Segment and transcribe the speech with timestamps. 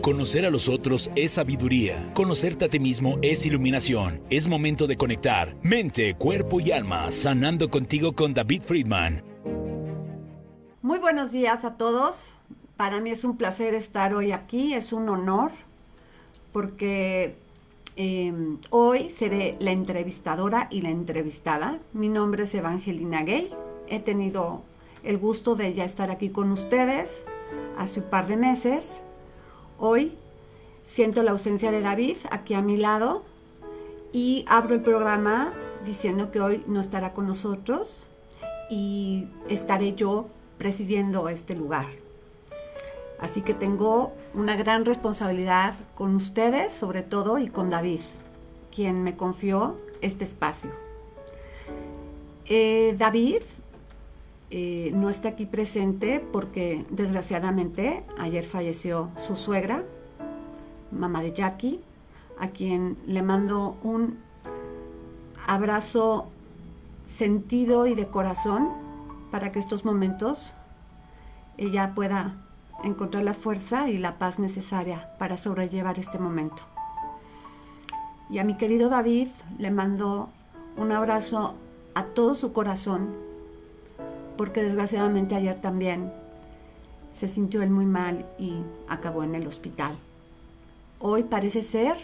[0.00, 2.12] Conocer a los otros es sabiduría.
[2.14, 4.22] Conocerte a ti mismo es iluminación.
[4.30, 9.24] Es momento de conectar mente, cuerpo y alma, sanando contigo con David Friedman.
[10.82, 12.36] Muy buenos días a todos.
[12.76, 15.50] Para mí es un placer estar hoy aquí, es un honor,
[16.52, 17.34] porque
[17.96, 21.80] em, hoy seré la entrevistadora y la entrevistada.
[21.92, 23.50] Mi nombre es Evangelina Gay.
[23.88, 24.62] He tenido
[25.02, 27.24] el gusto de ya estar aquí con ustedes
[27.76, 29.02] hace un par de meses
[29.84, 30.16] Hoy
[30.84, 33.24] siento la ausencia de David aquí a mi lado
[34.12, 35.52] y abro el programa
[35.84, 38.06] diciendo que hoy no estará con nosotros
[38.70, 41.86] y estaré yo presidiendo este lugar.
[43.18, 48.02] Así que tengo una gran responsabilidad con ustedes, sobre todo, y con David,
[48.72, 50.70] quien me confió este espacio.
[52.44, 53.42] Eh, David
[54.54, 59.82] eh, no está aquí presente porque desgraciadamente ayer falleció su suegra,
[60.90, 61.80] mamá de Jackie,
[62.38, 64.18] a quien le mando un
[65.46, 66.28] abrazo
[67.08, 68.68] sentido y de corazón
[69.30, 70.54] para que estos momentos
[71.56, 72.34] ella pueda
[72.84, 76.62] encontrar la fuerza y la paz necesaria para sobrellevar este momento.
[78.28, 80.28] Y a mi querido David le mando
[80.76, 81.54] un abrazo
[81.94, 83.31] a todo su corazón
[84.36, 86.12] porque desgraciadamente ayer también
[87.14, 88.56] se sintió él muy mal y
[88.88, 89.96] acabó en el hospital.
[90.98, 91.96] Hoy parece ser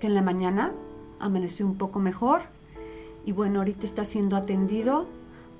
[0.00, 0.72] que en la mañana
[1.18, 2.42] amaneció un poco mejor
[3.24, 5.06] y bueno, ahorita está siendo atendido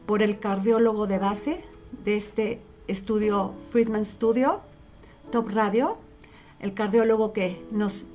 [0.06, 1.60] por el cardiólogo de base
[2.04, 4.60] de este estudio, Friedman Studio,
[5.30, 5.96] Top Radio,
[6.60, 8.06] el cardiólogo que nos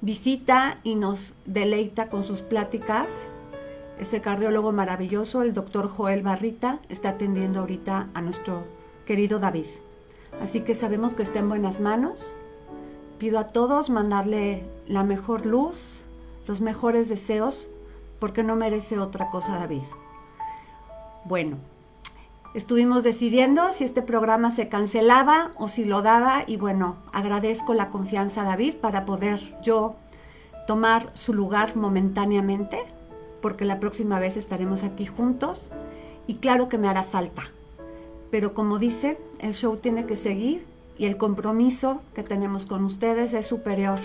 [0.00, 3.08] visita y nos deleita con sus pláticas
[3.98, 8.64] ese cardiólogo maravilloso, el doctor Joel Barrita, está atendiendo ahorita a nuestro
[9.06, 9.66] querido David.
[10.40, 12.34] Así que sabemos que está en buenas manos.
[13.18, 16.04] Pido a todos mandarle la mejor luz,
[16.46, 17.68] los mejores deseos,
[18.20, 19.82] porque no merece otra cosa David.
[21.24, 21.56] Bueno,
[22.54, 27.90] estuvimos decidiendo si este programa se cancelaba o si lo daba y bueno, agradezco la
[27.90, 29.96] confianza a David para poder yo
[30.66, 32.97] tomar su lugar momentáneamente
[33.40, 35.70] porque la próxima vez estaremos aquí juntos
[36.26, 37.50] y claro que me hará falta.
[38.30, 40.64] Pero como dice, el show tiene que seguir
[40.98, 43.98] y el compromiso que tenemos con ustedes es superior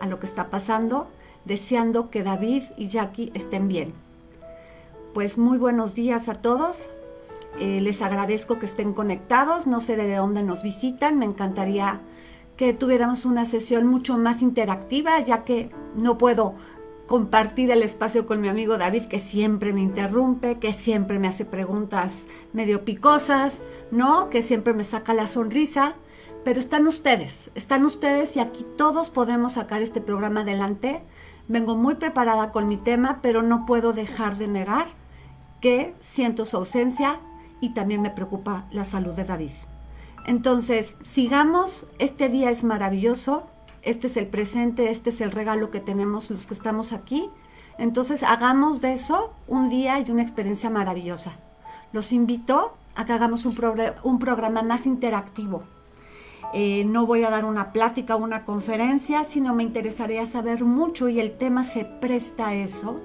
[0.00, 1.08] a lo que está pasando,
[1.44, 3.92] deseando que David y Jackie estén bien.
[5.12, 6.88] Pues muy buenos días a todos.
[7.58, 9.66] Eh, les agradezco que estén conectados.
[9.66, 11.18] No sé de dónde nos visitan.
[11.18, 12.00] Me encantaría
[12.56, 16.54] que tuviéramos una sesión mucho más interactiva, ya que no puedo
[17.06, 21.44] compartir el espacio con mi amigo David, que siempre me interrumpe, que siempre me hace
[21.44, 23.60] preguntas medio picosas,
[23.90, 24.30] ¿no?
[24.30, 25.94] Que siempre me saca la sonrisa.
[26.44, 31.02] Pero están ustedes, están ustedes y aquí todos podemos sacar este programa adelante.
[31.48, 34.88] Vengo muy preparada con mi tema, pero no puedo dejar de negar
[35.60, 37.20] que siento su ausencia
[37.60, 39.52] y también me preocupa la salud de David.
[40.26, 43.46] Entonces, sigamos, este día es maravilloso,
[43.84, 47.30] este es el presente, este es el regalo que tenemos los que estamos aquí.
[47.78, 51.32] Entonces hagamos de eso un día y una experiencia maravillosa.
[51.92, 53.54] Los invito a que hagamos un,
[54.18, 55.64] programa más interactivo.
[56.52, 61.08] Eh, no voy a dar una plática o una conferencia, sino me interesaría saber mucho
[61.08, 63.00] y el tema se presta a eso,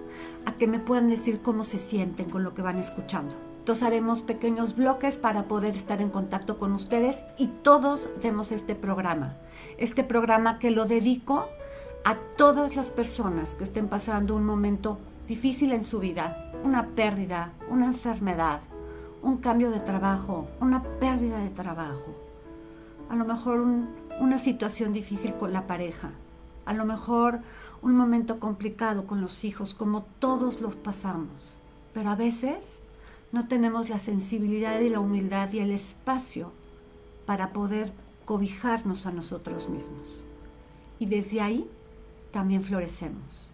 [0.45, 3.48] a que me puedan decir cómo se sienten con lo que van escuchando.
[3.69, 9.37] Haremos pequeños bloques para poder estar en contacto con ustedes y todos demos este programa.
[9.77, 11.45] Este programa que lo dedico
[12.03, 14.97] a todas las personas que estén pasando un momento
[15.27, 18.61] difícil en su vida, una pérdida, una enfermedad,
[19.21, 22.15] un cambio de trabajo, una pérdida de trabajo,
[23.07, 23.63] a lo mejor
[24.19, 26.09] una situación difícil con la pareja,
[26.65, 27.41] a lo mejor
[27.83, 31.55] un momento complicado con los hijos, como todos los pasamos,
[31.93, 32.81] pero a veces
[33.31, 36.51] no tenemos la sensibilidad y la humildad y el espacio
[37.25, 37.91] para poder
[38.25, 40.23] cobijarnos a nosotros mismos.
[40.99, 41.69] Y desde ahí
[42.31, 43.51] también florecemos.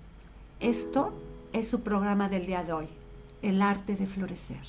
[0.60, 1.14] Esto
[1.54, 2.88] es su programa del día de hoy,
[3.42, 4.66] el arte de florecer.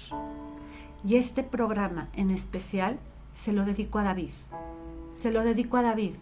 [1.05, 2.99] Y este programa en especial
[3.35, 4.31] se lo dedico a David.
[5.15, 6.15] Se lo dedico a David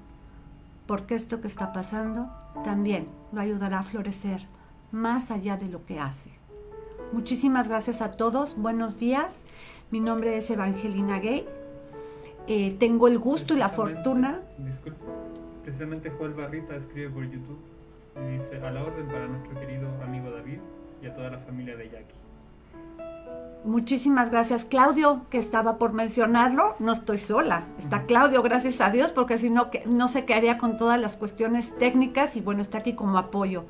[0.86, 2.30] porque esto que está pasando
[2.62, 4.46] también lo ayudará a florecer
[4.92, 6.43] más allá de lo que hace.
[7.12, 9.42] Muchísimas gracias a todos, buenos días.
[9.90, 11.46] Mi nombre es Evangelina Gay
[12.46, 14.40] eh, tengo el gusto y la fortuna.
[14.58, 15.00] Disculpe,
[15.62, 17.58] precisamente Joel Barrita escribe por YouTube
[18.16, 20.58] y dice: A la orden para nuestro querido amigo David
[21.02, 22.14] y a toda la familia de Jackie.
[23.64, 26.76] Muchísimas gracias, Claudio, que estaba por mencionarlo.
[26.80, 30.58] No estoy sola, está Claudio, gracias a Dios, porque si no, no sé qué haría
[30.58, 33.64] con todas las cuestiones técnicas y bueno, está aquí como apoyo.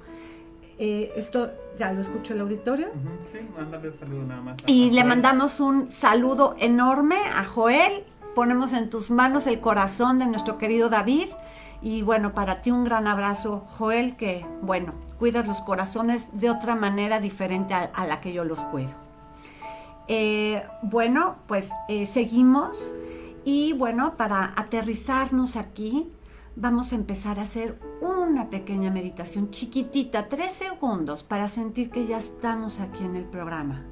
[0.78, 2.88] Eh, esto ya lo escucho el auditorio.
[3.32, 4.56] Sí, mándale un saludo nada más.
[4.66, 8.04] Y le mandamos un saludo enorme a Joel.
[8.34, 11.28] Ponemos en tus manos el corazón de nuestro querido David.
[11.82, 16.74] Y bueno, para ti un gran abrazo, Joel, que bueno, cuidas los corazones de otra
[16.74, 19.04] manera diferente a la que yo los cuido.
[20.06, 22.92] Eh, bueno, pues eh, seguimos
[23.44, 26.08] y bueno, para aterrizarnos aquí,
[26.56, 32.18] vamos a empezar a hacer una pequeña meditación chiquitita, tres segundos, para sentir que ya
[32.18, 33.82] estamos aquí en el programa.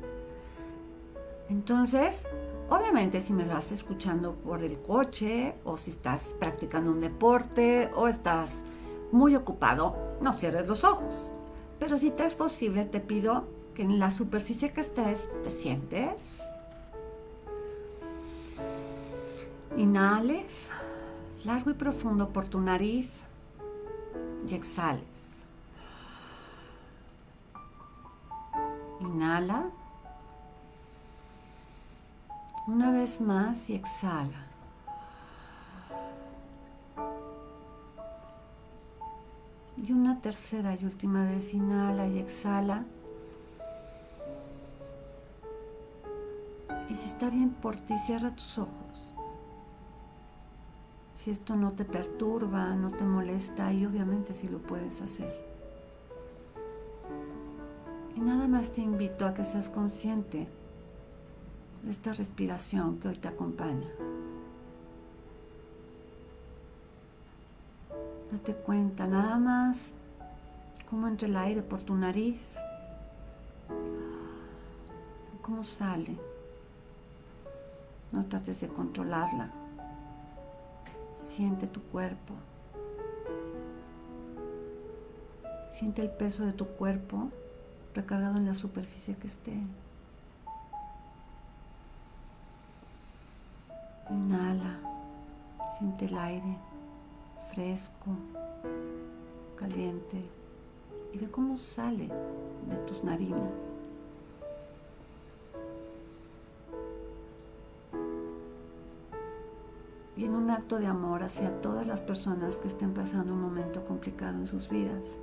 [1.48, 2.28] Entonces,
[2.70, 8.08] obviamente si me vas escuchando por el coche o si estás practicando un deporte o
[8.08, 8.52] estás
[9.10, 11.32] muy ocupado, no cierres los ojos.
[11.78, 13.44] Pero si te es posible, te pido
[13.74, 16.38] que en la superficie que estés te sientes.
[19.76, 20.70] Inhales
[21.44, 23.22] largo y profundo por tu nariz
[24.48, 25.04] y exhales.
[29.00, 29.70] Inhala.
[32.68, 34.46] Una vez más y exhala.
[39.76, 42.84] Y una tercera y última vez inhala y exhala.
[46.88, 48.81] Y si está bien por ti, cierra tus ojos.
[51.22, 55.32] Si esto no te perturba, no te molesta, y obviamente si lo puedes hacer.
[58.16, 60.48] Y nada más te invito a que seas consciente
[61.84, 63.86] de esta respiración que hoy te acompaña.
[68.32, 69.92] Date cuenta nada más
[70.90, 72.56] cómo entra el aire por tu nariz,
[75.40, 76.16] cómo sale.
[78.10, 79.61] No trates de controlarla.
[81.26, 82.34] Siente tu cuerpo.
[85.72, 87.30] Siente el peso de tu cuerpo
[87.94, 89.56] recargado en la superficie que esté.
[94.10, 94.78] Inhala.
[95.78, 96.58] Siente el aire
[97.52, 98.10] fresco,
[99.56, 100.22] caliente
[101.12, 102.08] y ve cómo sale
[102.68, 103.72] de tus narinas.
[110.22, 113.84] Y en un acto de amor hacia todas las personas que estén pasando un momento
[113.84, 115.18] complicado en sus vidas.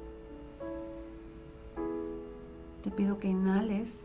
[2.84, 4.04] Te pido que inhales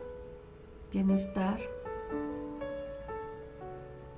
[0.93, 1.59] bienestar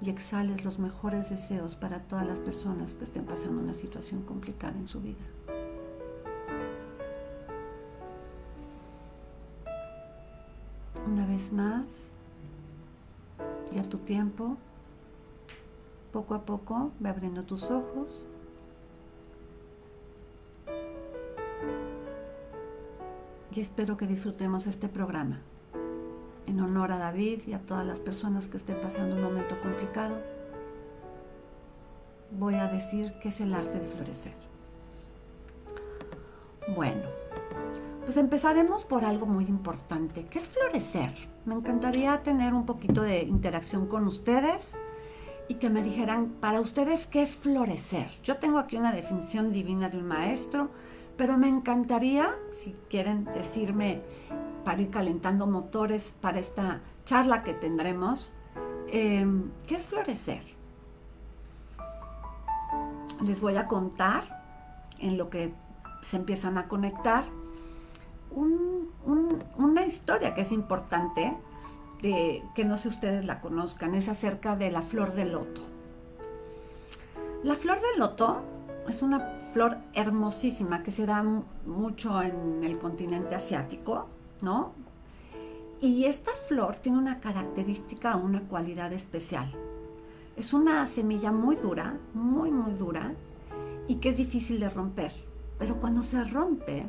[0.02, 4.76] y exhales los mejores deseos para todas las personas que estén pasando una situación complicada
[4.76, 5.24] en su vida.
[11.10, 12.10] Una vez más,
[13.72, 14.58] y a tu tiempo,
[16.16, 18.24] poco a poco ve abriendo tus ojos.
[23.54, 25.42] Y espero que disfrutemos este programa.
[26.46, 30.16] En honor a David y a todas las personas que estén pasando un momento complicado,
[32.30, 34.32] voy a decir que es el arte de florecer.
[36.74, 37.02] Bueno,
[38.06, 41.12] pues empezaremos por algo muy importante, que es florecer.
[41.44, 44.78] Me encantaría tener un poquito de interacción con ustedes
[45.48, 48.10] y que me dijeran, para ustedes, ¿qué es florecer?
[48.22, 50.70] Yo tengo aquí una definición divina de un maestro,
[51.16, 54.02] pero me encantaría, si quieren decirme,
[54.64, 58.34] para ir calentando motores para esta charla que tendremos,
[58.88, 60.42] em, ¿qué es florecer?
[63.24, 64.44] Les voy a contar,
[64.98, 65.54] en lo que
[66.02, 67.24] se empiezan a conectar,
[69.56, 71.34] una historia que es importante
[72.00, 75.62] que no sé ustedes la conozcan, es acerca de la flor de loto.
[77.42, 78.42] La flor de loto
[78.88, 79.20] es una
[79.52, 81.24] flor hermosísima que se da
[81.64, 84.06] mucho en el continente asiático,
[84.42, 84.72] ¿no?
[85.80, 89.50] Y esta flor tiene una característica, una cualidad especial.
[90.36, 93.14] Es una semilla muy dura, muy, muy dura,
[93.88, 95.12] y que es difícil de romper.
[95.58, 96.86] Pero cuando se rompe,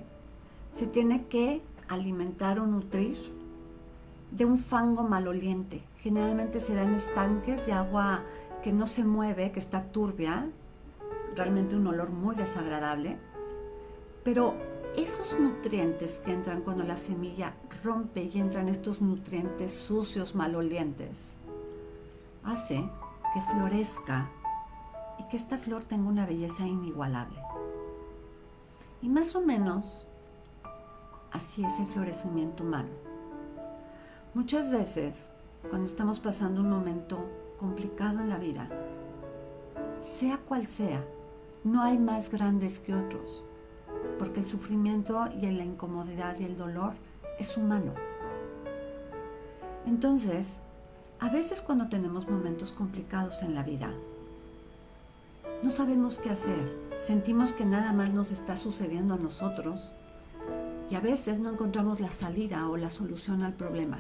[0.74, 3.18] se tiene que alimentar o nutrir
[4.32, 5.82] de un fango maloliente.
[6.02, 8.22] Generalmente se da en estanques de agua
[8.64, 10.48] que no se mueve, que está turbia,
[11.36, 13.18] realmente un olor muy desagradable.
[14.24, 14.56] Pero
[14.96, 17.54] esos nutrientes que entran cuando la semilla
[17.84, 21.36] rompe y entran estos nutrientes sucios, malolientes,
[22.44, 22.84] hace
[23.34, 24.30] que florezca
[25.20, 27.38] y que esta flor tenga una belleza inigualable.
[29.02, 30.08] Y más o menos
[31.32, 33.07] así es el florecimiento humano.
[34.38, 35.32] Muchas veces
[35.68, 37.26] cuando estamos pasando un momento
[37.60, 38.70] complicado en la vida,
[40.00, 41.04] sea cual sea,
[41.64, 43.44] no hay más grandes que otros,
[44.20, 46.94] porque el sufrimiento y la incomodidad y el dolor
[47.40, 47.96] es humano.
[49.88, 50.60] Entonces,
[51.20, 53.90] a veces cuando tenemos momentos complicados en la vida,
[55.64, 59.92] no sabemos qué hacer, sentimos que nada más nos está sucediendo a nosotros
[60.92, 63.98] y a veces no encontramos la salida o la solución al problema.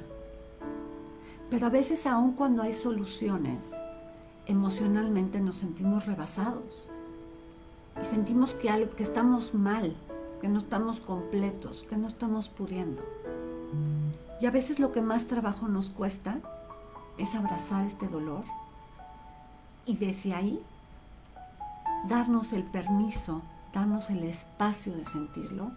[1.50, 3.72] Pero a veces aun cuando hay soluciones,
[4.48, 6.88] emocionalmente nos sentimos rebasados
[8.01, 9.96] y sentimos que, algo, que estamos mal,
[10.42, 13.01] que no estamos completos, que no estamos pudiendo.
[14.42, 16.39] Y a veces lo que más trabajo nos cuesta
[17.18, 18.44] es abrazar este dolor
[19.86, 20.62] y desde ahí
[22.08, 23.42] darnos el permiso,
[23.74, 25.72] darnos el espacio de sentirlo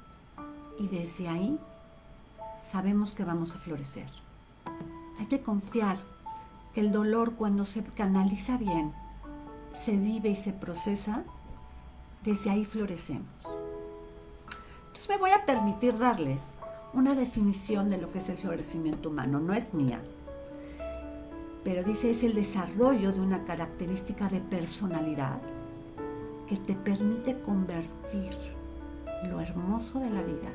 [0.79, 1.59] y desde ahí
[2.71, 4.09] sabemos que vamos a florecer.
[5.21, 5.99] Hay que confiar
[6.75, 8.95] que el dolor cuando se canaliza bien,
[9.75, 11.25] se vive y se procesa,
[12.25, 13.29] desde ahí florecemos.
[14.87, 16.43] Entonces me voy a permitir darles
[16.95, 19.41] una definición de lo que es el florecimiento humano.
[19.41, 20.01] No es mía,
[21.65, 25.39] pero dice es el desarrollo de una característica de personalidad
[26.49, 28.35] que te permite convertir
[29.29, 30.51] lo hermoso de la vida,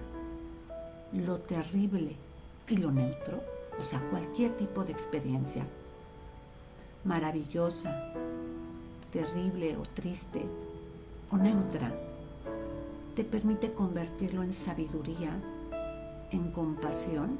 [1.13, 2.15] lo terrible
[2.67, 5.65] y lo neutro, o sea, cualquier tipo de experiencia,
[7.03, 8.13] maravillosa,
[9.11, 10.45] terrible o triste
[11.31, 11.91] o neutra,
[13.15, 15.31] te permite convertirlo en sabiduría,
[16.31, 17.37] en compasión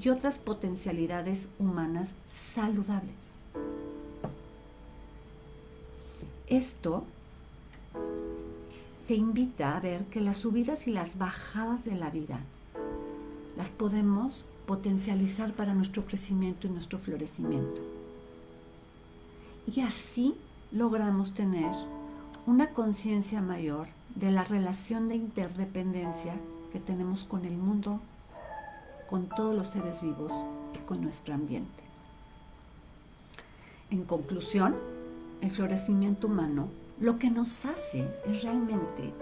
[0.00, 3.36] y otras potencialidades humanas saludables.
[6.46, 7.04] Esto
[9.06, 12.40] te invita a ver que las subidas y las bajadas de la vida
[13.56, 17.82] las podemos potencializar para nuestro crecimiento y nuestro florecimiento.
[19.66, 20.34] Y así
[20.70, 21.70] logramos tener
[22.46, 26.36] una conciencia mayor de la relación de interdependencia
[26.72, 28.00] que tenemos con el mundo,
[29.10, 30.32] con todos los seres vivos
[30.74, 31.82] y con nuestro ambiente.
[33.90, 34.74] En conclusión,
[35.42, 39.12] el florecimiento humano lo que nos hace es realmente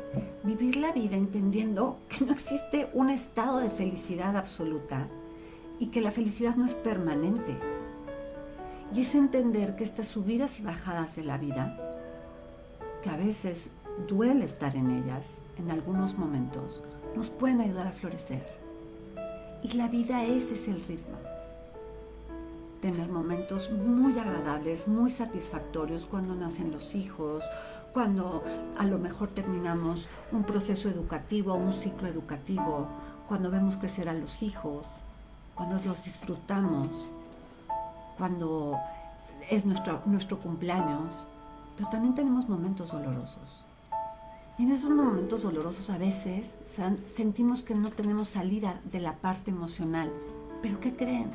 [0.45, 5.09] vivir la vida entendiendo que no existe un estado de felicidad absoluta
[5.81, 7.57] y que la felicidad no es permanente.
[8.95, 11.77] Y es entender que estas subidas y bajadas de la vida,
[13.03, 13.71] que a veces
[14.07, 16.81] duele estar en ellas en algunos momentos,
[17.17, 18.47] nos pueden ayudar a florecer.
[19.65, 21.19] Y la vida ese es el ritmo
[22.81, 27.45] tener momentos muy agradables, muy satisfactorios cuando nacen los hijos,
[27.93, 28.43] cuando
[28.79, 32.87] a lo mejor terminamos un proceso educativo, un ciclo educativo,
[33.29, 34.87] cuando vemos crecer a los hijos,
[35.55, 36.89] cuando los disfrutamos,
[38.19, 38.79] cuando
[39.49, 41.25] es nuestro, nuestro cumpleaños,
[41.77, 43.65] pero también tenemos momentos dolorosos.
[44.59, 46.59] Y en esos momentos dolorosos a veces
[47.07, 50.13] sentimos que no tenemos salida de la parte emocional.
[50.61, 51.31] Pero ¿qué creen?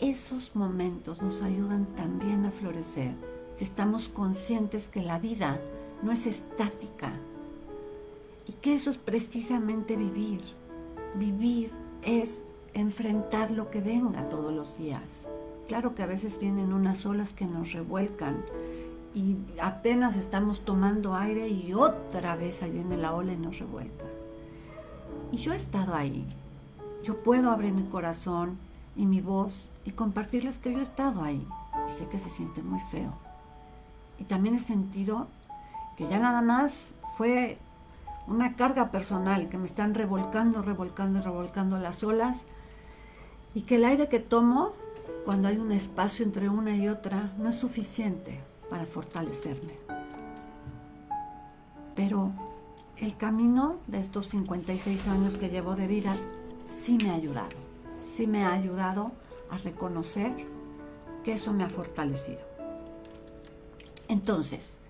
[0.00, 3.12] esos momentos nos ayudan también a florecer
[3.56, 5.58] si estamos conscientes que la vida
[6.02, 7.12] no es estática
[8.46, 10.42] y que eso es precisamente vivir.
[11.14, 11.70] Vivir
[12.06, 15.02] es enfrentar lo que venga todos los días.
[15.68, 18.44] Claro que a veces vienen unas olas que nos revuelcan
[19.14, 24.04] y apenas estamos tomando aire y otra vez ahí viene la ola y nos revuelca.
[25.32, 26.24] Y yo he estado ahí.
[27.02, 28.56] Yo puedo abrir mi corazón
[28.94, 31.46] y mi voz y compartirles que yo he estado ahí
[31.88, 33.12] y sé que se siente muy feo.
[34.18, 35.26] Y también he sentido
[35.96, 37.58] que ya nada más fue
[38.26, 42.46] una carga personal, que me están revolcando, revolcando y revolcando las olas
[43.54, 44.72] y que el aire que tomo
[45.24, 48.40] cuando hay un espacio entre una y otra no es suficiente
[48.70, 49.74] para fortalecerme.
[51.94, 52.32] Pero
[52.98, 56.16] el camino de estos 56 años que llevo de vida
[56.64, 57.56] sí me ha ayudado,
[58.00, 59.12] sí me ha ayudado
[59.50, 60.32] a reconocer
[61.24, 62.40] que eso me ha fortalecido.
[64.08, 64.80] Entonces,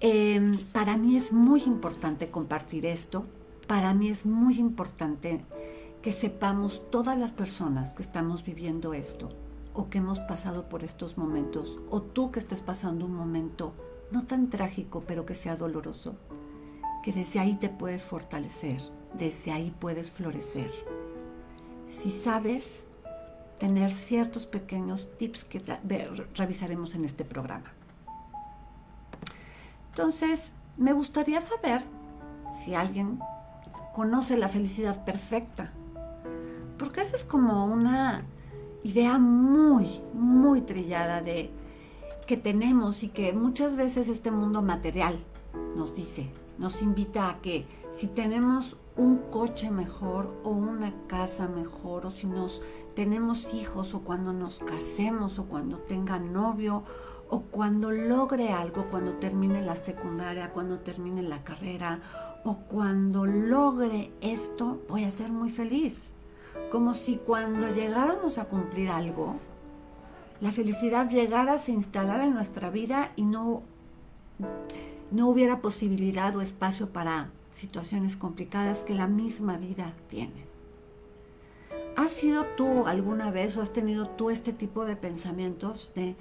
[0.00, 3.24] em, para mí es muy importante compartir esto,
[3.66, 5.40] para mí es muy importante
[6.02, 9.28] que sepamos todas las personas que estamos viviendo esto
[9.74, 13.74] o que hemos pasado por estos momentos, o tú que estés pasando un momento
[14.10, 16.16] no tan trágico, pero que sea doloroso,
[17.04, 18.80] que desde ahí te puedes fortalecer,
[19.18, 20.70] desde ahí puedes florecer.
[21.88, 22.86] Si sabes
[23.58, 25.62] tener ciertos pequeños tips que
[26.34, 27.72] revisaremos en este programa.
[29.98, 31.80] Entonces, me gustaría saber
[32.62, 33.18] si alguien
[33.94, 35.72] conoce la felicidad perfecta,
[36.78, 38.26] porque esa es como una
[38.82, 41.50] idea muy, muy trillada de
[42.26, 45.18] que tenemos y que muchas veces este mundo material
[45.74, 52.04] nos dice, nos invita a que si tenemos un coche mejor o una casa mejor
[52.04, 52.60] o si nos
[52.94, 56.82] tenemos hijos o cuando nos casemos o cuando tenga novio
[57.28, 62.00] o cuando logre algo, cuando termine la secundaria, cuando termine la carrera
[62.44, 66.12] o cuando logre esto, voy a ser muy feliz.
[66.70, 69.36] Como si cuando llegáramos a cumplir algo,
[70.40, 73.62] la felicidad llegara a se instalar en nuestra vida y no,
[75.10, 80.45] no hubiera posibilidad o espacio para situaciones complicadas que la misma vida tiene.
[81.96, 86.14] ¿Has sido tú alguna vez o has tenido tú este tipo de pensamientos de,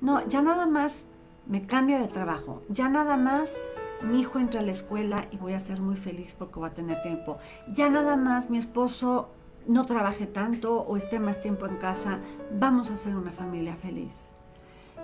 [0.00, 1.06] no, ya nada más
[1.46, 3.56] me cambia de trabajo, ya nada más
[4.02, 6.74] mi hijo entra a la escuela y voy a ser muy feliz porque va a
[6.74, 7.38] tener tiempo,
[7.72, 9.28] ya nada más mi esposo
[9.68, 12.18] no trabaje tanto o esté más tiempo en casa,
[12.58, 14.32] vamos a ser una familia feliz.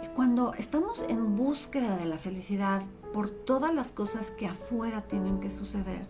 [0.03, 5.39] Y cuando estamos en búsqueda de la felicidad por todas las cosas que afuera tienen
[5.39, 6.05] que suceder,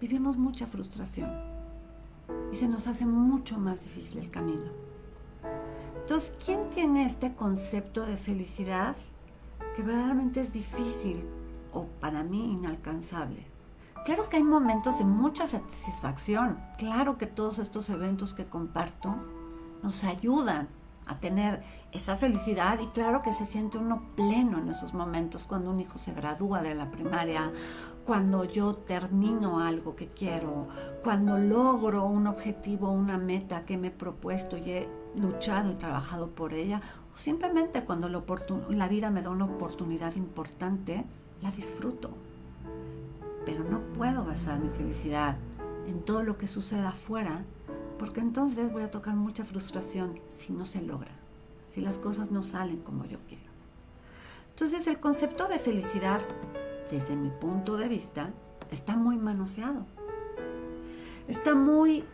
[0.00, 1.59] vivimos mucha frustración
[2.52, 4.70] y se nos hace mucho más difícil el camino.
[6.00, 8.96] Entonces, ¿quién tiene este concepto de felicidad
[9.76, 11.24] que verdaderamente es difícil
[11.72, 13.46] o para mí inalcanzable?
[14.04, 19.14] Claro que hay momentos de mucha satisfacción, claro que todos estos eventos que comparto
[19.82, 20.68] nos ayudan
[21.06, 25.70] a tener esa felicidad y claro que se siente uno pleno en esos momentos cuando
[25.70, 27.52] un hijo se gradúa de la primaria,
[28.10, 30.66] cuando yo termino algo que quiero,
[31.04, 36.26] cuando logro un objetivo, una meta que me he propuesto y he luchado y trabajado
[36.26, 36.82] por ella,
[37.14, 41.04] o simplemente cuando la vida me da una oportunidad importante,
[41.40, 42.10] la disfruto.
[43.46, 45.36] Pero no puedo basar mi felicidad
[45.86, 47.44] en todo lo que suceda afuera,
[47.96, 51.12] porque entonces voy a tocar mucha frustración si no se logra
[51.68, 53.44] si las cosas no salen como yo quiero.
[54.48, 56.20] Entonces el concepto de felicidad,
[56.90, 58.30] desde mi punto de vista,
[58.70, 59.86] está muy manoseado.
[61.28, 62.04] Está muy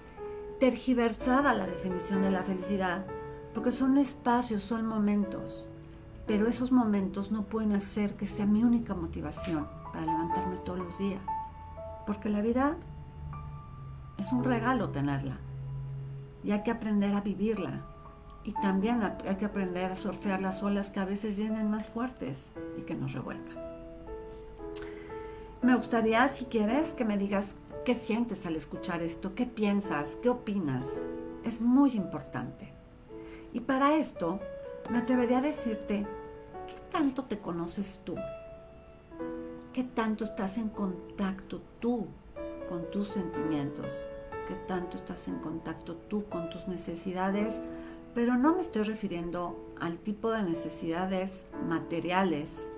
[0.61, 3.07] tergiversada la definición de la felicidad,
[3.55, 5.69] porque son espacios, son momentos,
[6.27, 10.99] pero esos momentos no pueden hacer que sea mi única motivación para levantarme todos los
[10.99, 11.23] días,
[12.07, 12.77] porque la vida
[14.19, 15.39] es un regalo tenerla
[16.43, 17.83] y hay que aprender a vivirla
[18.45, 22.53] y también hay que aprender a surfear las olas que a veces vienen más fuertes
[22.79, 23.76] y que nos revuelcan.
[25.67, 30.29] Me gustaría, si quieres, que me digas qué sientes al escuchar esto, qué piensas, qué
[30.29, 30.87] opinas.
[31.43, 32.73] Es muy importante.
[33.53, 34.39] Y para esto,
[34.93, 36.07] me atrevería a decirte,
[36.69, 38.15] ¿qué tanto te conoces tú?
[39.73, 42.07] ¿Qué tanto estás en contacto tú
[42.69, 43.93] con tus sentimientos?
[44.47, 47.61] ¿Qué tanto estás en contacto tú con tus necesidades?
[48.15, 52.73] Pero no me estoy refiriendo al tipo de necesidades materiales,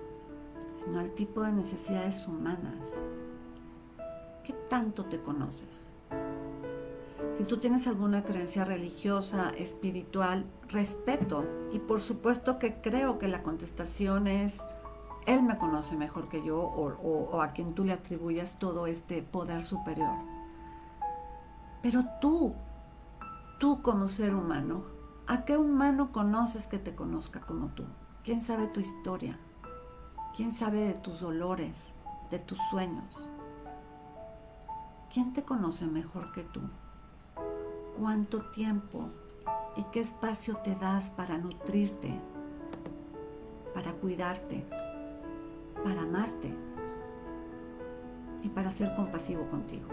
[0.83, 2.89] sino al tipo de necesidades humanas.
[4.43, 5.95] ¿Qué tanto te conoces?
[7.33, 11.45] Si tú tienes alguna creencia religiosa, espiritual, respeto.
[11.71, 14.63] Y por supuesto que creo que la contestación es,
[15.25, 19.63] Él me conoce mejor que yo o, a quien tú le atribuyas todo este poder
[19.63, 20.15] superior.
[21.81, 22.55] Pero tú,
[23.59, 27.83] tú como ser humano, ¿A qué humano conoces que te conozca como tú?
[28.23, 29.37] ¿Quién sabe tu historia?
[30.35, 31.95] ¿Quién sabe de tus dolores,
[32.31, 33.27] de tus sueños?
[35.13, 36.61] ¿Quién te conoce mejor que tú?
[37.99, 39.09] ¿Cuánto tiempo
[39.75, 42.19] y qué espacio te das para nutrirte,
[43.73, 44.65] para cuidarte,
[45.83, 46.53] para amarte
[48.43, 49.87] y para ser compasivo contigo?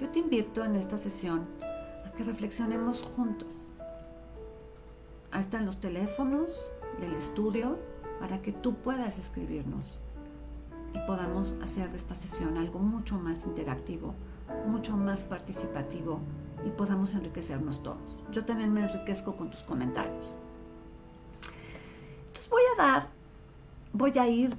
[0.00, 1.46] Yo te invito en esta sesión
[2.06, 3.72] a que reflexionemos juntos
[5.32, 7.78] Ahí están los teléfonos del estudio
[8.22, 9.98] para que tú puedas escribirnos
[10.94, 14.14] y podamos hacer de esta sesión algo mucho más interactivo,
[14.68, 16.20] mucho más participativo
[16.64, 18.16] y podamos enriquecernos todos.
[18.30, 20.36] Yo también me enriquezco con tus comentarios.
[22.28, 23.08] Entonces voy a dar,
[23.92, 24.56] voy a ir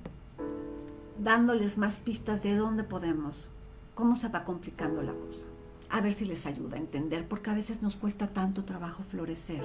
[1.17, 3.49] dándoles más pistas de dónde podemos,
[3.95, 5.45] cómo se va complicando la cosa.
[5.89, 9.63] A ver si les ayuda a entender, porque a veces nos cuesta tanto trabajo florecer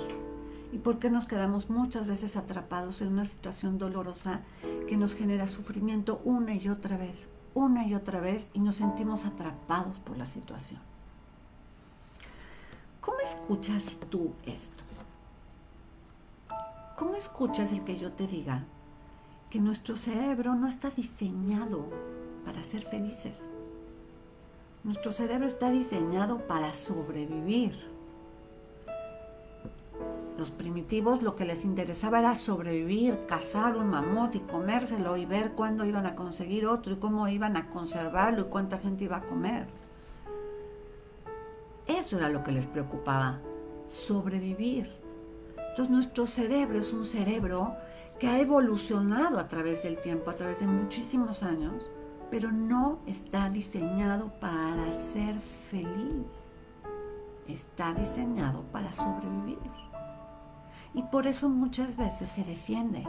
[0.72, 4.40] y por qué nos quedamos muchas veces atrapados en una situación dolorosa
[4.87, 9.24] que nos genera sufrimiento una y otra vez, una y otra vez y nos sentimos
[9.24, 10.81] atrapados por la situación.
[13.00, 14.85] ¿Cómo escuchas tú esto?
[16.96, 18.64] ¿Cómo escuchas el que yo te diga
[19.50, 21.87] que nuestro cerebro no está diseñado
[22.44, 23.50] para ser felices?
[24.85, 27.97] Nuestro cerebro está diseñado para sobrevivir
[30.38, 35.51] Los primitivos lo que les interesaba era sobrevivir, cazar un mamut y comérselo y ver
[35.51, 39.27] cuándo iban a conseguir otro y cómo iban a conservarlo y cuánta gente iba a
[39.27, 39.66] comer.
[41.88, 43.40] Eso era lo que les preocupaba,
[43.88, 44.92] sobrevivir.
[45.70, 47.74] Entonces nuestro cerebro es un cerebro
[48.20, 51.90] que ha evolucionado a través del tiempo, a través de muchísimos años,
[52.31, 55.37] pero no está diseñado para ser
[55.68, 56.61] feliz.
[57.48, 59.88] Está diseñado para sobrevivir.
[60.98, 63.04] Y por eso muchas veces se defiende.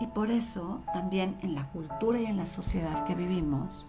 [0.00, 3.84] Y por eso también en la cultura y en la sociedad que vivimos,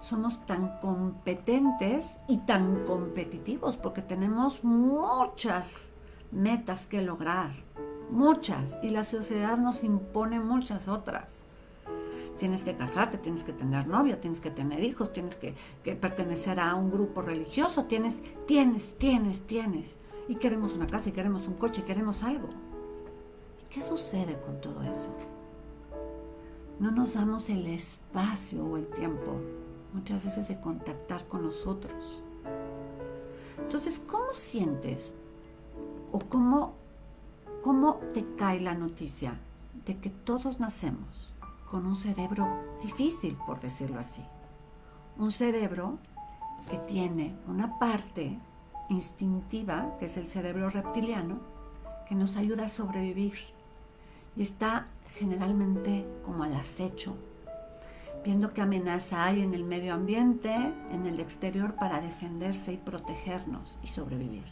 [0.00, 5.90] somos tan competentes y tan competitivos porque tenemos muchas
[6.30, 7.50] metas que lograr,
[8.12, 11.42] muchas, y la sociedad nos impone muchas otras.
[12.38, 16.60] Tienes que casarte, tienes que tener novio, tienes que tener hijos, tienes que, que pertenecer
[16.60, 19.98] a un grupo religioso, tienes, tienes, tienes, tienes.
[20.30, 22.46] Y queremos una casa, y queremos un coche, y queremos algo.
[23.60, 25.12] ¿Y qué sucede con todo eso?
[26.78, 29.40] No nos damos el espacio o el tiempo
[29.92, 32.22] muchas veces de contactar con nosotros.
[33.58, 35.16] Entonces, ¿cómo sientes
[36.12, 36.74] o cómo,
[37.64, 39.34] cómo te cae la noticia
[39.84, 41.32] de que todos nacemos
[41.68, 42.46] con un cerebro
[42.84, 44.22] difícil, por decirlo así?
[45.18, 45.98] Un cerebro
[46.70, 48.38] que tiene una parte
[48.90, 51.40] instintiva, que es el cerebro reptiliano,
[52.06, 53.34] que nos ayuda a sobrevivir
[54.36, 57.16] y está generalmente como al acecho
[58.24, 60.54] viendo qué amenaza hay en el medio ambiente,
[60.90, 64.44] en el exterior para defenderse y protegernos y sobrevivir.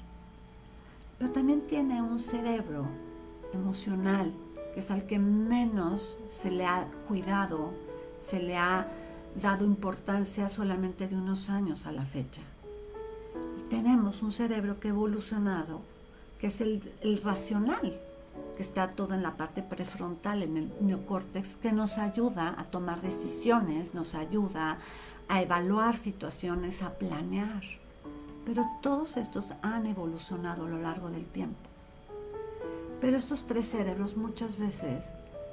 [1.18, 2.87] Pero también tiene un cerebro
[3.53, 4.33] emocional,
[4.72, 7.72] que es al que menos se le ha cuidado,
[8.20, 8.87] se le ha
[9.40, 12.42] dado importancia solamente de unos años a la fecha.
[13.70, 15.81] Tenemos un cerebro que ha evolucionado,
[16.40, 18.00] que es el racional,
[18.57, 23.00] que está todo en la parte prefrontal, en el neocórtex, que nos ayuda a tomar
[23.00, 24.78] decisiones, nos ayuda
[25.28, 27.62] a evaluar situaciones, a planear.
[28.44, 31.68] Pero todos estos han evolucionado a lo largo del tiempo.
[33.00, 35.04] Pero estos tres cerebros muchas veces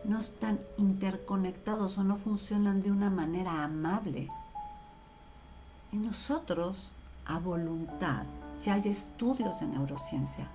[0.04, 4.30] no están interconectados o no funcionan de una manera amable.
[5.91, 6.89] Y nosotros,
[7.25, 8.23] a voluntad,
[8.61, 10.49] ya hay estudios de neurociencia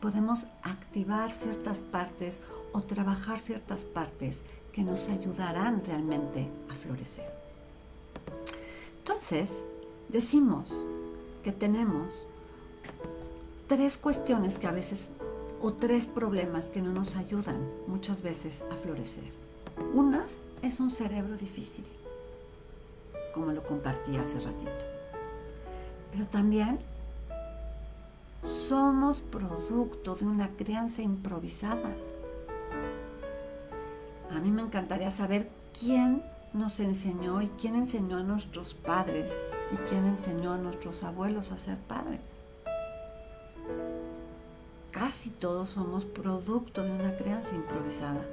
[0.00, 7.30] podemos activar ciertas partes o trabajar ciertas partes que nos ayudarán realmente a florecer.
[8.98, 9.64] Entonces,
[10.08, 10.72] decimos
[11.44, 12.08] que tenemos
[13.66, 15.10] tres cuestiones que a veces,
[15.60, 19.30] o tres problemas que no nos ayudan muchas veces a florecer.
[19.94, 20.24] Una
[20.62, 21.84] es un cerebro difícil,
[23.34, 24.89] como lo compartí hace ratito.
[26.12, 26.78] Pero también
[28.68, 31.90] somos producto de una crianza improvisada.
[34.30, 39.32] A mí me encantaría saber quién nos enseñó y quién enseñó a nuestros padres
[39.72, 42.20] y quién enseñó a nuestros abuelos a ser padres.
[44.90, 48.24] Casi todos somos producto de una crianza improvisada.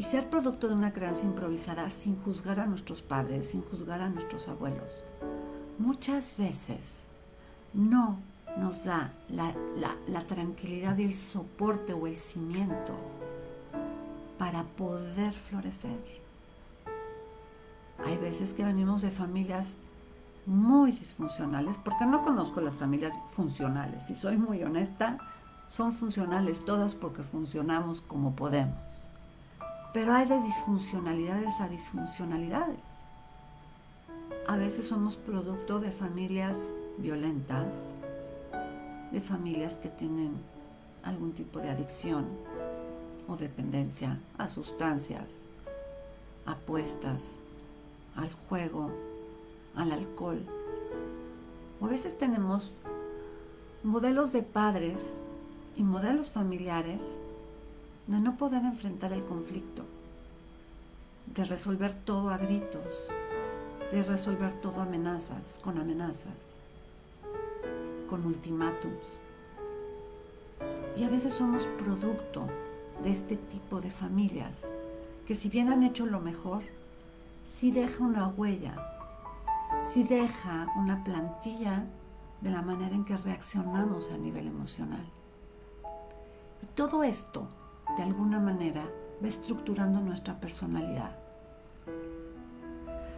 [0.00, 4.08] Y ser producto de una crianza improvisada sin juzgar a nuestros padres, sin juzgar a
[4.08, 5.04] nuestros abuelos,
[5.78, 7.04] muchas veces
[7.74, 8.18] no
[8.56, 12.96] nos da la, tranquilidad y el soporte o el cimiento
[14.38, 16.00] para poder florecer.
[18.02, 19.76] Hay veces que venimos de familias
[20.46, 24.06] muy disfuncionales, porque no conozco las familias funcionales.
[24.06, 25.18] Si soy muy honesta,
[25.68, 28.89] son funcionales todas porque funcionamos como podemos.
[29.92, 32.78] Pero hay de disfuncionalidades a disfuncionalidades.
[34.46, 36.58] A veces somos producto de familias
[36.98, 37.66] violentas,
[39.10, 40.34] de familias que tienen
[41.02, 42.26] algún tipo de adicción
[43.26, 45.26] o dependencia a sustancias,
[46.46, 47.36] apuestas,
[48.16, 48.90] al juego,
[49.74, 50.44] al alcohol.
[51.80, 52.72] O a veces tenemos
[53.82, 55.16] modelos de padres
[55.76, 57.16] y modelos familiares
[58.10, 59.84] de no poder enfrentar el conflicto,
[61.34, 63.08] de resolver todo a gritos,
[63.92, 66.60] de resolver todo amenazas, con amenazas
[68.10, 69.20] con ultimátums.
[70.96, 72.46] Y a veces somos producto
[73.02, 74.66] de este tipo de familias
[75.26, 76.62] que si bien han hecho lo mejor,
[77.44, 78.74] sí deja una huella,
[79.84, 81.84] sí deja una plantilla
[82.40, 85.04] de la manera en que reaccionamos a nivel emocional.
[86.62, 87.46] Y todo esto,
[87.96, 88.84] de alguna manera,
[89.22, 91.16] va estructurando nuestra personalidad.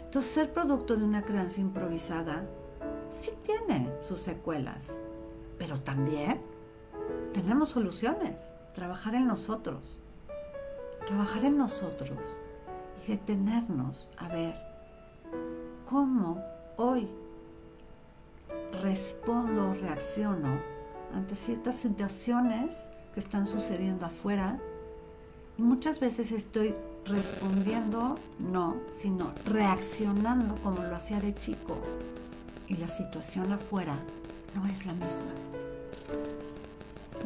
[0.05, 2.45] Entonces, ser producto de una crianza improvisada
[3.11, 4.99] sí tiene sus secuelas,
[5.59, 6.41] pero también
[7.33, 8.45] tenemos soluciones.
[8.75, 10.01] Trabajar en nosotros.
[11.07, 12.39] Trabajar en nosotros
[13.03, 14.55] y detenernos a ver
[15.89, 16.43] cómo
[16.77, 17.09] hoy
[18.83, 20.61] respondo, reacciono
[21.15, 24.59] ante ciertas situaciones que están sucediendo afuera
[25.59, 31.77] y muchas veces estoy respondiendo no, sino reaccionando como lo hacía de chico
[32.68, 33.94] y la situación afuera
[34.55, 35.33] no es la misma.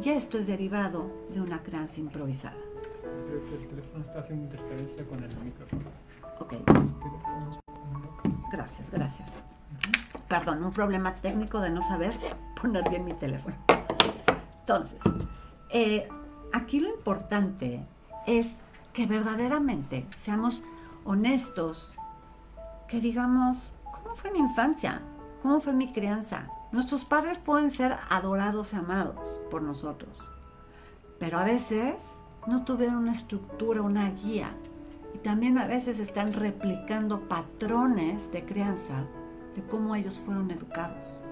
[0.02, 2.56] Y esto es derivado de una crianza improvisada.
[3.28, 5.82] Creo que el teléfono está haciendo interferencia con el micrófono.
[6.40, 6.54] Ok,
[8.52, 9.32] gracias, gracias.
[10.28, 12.12] Perdón, un problema técnico de no saber
[12.60, 13.56] poner bien mi teléfono.
[14.60, 14.98] Entonces,
[15.70, 16.08] eh,
[16.52, 17.84] aquí lo importante
[18.26, 18.56] es
[18.92, 20.62] que verdaderamente seamos
[21.04, 21.96] honestos,
[22.88, 25.02] que digamos, ¿cómo fue mi infancia?
[25.42, 26.48] ¿Cómo fue mi crianza?
[26.72, 30.18] Nuestros padres pueden ser adorados y amados por nosotros,
[31.18, 34.50] pero a veces no tuvieron una estructura, una guía,
[35.14, 39.04] y también a veces están replicando patrones de crianza
[39.54, 41.22] de cómo ellos fueron educados.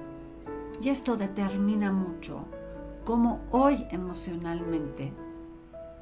[0.83, 2.47] Y esto determina mucho
[3.05, 5.13] cómo hoy emocionalmente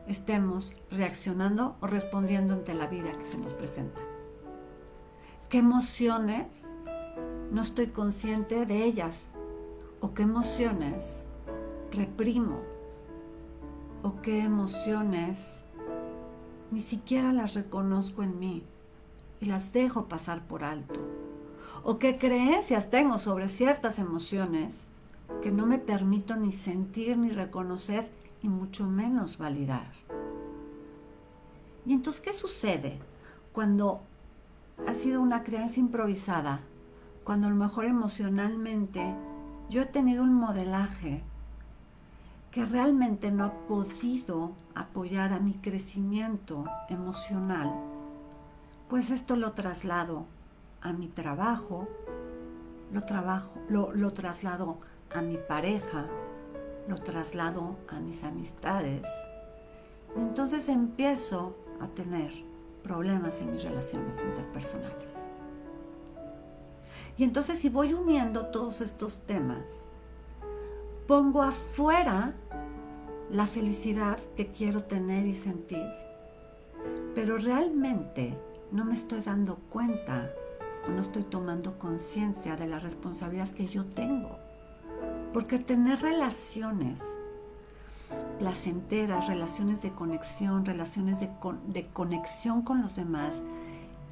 [0.06, 4.00] estemos reaccionando o respondiendo ante la vida que se nos presenta.
[5.48, 6.46] ¿Qué emociones
[7.50, 9.32] no estoy consciente de ellas?
[10.00, 11.26] ¿O qué emociones
[11.90, 12.60] reprimo?
[14.02, 15.64] ¿O qué emociones
[16.70, 18.64] ni siquiera las reconozco en mí
[19.40, 21.00] y las dejo pasar por alto?
[21.84, 24.91] ¿O qué creencias tengo sobre ciertas emociones
[25.40, 28.10] que no me permito ni sentir ni reconocer
[28.42, 29.86] y mucho menos validar.
[31.86, 32.98] Y entonces, ¿qué sucede
[33.52, 34.02] cuando
[34.86, 36.60] ha sido una crianza improvisada?
[37.24, 39.14] Cuando a lo mejor emocionalmente
[39.70, 41.22] yo he tenido un modelaje
[42.50, 47.72] que realmente no ha podido apoyar a mi crecimiento emocional,
[48.88, 50.26] pues esto lo traslado
[50.82, 51.88] a mi trabajo,
[52.92, 54.78] lo, trabajo, lo, lo traslado
[55.14, 56.06] a mi pareja,
[56.88, 59.06] lo traslado a mis amistades.
[60.16, 62.32] Entonces empiezo a tener
[62.82, 65.14] problemas en mis relaciones interpersonales.
[67.16, 69.88] Y entonces si voy uniendo todos estos temas,
[71.06, 72.34] pongo afuera
[73.30, 75.86] la felicidad que quiero tener y sentir,
[77.14, 78.36] pero realmente
[78.70, 80.30] no me estoy dando cuenta
[80.86, 84.41] o no estoy tomando conciencia de la responsabilidad que yo tengo
[85.32, 87.02] porque tener relaciones
[88.38, 93.36] placenteras, relaciones de conexión, relaciones de, conexión con los demás,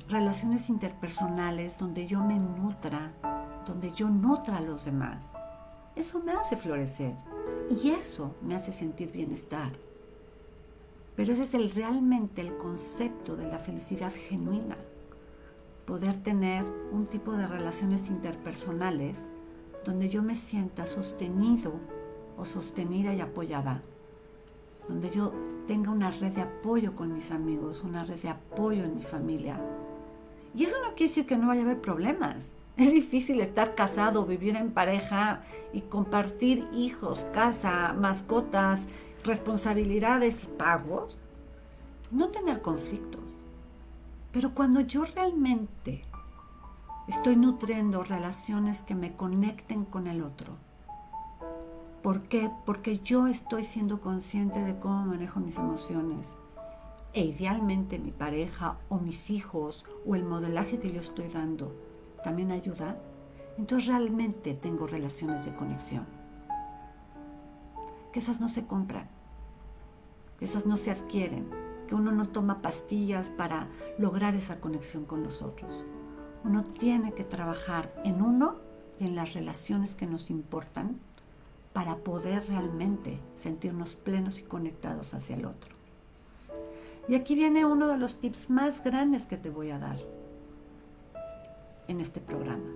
[0.09, 3.13] relaciones interpersonales donde yo me nutra,
[3.67, 5.29] donde yo nutra a los demás,
[5.95, 7.15] eso me hace florecer
[7.69, 9.73] y eso me hace sentir bienestar.
[11.17, 14.77] Pero ese es realmente el concepto de la felicidad genuina.
[15.85, 19.29] Poder tener un tipo de relaciones interpersonales
[19.85, 21.73] donde yo me sienta sostenido
[22.37, 23.83] o sostenida y apoyada,
[24.89, 25.33] donde yo
[25.67, 29.61] tenga una red de apoyo con mis amigos, una red de apoyo en mi familia.
[30.55, 32.51] Y eso no quiere decir que no vaya a haber problemas.
[32.77, 38.87] Es difícil estar casado, vivir en pareja y compartir hijos, casa, mascotas,
[39.23, 41.19] responsabilidades y pagos.
[42.11, 43.37] No tener conflictos.
[44.33, 46.03] Pero cuando yo realmente
[47.11, 50.55] estoy nutriendo relaciones que me conecten con el otro.
[52.05, 52.49] ¿Por qué?
[52.65, 56.37] Porque yo estoy siendo consciente de cómo manejo mis emociones.
[57.13, 61.75] E idealmente mi pareja o mis hijos o el modelaje que yo estoy dando
[62.23, 62.97] también ayuda.
[63.59, 66.07] Entonces realmente tengo relaciones de conexión.
[68.13, 69.09] Que esas no se compran,
[70.39, 71.51] que esas no se adquieren,
[71.89, 73.67] que uno no toma pastillas para
[73.99, 75.85] lograr esa conexión con los otros.
[76.45, 78.57] Uno tiene que trabajar en uno
[78.99, 80.99] y en las relaciones que nos importan
[81.73, 85.75] para poder realmente sentirnos plenos y conectados hacia el otro.
[87.09, 89.99] Y aquí viene uno de los tips más grandes que te voy a dar
[91.89, 92.71] en este programa.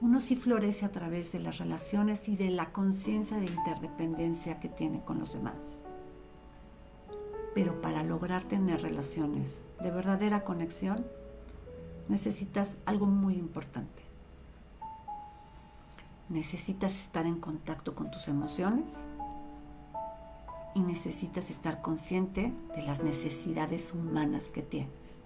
[0.00, 4.68] Uno sí florece a través de las relaciones y de la conciencia de interdependencia que
[4.68, 5.80] tiene con los demás.
[7.54, 11.06] Pero para lograr tener relaciones de verdadera conexión,
[12.08, 14.02] necesitas algo muy importante.
[16.28, 18.92] Necesitas estar en contacto con tus emociones
[20.74, 25.22] y necesitas estar consciente de las necesidades humanas que tienes.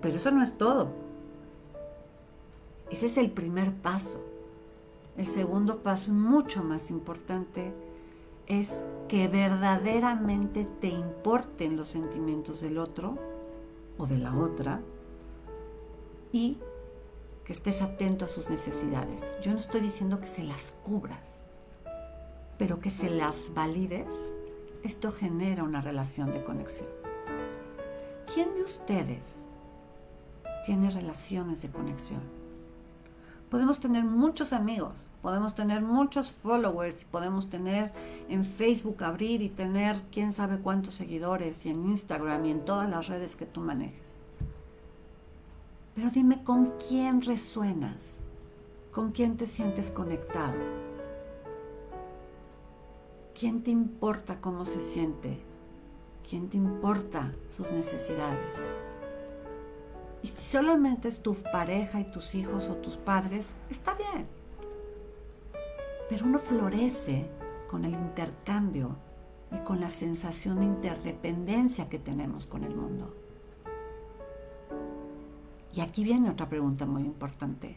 [0.00, 0.92] Pero eso no es todo.
[2.90, 4.20] Ese es el primer paso.
[5.16, 7.72] el segundo paso, mucho más importante,
[8.46, 13.16] es que verdaderamente te importen los sentimientos del otro
[13.96, 14.80] o de la otra
[16.34, 16.58] y
[17.44, 19.22] que estés atento a sus necesidades.
[19.40, 21.46] Yo no estoy diciendo que se las cubras,
[22.58, 24.34] pero que se las valides.
[24.82, 26.88] Esto genera una relación de conexión.
[28.34, 29.46] ¿Quién de ustedes
[30.66, 32.20] tiene relaciones de conexión?
[33.48, 37.92] Podemos tener muchos amigos, podemos tener muchos followers y podemos tener
[38.28, 42.90] en Facebook abrir y tener quién sabe cuántos seguidores y en Instagram y en todas
[42.90, 44.13] las redes que tú manejes.
[45.94, 48.18] Pero dime con quién resuenas,
[48.92, 50.58] con quién te sientes conectado,
[53.38, 55.38] quién te importa cómo se siente,
[56.28, 58.56] quién te importa sus necesidades.
[60.22, 64.26] Y si solamente es tu pareja y tus hijos o tus padres, está bien.
[66.08, 67.26] Pero uno florece
[67.68, 68.96] con el intercambio
[69.52, 73.14] y con la sensación de interdependencia que tenemos con el mundo.
[75.74, 77.76] Y aquí viene otra pregunta muy importante.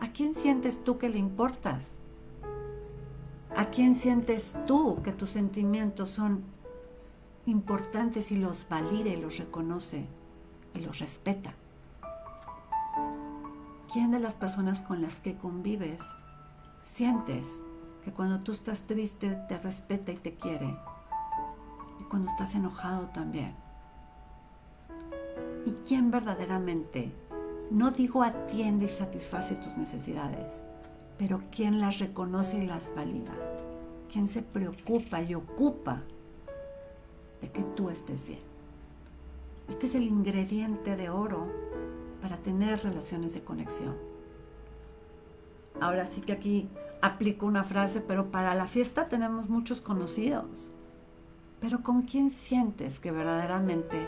[0.00, 1.98] ¿A quién sientes tú que le importas?
[3.56, 6.42] ¿A quién sientes tú que tus sentimientos son
[7.46, 10.04] importantes y los valida y los reconoce
[10.74, 11.54] y los respeta?
[13.92, 16.00] ¿Quién de las personas con las que convives
[16.82, 17.46] sientes
[18.04, 20.76] que cuando tú estás triste te respeta y te quiere?
[22.00, 23.65] Y cuando estás enojado también
[25.66, 27.12] y quién verdaderamente,
[27.70, 30.62] no digo atiende y satisface tus necesidades,
[31.18, 33.34] pero quién las reconoce y las valida,
[34.10, 36.02] quién se preocupa y ocupa
[37.40, 38.40] de que tú estés bien.
[39.68, 41.48] Este es el ingrediente de oro
[42.22, 43.96] para tener relaciones de conexión.
[45.80, 46.68] Ahora sí que aquí
[47.02, 50.70] aplico una frase, pero para la fiesta tenemos muchos conocidos.
[51.60, 54.06] Pero ¿con quién sientes que verdaderamente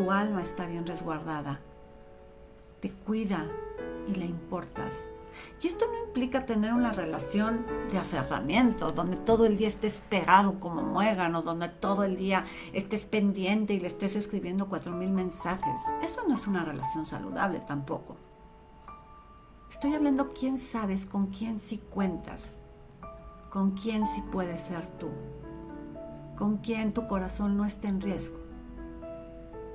[0.00, 1.60] tu alma está bien resguardada,
[2.80, 3.46] te cuida
[4.08, 5.06] y le importas.
[5.62, 10.58] Y esto no implica tener una relación de aferramiento, donde todo el día estés pegado
[10.58, 15.82] como muégano, donde todo el día estés pendiente y le estés escribiendo cuatro mil mensajes.
[16.02, 18.16] Eso no es una relación saludable tampoco.
[19.70, 22.58] Estoy hablando quién sabes, con quién sí cuentas,
[23.50, 25.10] con quién sí puedes ser tú,
[26.38, 28.49] con quién tu corazón no está en riesgo.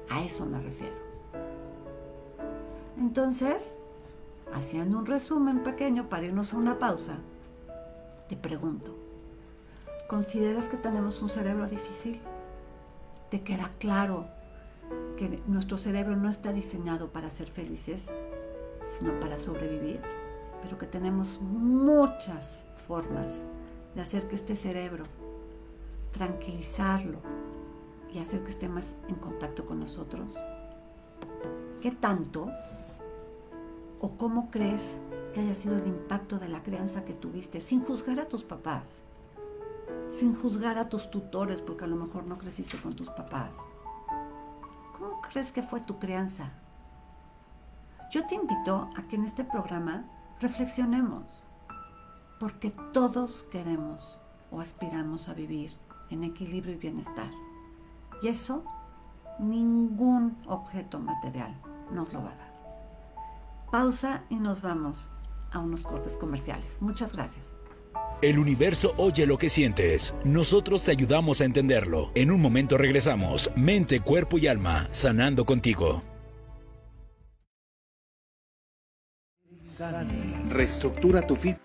[0.10, 0.96] A eso me refiero.
[2.98, 3.80] Entonces,
[4.54, 7.18] haciendo un resumen pequeño para irnos a una pausa,
[8.30, 8.96] te pregunto,
[10.08, 12.20] ¿consideras que tenemos un cerebro difícil?
[13.30, 14.28] ¿Te queda claro
[15.18, 18.08] que nuestro cerebro no está diseñado para ser felices,
[18.98, 20.00] sino para sobrevivir?
[20.64, 23.44] Pero que tenemos muchas formas
[23.94, 25.06] de hacer que este cerebro,
[26.12, 27.20] tranquilizarlo,
[28.16, 30.34] y hacer que esté más en contacto con nosotros?
[31.82, 32.50] ¿Qué tanto
[34.00, 35.00] o cómo crees
[35.34, 39.02] que haya sido el impacto de la crianza que tuviste sin juzgar a tus papás?
[40.10, 43.58] Sin juzgar a tus tutores porque a lo mejor no creciste con tus papás.
[44.98, 46.54] ¿Cómo crees que fue tu crianza?
[48.12, 50.06] Yo te invito a que en este programa
[50.40, 51.44] reflexionemos,
[52.40, 54.20] porque todos queremos
[54.52, 55.72] o aspiramos a vivir
[56.10, 57.45] en equilibrio y bienestar.
[58.26, 58.64] Y eso
[59.38, 61.56] ningún objeto material
[61.92, 62.54] nos lo va a dar.
[63.72, 65.12] Pausa y nos vamos
[65.52, 66.78] a unos cortes comerciales.
[66.80, 67.56] Muchas gracias.
[68.24, 70.16] El universo oye lo que sientes.
[70.24, 72.12] Nosotros te ayudamos a entenderlo.
[72.16, 73.52] En un momento regresamos.
[73.56, 76.02] Mente, cuerpo y alma, sanando contigo.
[80.50, 81.65] Reestructura tu fibra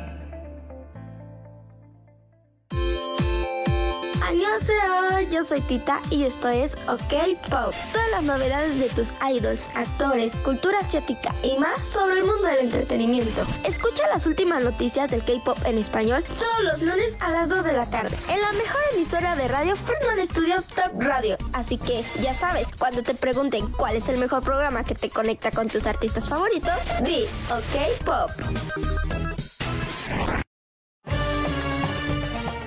[5.29, 7.73] Yo soy Tita y esto es OK Pop.
[7.91, 12.59] Todas las novedades de tus idols, actores, cultura asiática y más sobre el mundo del
[12.59, 13.41] entretenimiento.
[13.63, 17.73] Escucha las últimas noticias del K-Pop en español todos los lunes a las 2 de
[17.73, 21.37] la tarde en la mejor emisora de radio Frontman Studio Top Radio.
[21.53, 25.51] Así que ya sabes, cuando te pregunten cuál es el mejor programa que te conecta
[25.51, 26.73] con tus artistas favoritos,
[27.03, 29.30] di OK Pop.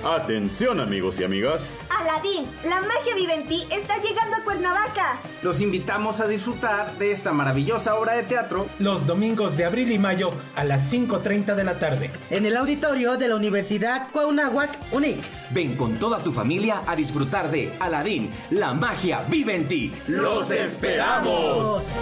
[0.05, 1.79] Atención amigos y amigas.
[1.89, 5.19] Aladín, la magia vive en ti está llegando a Cuernavaca.
[5.41, 9.97] Los invitamos a disfrutar de esta maravillosa obra de teatro los domingos de abril y
[9.97, 12.11] mayo a las 5.30 de la tarde.
[12.29, 15.23] En el auditorio de la Universidad Cuauhnáhuac UNIC.
[15.49, 19.91] Ven con toda tu familia a disfrutar de Aladín, la magia vive en ti.
[20.07, 21.95] ¡Los esperamos!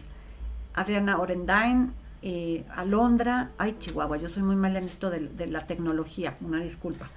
[0.73, 3.51] Adriana Orendain, eh, Alondra.
[3.57, 7.07] Ay, Chihuahua, yo soy muy mala en esto de, la tecnología, una disculpa.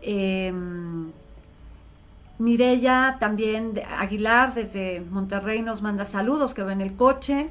[0.00, 1.12] Em,
[2.38, 7.50] Mirella también Aguilar desde Monterrey nos manda saludos que va en el coche.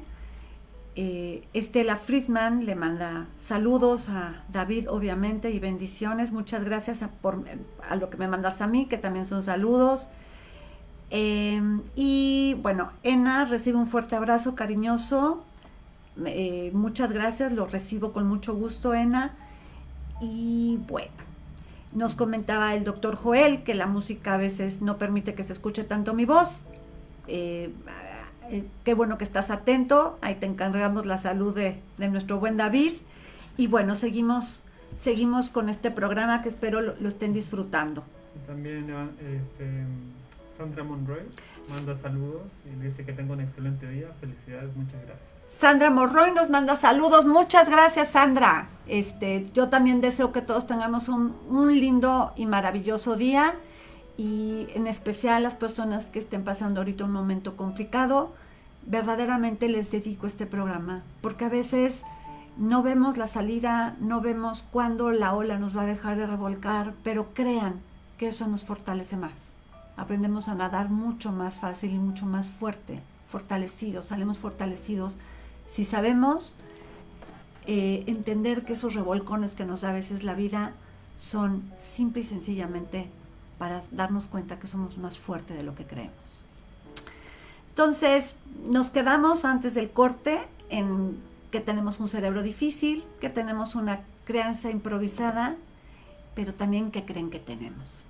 [1.00, 6.32] Eh, Estela Friedman le manda saludos a David, obviamente, y bendiciones.
[6.32, 7.44] Muchas gracias a, por,
[7.88, 10.08] a lo que me mandas a mí, que también son saludos.
[11.10, 11.62] Eh,
[11.94, 15.44] y bueno, Ena recibe un fuerte abrazo cariñoso.
[16.26, 19.36] Eh, muchas gracias, lo recibo con mucho gusto, Ena.
[20.20, 21.12] Y bueno,
[21.92, 25.84] nos comentaba el doctor Joel que la música a veces no permite que se escuche
[25.84, 26.64] tanto mi voz.
[27.28, 27.72] Eh,
[28.50, 30.18] eh, qué bueno que estás atento.
[30.20, 32.92] Ahí te encargamos la salud de, de, nuestro buen David.
[33.56, 34.62] Y bueno, seguimos,
[34.98, 38.04] seguimos con este programa que espero lo, lo estén disfrutando.
[38.46, 38.86] También
[39.20, 39.84] este,
[40.56, 41.22] Sandra Monroy
[41.68, 44.08] manda saludos y dice que tengo un excelente día.
[44.20, 45.28] Felicidades, muchas gracias.
[45.50, 47.24] Sandra Morroy nos manda saludos.
[47.24, 48.68] Muchas gracias, Sandra.
[48.86, 53.54] Este, yo también deseo que todos tengamos un, un, lindo y maravilloso día.
[54.18, 58.34] Y en especial las personas que estén pasando ahorita un momento complicado,
[58.84, 61.02] verdaderamente les dedico este programa.
[61.22, 62.02] Porque a veces
[62.58, 66.92] no vemos la salida, no vemos cuándo la ola nos va a dejar de revolcar,
[67.02, 67.80] pero crean
[68.18, 69.54] que eso nos fortalece más.
[69.96, 75.16] Aprendemos a nadar mucho más fácil y mucho más fuerte, fortalecidos, salimos fortalecidos
[75.68, 76.54] si sabemos
[77.66, 80.72] eh, entender que esos revolcones que nos da a veces la vida
[81.16, 83.08] son simple y sencillamente
[83.58, 86.44] para darnos cuenta que somos más fuertes de lo que creemos.
[87.70, 91.18] Entonces, nos quedamos antes del corte en
[91.50, 95.56] que tenemos un cerebro difícil, que tenemos una crianza improvisada,
[96.34, 98.04] pero también que creen que tenemos.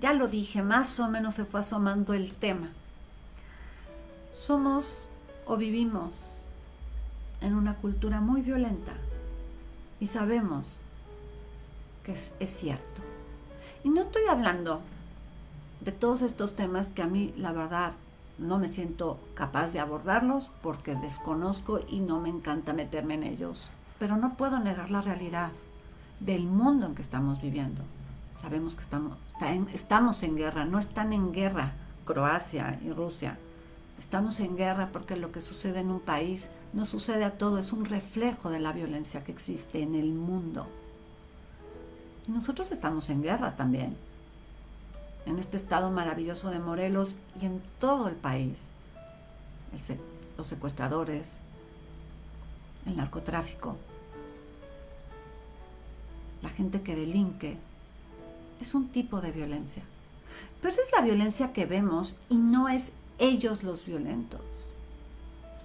[0.00, 2.70] Ya lo dije, más o menos se fue asomando el tema.
[4.34, 5.08] Somos
[5.46, 6.42] o vivimos
[7.40, 8.92] en una cultura muy violenta
[10.00, 10.80] y sabemos
[12.04, 13.02] que es, es, cierto.
[13.84, 14.80] Y no estoy hablando
[15.80, 17.92] de todos estos temas que a mí la verdad
[18.38, 23.70] no me siento capaz de abordarlos porque desconozco y no me encanta meterme en ellos,
[24.00, 25.52] pero no puedo negar la realidad
[26.18, 27.82] del mundo en que estamos viviendo.
[28.32, 29.16] Sabemos que estamos,
[29.72, 31.74] estamos en guerra, no están en guerra
[32.04, 33.38] Croacia y Rusia,
[33.98, 37.72] Estamos en guerra porque lo que sucede en un país no sucede a todo, es
[37.72, 40.66] un reflejo de la violencia que existe en el mundo.
[42.26, 43.96] Y nosotros estamos en guerra también,
[45.26, 48.66] en este estado maravilloso de Morelos y en todo el país.
[50.38, 51.38] Los secuestradores,
[52.86, 53.76] el narcotráfico,
[56.42, 57.56] la gente que delinque,
[58.60, 59.82] es un tipo de violencia.
[60.60, 64.40] Pero es la violencia que vemos y no es ellos los violentos.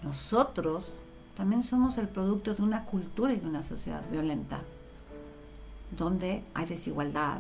[0.04, 0.96] Nosotros
[1.36, 4.62] también somos el producto de una cultura y de una sociedad violenta,
[5.98, 7.40] donde hay desigualdad,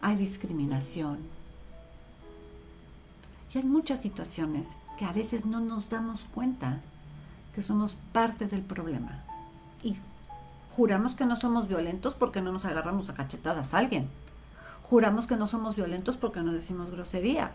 [0.00, 1.18] hay discriminación.
[3.52, 6.80] Y hay muchas situaciones que a veces no nos damos cuenta
[7.54, 9.22] que somos parte del problema.
[9.82, 9.96] Y
[10.72, 14.08] juramos que no somos violentos porque no nos agarramos a cachetadas a alguien.
[14.82, 17.52] Juramos que no somos violentos porque no decimos groserías.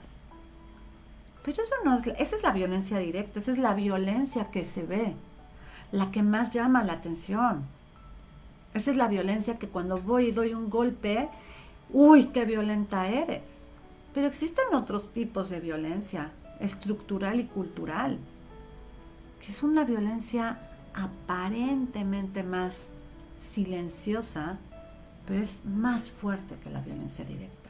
[1.44, 4.86] Pero eso no es, esa es la violencia directa, esa es la violencia que se
[4.86, 5.16] ve,
[5.92, 7.66] la que más llama la atención.
[8.74, 11.30] Esa es la violencia que cuando voy y doy un golpe,
[11.92, 13.42] uy, qué violenta eres.
[14.14, 18.18] Pero existen otros tipos de violencia, estructural y cultural,
[19.44, 20.60] que es una violencia
[20.94, 22.88] aparentemente más
[23.40, 24.58] silenciosa,
[25.26, 27.70] pero es más fuerte que la violencia directa.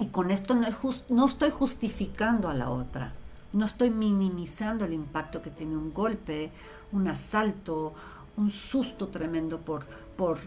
[0.00, 0.68] Y con esto no,
[1.08, 3.12] no, estoy justificando a la otra,
[3.52, 6.50] no estoy minimizando el impacto que tiene un golpe,
[6.92, 7.94] un asalto,
[8.36, 10.38] un susto tremendo por, por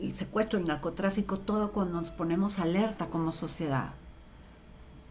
[0.00, 3.92] el secuestro, el narcotráfico, todo cuando nos ponemos alerta como sociedad.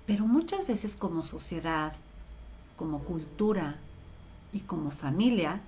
[0.05, 1.93] Pero muchas veces como sociedad,
[2.75, 3.77] como cultura
[4.51, 5.61] y como familia,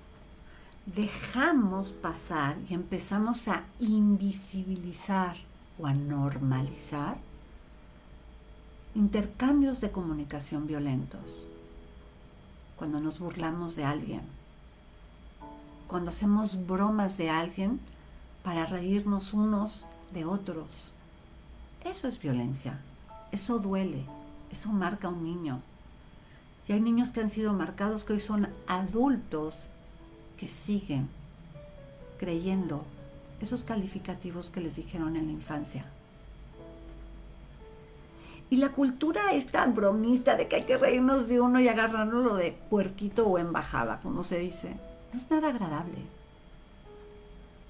[0.86, 5.36] dejamos pasar y empezamos a invisibilizar
[5.78, 7.16] o a normalizar
[8.94, 11.48] intercambios de comunicación violentos.
[12.76, 14.22] Cuando nos burlamos de alguien,
[15.88, 17.80] cuando hacemos bromas de alguien
[18.42, 20.92] para reírnos unos de otros.
[21.84, 22.80] Eso es violencia,
[23.32, 24.04] eso duele,
[24.50, 25.60] eso marca a un niño.
[26.68, 29.66] Y hay niños que han sido marcados que hoy son adultos
[30.36, 31.08] que siguen
[32.18, 32.84] creyendo
[33.40, 35.84] esos calificativos que les dijeron en la infancia.
[38.48, 42.52] Y la cultura esta bromista de que hay que reírnos de uno y agarrarlo de
[42.70, 44.76] puerquito o embajada, como se dice,
[45.12, 45.98] no es nada agradable.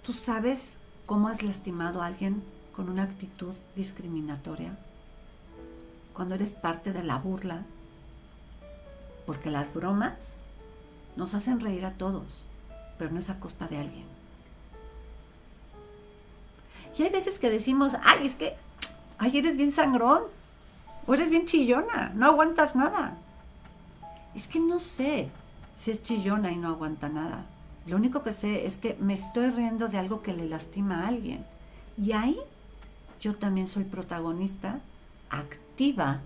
[0.02, 0.76] ¿Tú sabes
[1.06, 2.42] cómo has lastimado a alguien
[2.74, 4.76] con una actitud discriminatoria?
[6.14, 7.62] Cuando eres parte de la burla.
[9.26, 10.34] Porque las bromas
[11.16, 12.44] nos hacen reír a todos,
[12.98, 14.04] pero no es a costa de alguien.
[16.96, 18.54] Y hay veces que decimos, ay, es que,
[19.18, 20.22] ay, eres bien sangrón,
[21.06, 23.16] o eres bien chillona, no aguantas nada.
[24.34, 25.28] Es que no sé
[25.78, 27.46] si es chillona y no aguanta nada.
[27.86, 31.08] Lo único que sé es que me estoy riendo de algo que le lastima a
[31.08, 31.44] alguien.
[31.96, 32.36] Y ahí
[33.20, 34.80] yo también soy protagonista
[35.30, 36.20] activa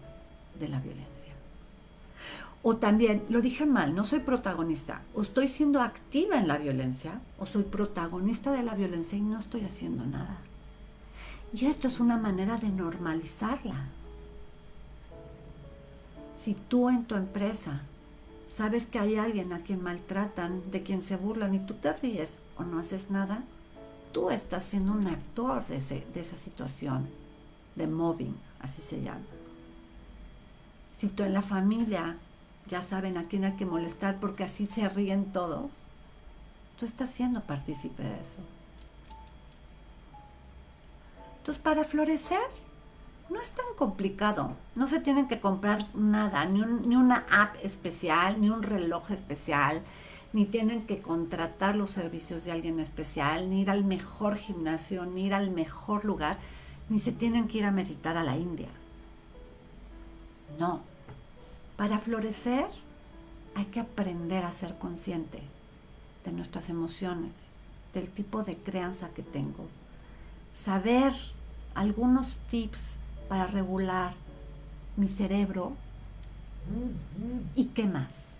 [0.58, 1.32] de la violencia.
[2.62, 5.02] O también, lo dije mal, no soy protagonista.
[5.14, 9.38] O estoy siendo activa en la violencia, o soy protagonista de la violencia y no
[9.38, 10.38] estoy haciendo nada.
[11.52, 13.86] Y esto es una manera de normalizarla.
[16.36, 17.82] Si tú en tu empresa
[18.54, 22.38] sabes que hay alguien a quien maltratan, de quien se burlan y tú te ríes
[22.56, 23.42] o no haces nada,
[24.12, 27.08] tú estás siendo un actor de, esa situación
[27.76, 29.24] de mobbing, así se llama.
[30.90, 32.16] Si tú en la familia
[32.66, 35.78] ya saben a quién hay que molestar porque así se ríen todos,
[36.78, 38.42] tú estás siendo partícipe de eso.
[41.38, 42.38] Entonces, para florecer,
[43.30, 44.56] no es tan complicado.
[44.74, 49.82] No se tienen que comprar nada, ni, ni, una app especial, ni un reloj especial,
[50.32, 55.26] ni tienen que contratar los servicios de alguien especial, ni ir al mejor gimnasio, ni
[55.26, 56.38] ir al mejor lugar,
[56.88, 58.68] ni se tienen que ir a meditar a la India.
[60.58, 60.82] No.
[61.76, 62.66] Para florecer
[63.54, 65.40] hay que aprender a ser consciente
[66.24, 67.32] de nuestras emociones,
[67.94, 69.66] del tipo de crianza que tengo,
[70.52, 71.12] saber
[71.74, 72.99] algunos tips
[73.30, 74.14] para regular
[74.96, 75.74] mi cerebro.
[77.54, 78.38] ¿Y qué más?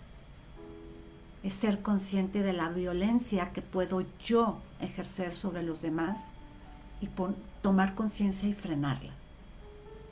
[1.43, 6.25] Es ser consciente de la violencia que puedo yo ejercer sobre los demás
[6.99, 7.07] y
[7.61, 9.13] tomar conciencia y frenarla.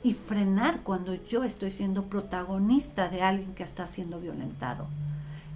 [0.02, 4.86] Y frenar cuando yo estoy siendo protagonista de alguien que está siendo violentado.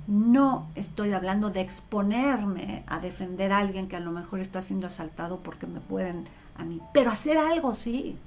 [0.06, 4.86] No estoy hablando de exponerme a defender a alguien que a lo mejor está siendo
[4.86, 8.18] asaltado porque me pueden a mí, pero hacer algo sí.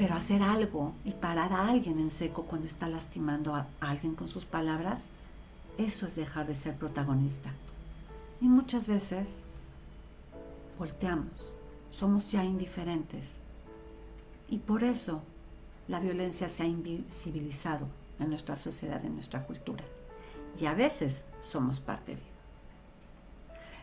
[0.00, 4.28] Pero hacer algo y parar a alguien en seco cuando está lastimando a alguien con
[4.28, 5.02] sus palabras,
[5.76, 7.50] eso es dejar de ser protagonista.
[8.40, 9.28] Y muchas veces
[10.78, 11.52] volteamos,
[11.90, 13.36] somos ya indiferentes.
[14.48, 15.20] Y por eso
[15.86, 17.86] la violencia se ha invisibilizado
[18.18, 19.84] en nuestra sociedad, en nuestra cultura.
[20.58, 22.22] Y a veces somos parte de.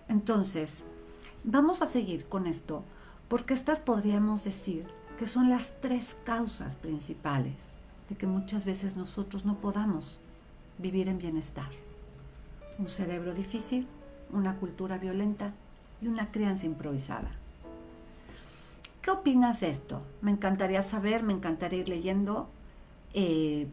[0.09, 0.83] Entonces,
[1.43, 2.83] vamos a seguir con esto,
[3.27, 7.75] porque estas podríamos decir que son las tres causas principales
[8.09, 10.19] de que muchas veces nosotros no podamos
[10.77, 11.69] vivir en bienestar.
[12.77, 13.87] Un cerebro difícil,
[14.31, 15.53] una cultura violenta
[16.01, 17.31] y una crianza improvisada.
[19.01, 20.01] ¿Qué opinas de esto?
[20.21, 22.47] Me encantaría saber, me encantaría ir leyendo.
[23.13, 23.67] Eh,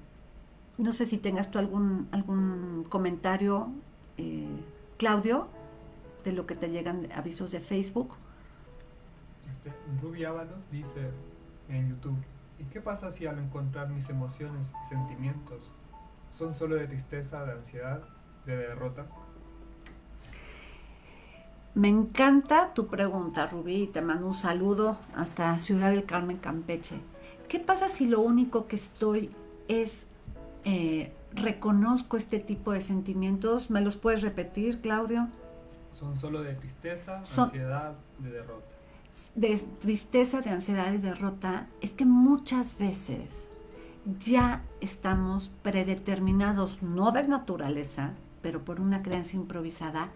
[0.78, 3.68] no sé si tengas tú algún, algún comentario,
[4.16, 4.46] eh,
[4.96, 5.48] Claudio,
[6.24, 8.14] de lo que te llegan avisos de Facebook.
[9.52, 11.10] Este, Ruby Ábalos dice
[11.68, 12.18] en YouTube,
[12.58, 15.70] ¿y qué pasa si al encontrar mis emociones y sentimientos
[16.30, 18.02] son solo de tristeza, de ansiedad,
[18.46, 19.06] de derrota?
[21.74, 27.00] Me encanta tu pregunta, Rubí, y te mando un saludo hasta Ciudad del Carmen, Campeche.
[27.48, 29.30] ¿Qué pasa si lo único que estoy
[29.66, 30.06] es
[30.64, 33.70] eh, reconozco este tipo de sentimientos?
[33.70, 35.28] ¿Me los puedes repetir, Claudio?
[35.90, 38.73] Son solo de tristeza, ansiedad, de derrota.
[39.34, 41.68] De tristeza, de ansiedad y derrota.
[41.80, 43.48] Es que muchas veces
[44.18, 48.12] ya estamos predeterminados, no de naturaleza,
[48.42, 50.10] pero por una creencia improvisada,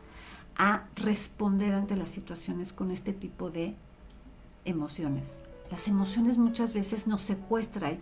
[0.56, 3.76] a responder ante las situaciones con este tipo de
[4.64, 5.40] emociones.
[5.70, 7.98] Las emociones muchas veces nos secuestran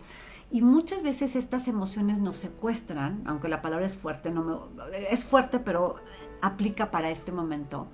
[0.49, 4.69] y muchas veces estas emociones nos secuestran, aunque la palabra es fuerte, no
[5.09, 5.97] es fuerte, pero
[6.41, 7.87] aplica para este momento,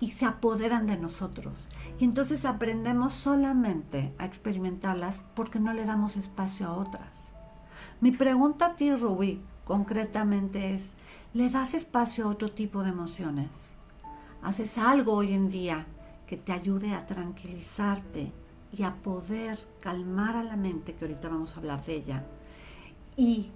[0.00, 1.68] y se apoderan de nosotros.
[1.98, 7.34] Y entonces aprendemos solamente a experimentarlas porque no le damos espacio a otras.
[8.00, 10.94] Mi pregunta a ti, Rubí, concretamente es,
[11.34, 13.74] ¿le das espacio a otro tipo de emociones?
[14.42, 15.86] haces algo hoy en día
[16.26, 18.32] que te ayude a tranquilizarte
[18.72, 22.24] y a poder calmar a la mente, que ahorita vamos a hablar de ella,
[23.16, 23.50] y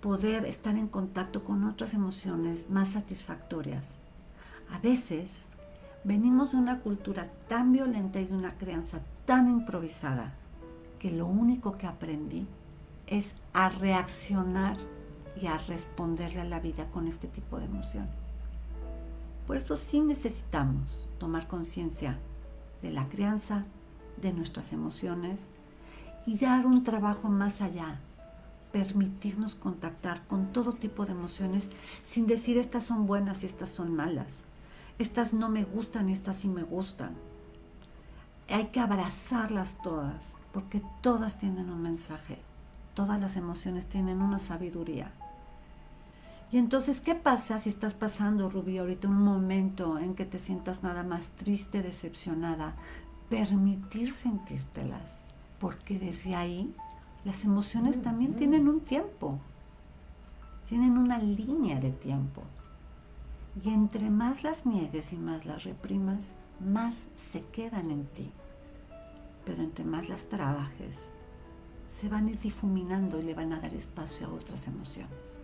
[0.00, 3.98] poder estar en contacto con otras emociones más satisfactorias.
[4.70, 5.46] A veces
[6.04, 10.34] venimos de una cultura tan violenta y de una crianza tan improvisada
[10.98, 12.46] que lo único que aprendí
[13.06, 14.76] es a reaccionar
[15.40, 18.10] y a responderle a la vida con este tipo de emociones.
[19.46, 22.18] Por eso sí necesitamos tomar conciencia
[22.80, 23.64] de la crianza,
[24.20, 25.48] de nuestras emociones
[26.26, 28.00] y dar un trabajo más allá,
[28.72, 31.70] permitirnos contactar con todo tipo de emociones
[32.04, 34.44] sin decir estas son buenas y estas son malas,
[34.98, 37.14] estas no me gustan estas sí me gustan.
[38.48, 42.38] Hay que abrazarlas todas porque todas tienen un mensaje,
[42.94, 45.12] todas las emociones tienen una sabiduría.
[46.52, 50.82] Y entonces, ¿qué pasa si estás pasando, Rubí, ahorita un momento en que te sientas
[50.82, 52.74] nada más triste, decepcionada?
[53.30, 55.24] Permitir sentírtelas,
[55.58, 56.74] porque desde ahí
[57.24, 59.38] las emociones también tienen un tiempo,
[60.68, 62.42] tienen una línea de tiempo.
[63.60, 68.32] Y entre más las niegues y más las reprimas, más se quedan en ti.
[69.44, 71.10] Pero entre más las trabajes,
[71.86, 75.42] se van a ir difuminando y le van a dar espacio a otras emociones.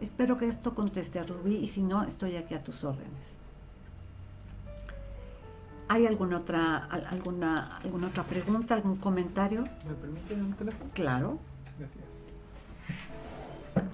[0.00, 3.36] Espero que esto conteste a Rubí y si no, estoy aquí a tus órdenes.
[5.88, 9.62] ¿Hay alguna otra, alguna, alguna otra pregunta, algún comentario?
[9.86, 10.90] ¿Me permiten un teléfono?
[10.94, 11.38] Claro.
[11.78, 12.05] Gracias.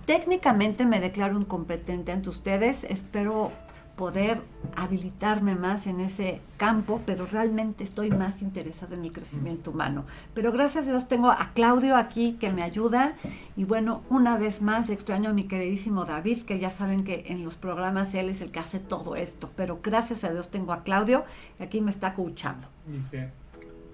[0.07, 2.85] Técnicamente me declaro incompetente ante ustedes.
[2.85, 3.53] Espero
[3.97, 4.41] poder
[4.75, 10.07] habilitarme más en ese campo, pero realmente estoy más interesada en el crecimiento humano.
[10.35, 13.15] Pero gracias a Dios tengo a Claudio aquí que me ayuda
[13.57, 17.45] y bueno, una vez más extraño a mi queridísimo David, que ya saben que en
[17.45, 20.83] los programas él es el que hace todo esto, pero gracias a Dios tengo a
[20.83, 21.25] Claudio
[21.61, 22.67] y aquí me está coachando.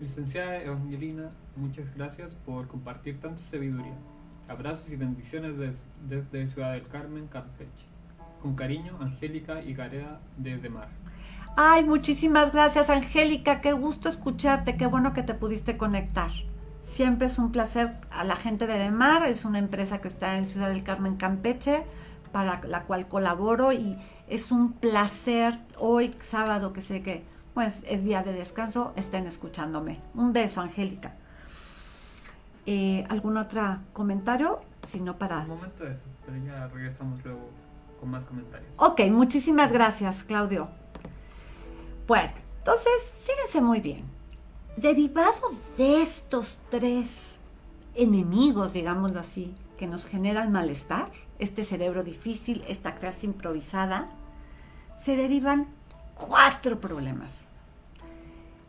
[0.00, 3.94] Licenciada Evangelina, muchas gracias por compartir tanta sabiduría.
[4.48, 7.86] Abrazos y bendiciones desde Ciudad del Carmen, Campeche.
[8.40, 10.88] Con cariño, Angélica y Gareda de Demar.
[11.56, 13.60] Ay, muchísimas gracias, Angélica.
[13.60, 14.76] Qué gusto escucharte.
[14.76, 16.30] Qué bueno que te pudiste conectar.
[16.80, 19.26] Siempre es un placer a la gente de Demar.
[19.26, 21.82] Es una empresa que está en Ciudad del Carmen, Campeche,
[22.32, 27.24] para la cual colaboro y es un placer hoy, sábado, que sé que
[27.54, 29.98] pues es día de descanso, estén escuchándome.
[30.14, 31.16] Un beso, Angélica.
[32.70, 34.60] Eh, ¿Algún otro comentario?
[34.86, 35.38] Si no, para...
[35.38, 37.48] Un momento eso, pero ya regresamos luego
[37.98, 38.70] con más comentarios.
[38.76, 40.68] Ok, muchísimas gracias, Claudio.
[42.06, 44.04] Bueno, entonces, fíjense muy bien.
[44.76, 45.32] Derivado
[45.78, 47.36] de estos tres
[47.94, 51.08] enemigos, digámoslo así, que nos generan malestar,
[51.38, 54.10] este cerebro difícil, esta clase improvisada,
[55.02, 55.68] se derivan
[56.16, 57.46] cuatro problemas.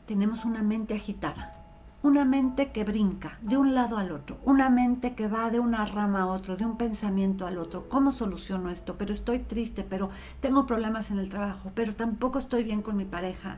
[0.05, 1.58] Tenemos una mente agitada,
[2.01, 5.85] una mente que brinca de un lado al otro, una mente que va de una
[5.85, 7.89] rama a otro, de un pensamiento al otro.
[7.89, 8.95] ¿Cómo soluciono esto?
[8.97, 13.05] Pero estoy triste, pero tengo problemas en el trabajo, pero tampoco estoy bien con mi
[13.05, 13.57] pareja,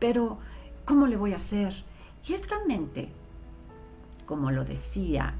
[0.00, 0.38] pero
[0.84, 1.84] ¿cómo le voy a hacer?
[2.26, 3.08] Y esta mente,
[4.26, 5.34] como lo decía,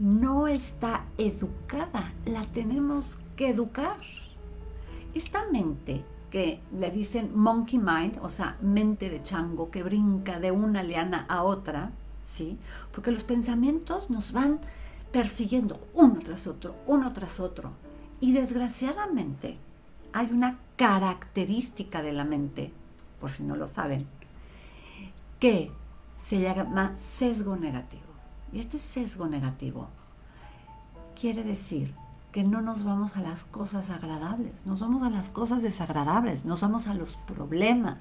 [0.00, 3.98] no está educada, la tenemos que educar.
[5.14, 10.52] Esta mente que le dicen monkey mind, o sea, mente de chango que brinca de
[10.52, 11.90] una liana a otra,
[12.24, 12.58] ¿sí?
[12.92, 14.60] Porque los pensamientos nos van
[15.12, 17.72] persiguiendo uno tras otro, uno tras otro.
[18.20, 19.58] Y desgraciadamente
[20.12, 22.72] hay una característica de la mente,
[23.20, 24.06] por si no lo saben,
[25.40, 25.70] que
[26.16, 28.02] se llama sesgo negativo.
[28.52, 29.88] Y este sesgo negativo
[31.18, 31.94] quiere decir
[32.32, 36.60] que no nos vamos a las cosas agradables, nos vamos a las cosas desagradables, nos
[36.60, 37.98] vamos a los problemas,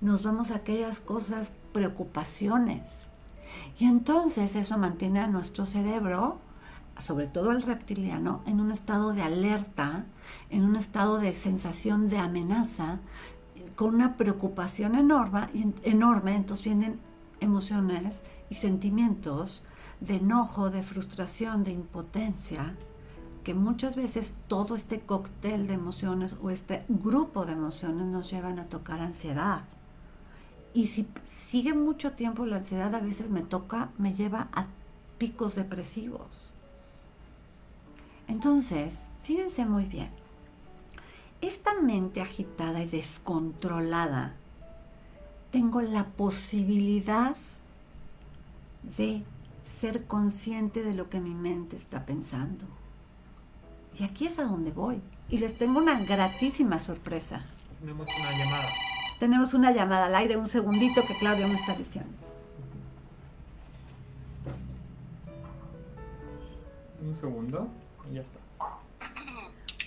[0.00, 3.10] nos vamos a aquellas cosas, preocupaciones.
[3.78, 6.38] Y entonces eso mantiene a nuestro cerebro,
[7.00, 10.04] sobre todo al reptiliano, en un estado de alerta,
[10.50, 13.00] en un estado de sensación de amenaza,
[13.74, 15.48] con una preocupación enorme,
[15.82, 17.00] enorme entonces vienen
[17.40, 19.64] emociones y sentimientos
[20.00, 22.76] de enojo, de frustración, de impotencia,
[23.44, 28.58] que muchas veces todo este cóctel de emociones o este grupo de emociones nos llevan
[28.58, 29.64] a tocar ansiedad.
[30.72, 34.66] Y si sigue mucho tiempo la ansiedad, a veces me toca, me lleva a
[35.18, 36.54] picos depresivos.
[38.26, 40.10] Entonces, fíjense muy bien,
[41.42, 44.34] esta mente agitada y descontrolada,
[45.50, 47.36] tengo la posibilidad
[48.96, 49.22] de
[49.62, 52.64] ser consciente de lo que mi mente está pensando.
[53.98, 55.00] Y aquí es a donde voy.
[55.28, 57.44] Y les tengo una gratísima sorpresa.
[57.80, 58.72] Tenemos una llamada.
[59.18, 62.12] Tenemos una llamada al aire, un segundito que Claudia me está diciendo.
[67.00, 67.68] Un segundo
[68.10, 68.38] y ya está.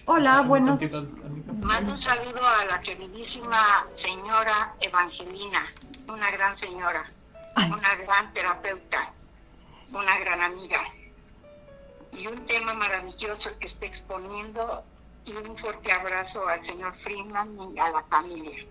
[0.06, 0.80] Hola, buenos
[1.60, 5.66] Mando un saludo a la queridísima señora Evangelina,
[6.08, 7.12] una gran señora,
[7.58, 9.12] una gran terapeuta,
[9.92, 10.80] una gran amiga
[12.12, 14.84] y un tema maravilloso que está exponiendo
[15.26, 18.66] y un fuerte abrazo al señor Freeman y a la familia.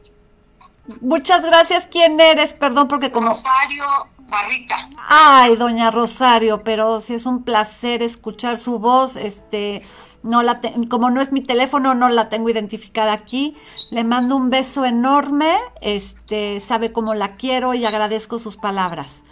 [1.00, 1.86] Muchas gracias.
[1.86, 2.52] ¿Quién eres?
[2.52, 3.30] Perdón porque como...
[3.30, 3.84] Rosario
[4.20, 4.88] Barrita.
[5.08, 9.16] Ay, doña Rosario, pero sí es un placer escuchar su voz.
[9.16, 9.82] Este,
[10.22, 13.56] no la como no es mi teléfono, no la tengo identificada aquí.
[13.90, 15.56] Le mando un beso enorme.
[15.80, 19.22] Este, sabe cómo la quiero y agradezco sus palabras.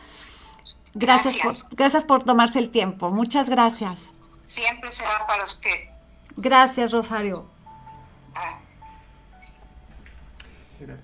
[0.94, 3.10] Gracias, Por, gracias por tomarse el tiempo.
[3.10, 4.00] Muchas gracias.
[4.46, 5.88] Siempre será para usted.
[6.36, 7.46] Gracias, Rosario.
[8.34, 8.58] Ah.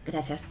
[0.06, 0.42] Gracias.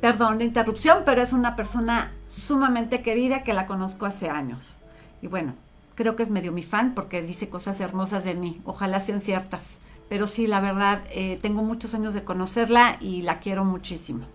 [0.00, 4.78] Perdón la interrupción, pero es una persona sumamente querida que la conozco hace años.
[5.22, 5.54] Y bueno,
[5.94, 8.60] creo que es medio mi fan porque dice cosas hermosas de mí.
[8.64, 9.78] Ojalá sean ciertas.
[10.08, 14.26] Pero sí, la verdad, eh, tengo muchos años de conocerla y la quiero muchísimo.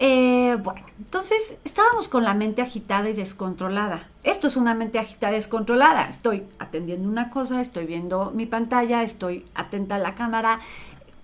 [0.00, 4.06] Eh, bueno, entonces estábamos con la mente agitada y descontrolada.
[4.22, 6.08] Esto es una mente agitada y descontrolada.
[6.08, 10.60] Estoy atendiendo una cosa, estoy viendo mi pantalla, estoy atenta a la cámara.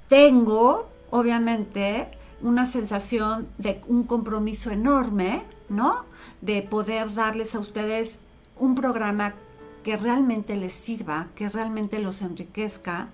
[0.09, 2.09] Tengo, obviamente,
[2.43, 6.05] una sensación de un compromiso enorme, ¿no?
[6.41, 8.21] De poder darles a ustedes
[8.59, 9.35] un programa
[9.85, 13.09] que realmente les sirva, que realmente los enriquezca.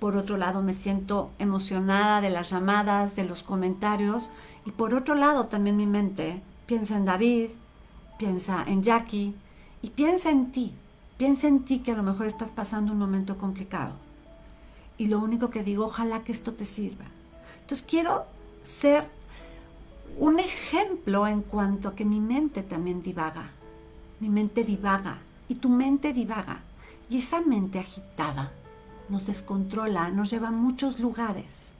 [0.00, 4.30] Por otro lado, me siento emocionada de las llamadas, de los comentarios
[4.66, 7.50] y por otro lado, también mi mente piensa en David,
[8.18, 9.34] piensa en Jackie
[9.82, 10.72] y piensa en ti.
[11.18, 13.92] Piensa en ti que a lo mejor estás pasando un momento complicado.
[14.98, 17.04] Y lo único que digo, ojalá que esto te sirva.
[17.60, 18.24] Entonces quiero
[18.62, 19.08] ser
[20.18, 23.50] un ejemplo en cuanto a que mi mente también divaga.
[24.20, 26.60] Mi mente divaga y tu mente divaga.
[27.10, 28.52] Y esa mente agitada
[29.08, 31.70] nos descontrola, nos lleva a muchos lugares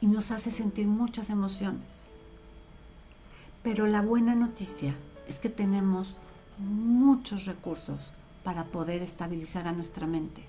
[0.00, 2.09] y nos hace sentir muchas emociones.
[3.62, 4.94] Pero la buena noticia
[5.28, 6.16] es que tenemos
[6.56, 8.10] muchos recursos
[8.42, 10.44] para poder estabilizar a nuestra mente,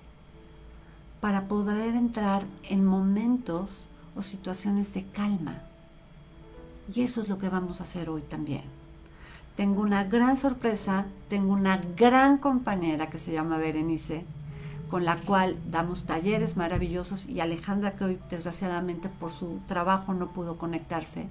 [1.20, 3.86] para poder entrar en momentos
[4.16, 5.60] o situaciones de calma.
[6.94, 8.62] Y eso es lo que vamos a hacer hoy también.
[9.56, 14.24] Tengo una gran sorpresa, tengo una gran compañera que se llama Berenice,
[14.90, 20.32] con la cual damos talleres maravillosos y Alejandra que hoy desgraciadamente por su trabajo no
[20.32, 21.28] pudo conectarse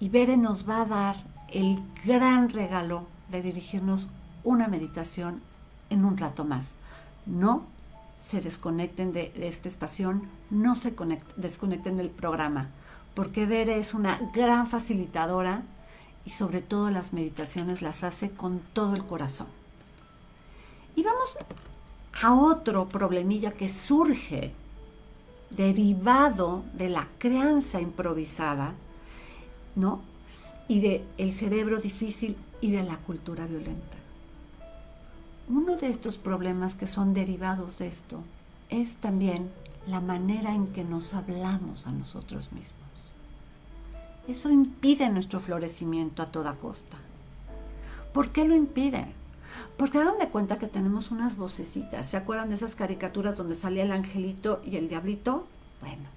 [0.00, 1.16] y Bere nos va a dar
[1.48, 4.08] el gran regalo de dirigirnos
[4.44, 5.40] una meditación
[5.90, 6.76] en un rato más.
[7.26, 7.64] No
[8.18, 10.94] se desconecten de, esta estación, no se
[11.36, 12.68] desconecten del programa,
[13.14, 15.62] porque Bere es una gran facilitadora
[16.24, 19.48] y sobre todo las meditaciones las hace con todo el corazón.
[20.94, 21.38] Y vamos
[22.22, 24.52] a otro problemilla que surge
[25.50, 28.74] derivado de la crianza improvisada
[29.76, 30.00] ¿no?
[30.68, 33.98] y de el cerebro difícil y de la cultura violenta.
[35.48, 38.22] Uno de estos problemas que son derivados de esto
[38.70, 39.50] es también
[39.86, 42.72] la manera en que nos hablamos a nosotros mismos.
[44.28, 46.96] Eso impide nuestro florecimiento a toda costa.
[48.14, 49.08] ¿Por qué lo impide?
[49.76, 52.06] Porque hagan de cuenta que tenemos unas vocecitas.
[52.08, 55.46] ¿Se acuerdan de esas caricaturas donde salía el angelito y el diablito?
[55.80, 56.08] Bueno,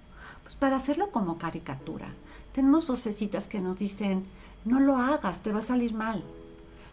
[0.44, 2.14] pues para hacerlo como caricatura,
[2.56, 4.26] tenemos vocecitas que nos dicen,
[4.64, 6.24] no lo hagas, te va a salir mal.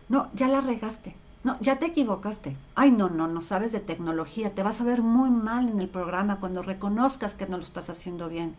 [0.09, 1.15] No, ya la regaste.
[1.45, 2.57] No, ya te equivocaste.
[2.75, 4.53] Ay, no, no, no sabes de tecnología.
[4.53, 7.91] Te vas a ver muy mal en el programa cuando reconozcas que no lo estás
[7.91, 8.57] haciendo bien.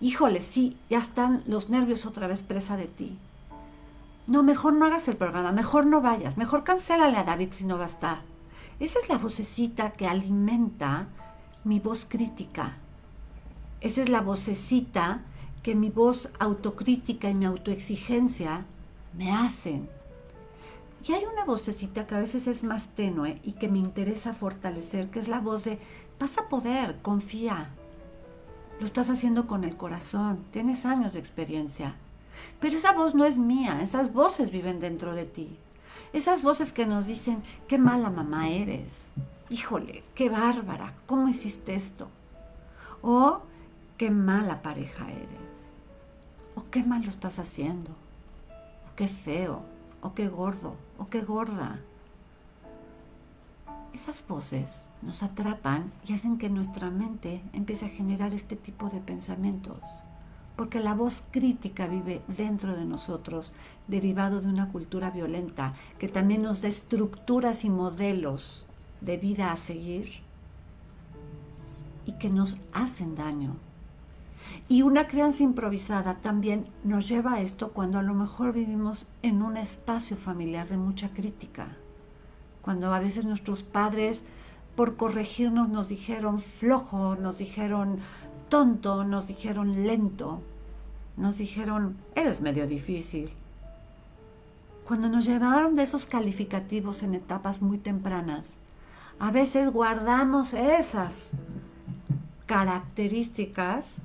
[0.00, 3.16] Híjole, sí, ya están los nervios otra vez presa de ti.
[4.26, 7.78] No, mejor no hagas el programa, mejor no vayas, mejor cancélale a David si no
[7.78, 8.22] va a estar.
[8.80, 11.06] Esa es la vocecita que alimenta
[11.62, 12.76] mi voz crítica.
[13.80, 15.22] Esa es la vocecita
[15.62, 18.64] que mi voz autocrítica y mi autoexigencia
[19.16, 19.88] me hacen.
[21.06, 25.10] Y hay una vocecita que a veces es más tenue y que me interesa fortalecer,
[25.10, 25.78] que es la voz de,
[26.18, 27.70] vas a poder, confía.
[28.80, 31.94] Lo estás haciendo con el corazón, tienes años de experiencia.
[32.60, 35.56] Pero esa voz no es mía, esas voces viven dentro de ti.
[36.12, 39.06] Esas voces que nos dicen, qué mala mamá eres.
[39.50, 42.08] Híjole, qué bárbara, ¿cómo hiciste esto?
[43.02, 43.40] O
[43.96, 45.47] qué mala pareja eres.
[46.58, 47.92] O qué mal lo estás haciendo.
[47.92, 49.62] O qué feo.
[50.02, 50.74] O qué gordo.
[50.98, 51.78] O qué gorda.
[53.94, 58.98] Esas voces nos atrapan y hacen que nuestra mente empiece a generar este tipo de
[58.98, 59.78] pensamientos
[60.56, 63.52] porque la voz crítica vive dentro de nosotros,
[63.86, 68.66] derivado de una cultura violenta que también nos da estructuras y modelos
[69.00, 70.22] de vida a seguir
[72.06, 73.67] y que nos hacen daño.
[74.68, 79.42] Y una crianza improvisada también nos lleva a esto cuando a lo mejor vivimos en
[79.42, 81.76] un espacio familiar de mucha crítica,
[82.60, 84.24] cuando a veces nuestros padres
[84.76, 87.98] por corregirnos nos dijeron flojo, nos dijeron
[88.48, 90.42] tonto, nos dijeron lento,
[91.16, 93.30] nos dijeron, eres medio difícil.
[94.86, 98.54] Cuando nos llenaron de esos calificativos en etapas muy tempranas,
[99.18, 101.32] a veces guardamos esas
[102.46, 103.98] características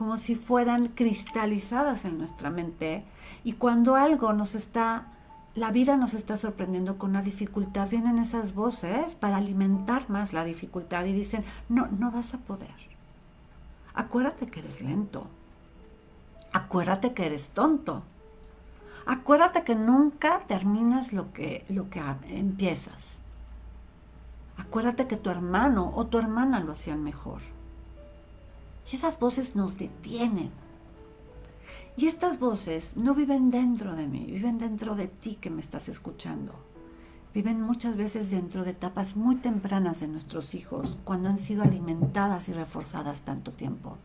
[0.00, 3.04] como si fueran cristalizadas en nuestra mente
[3.44, 5.08] y cuando algo nos está,
[5.54, 10.42] la vida nos está sorprendiendo con una dificultad, vienen esas voces para alimentar más la
[10.42, 12.72] dificultad y dicen, no, no vas a poder.
[13.92, 15.26] Acuérdate que eres lento.
[16.54, 18.02] Acuérdate que eres tonto.
[19.04, 23.20] Acuérdate que nunca terminas lo que, lo que empiezas.
[24.56, 27.42] Acuérdate que tu hermano o tu hermana lo hacían mejor.
[28.90, 30.50] Y esas voces nos detienen.
[31.96, 35.88] Y estas voces no viven dentro de mí, viven dentro de ti que me estás
[35.88, 36.54] escuchando.
[37.34, 42.48] Viven muchas veces dentro de etapas muy tempranas de nuestros hijos, cuando han sido alimentadas
[42.48, 43.98] y reforzadas tanto tiempo.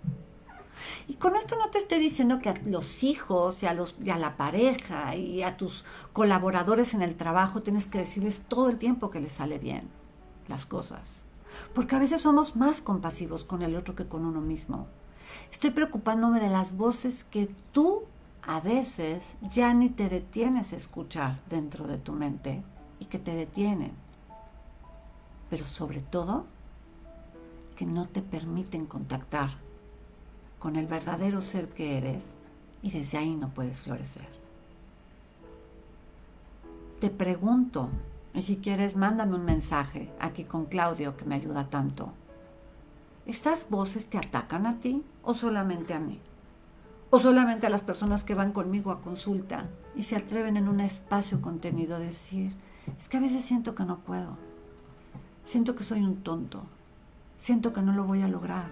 [1.08, 4.10] Y con esto no te estoy diciendo que a los hijos y a, los, y
[4.10, 8.78] a la pareja y a tus colaboradores en el trabajo tienes que decirles todo el
[8.78, 9.90] tiempo que les sale bien
[10.48, 11.26] las cosas.
[11.74, 14.88] Porque a veces somos más compasivos con el otro que con uno mismo.
[15.52, 18.04] Estoy preocupándome de las voces que tú
[18.48, 22.64] a veces ya ni te detienes a escuchar dentro de tu mente
[23.00, 23.92] y que te detienen.
[25.50, 26.46] Pero sobre todo,
[27.76, 29.50] que no te permiten contactar
[30.60, 32.38] con el verdadero ser que eres
[32.82, 34.28] y desde ahí no puedes florecer.
[37.00, 37.90] Te pregunto,
[38.36, 42.12] y si quieres mándame un mensaje aquí con Claudio que me ayuda tanto.
[43.26, 46.20] ¿Estas voces te atacan a ti o solamente a mí?
[47.10, 50.82] ¿O solamente a las personas que van conmigo a consulta y se atreven en un
[50.82, 52.54] espacio contenido a decir,
[53.00, 54.38] es que a veces siento que no puedo,
[55.44, 56.64] siento que soy un tonto,
[57.38, 58.70] siento que no lo voy a lograr?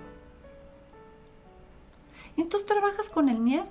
[2.36, 3.68] Y entonces trabajas con el miedo.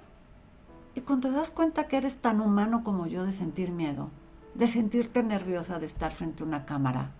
[0.94, 4.10] Y cuando te das cuenta que eres tan humano como yo de sentir miedo,
[4.54, 7.12] de sentirte nerviosa de estar frente a una cámara,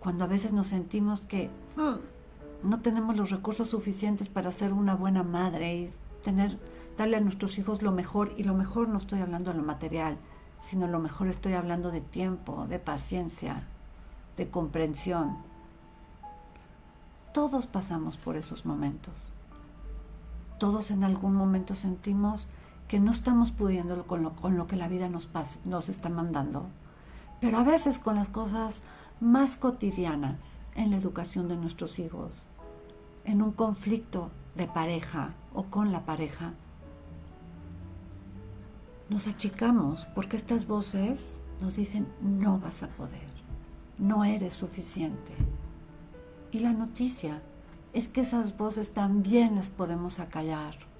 [0.00, 4.94] cuando a veces nos sentimos que mm, no tenemos los recursos suficientes para ser una
[4.94, 5.90] buena madre y
[6.24, 6.58] tener,
[6.96, 10.16] darle a nuestros hijos lo mejor, y lo mejor no estoy hablando de lo material,
[10.60, 13.64] sino lo mejor estoy hablando de tiempo, de paciencia,
[14.36, 15.36] de comprensión,
[17.32, 19.32] todos pasamos por esos momentos.
[20.58, 22.46] Todos en algún momento sentimos
[22.92, 25.30] que no estamos pudiendo con lo, con lo que la vida nos,
[25.64, 26.66] nos está mandando.
[27.40, 28.82] Pero a veces con las cosas
[29.18, 32.48] más cotidianas en la educación de nuestros hijos,
[33.24, 36.52] en un conflicto de pareja o con la pareja,
[39.08, 43.30] nos achicamos porque estas voces nos dicen no vas a poder,
[43.96, 45.32] no eres suficiente.
[46.50, 47.40] Y la noticia
[47.94, 50.91] es que esas voces también las podemos acallar,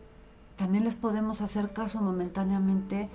[0.62, 3.08] también les podemos hacer caso momentáneamente,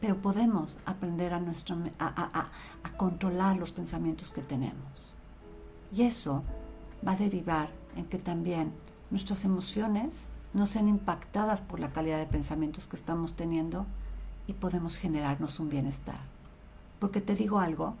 [0.00, 2.48] pero podemos aprender a, nuestro, a,
[2.84, 5.16] a controlar los pensamientos que tenemos.
[5.92, 6.44] Y eso
[7.04, 8.72] va a derivar en que también
[9.10, 13.84] nuestras emociones no sean impactadas por la calidad de pensamientos que estamos teniendo
[14.46, 16.20] y podemos generarnos un bienestar.
[17.00, 17.96] Porque te digo algo,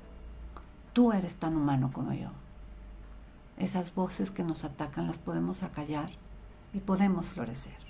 [0.92, 2.28] tú eres tan humano como yo.
[3.58, 6.10] Esas voces que nos atacan las podemos acallar
[6.72, 7.81] y podemos florecer.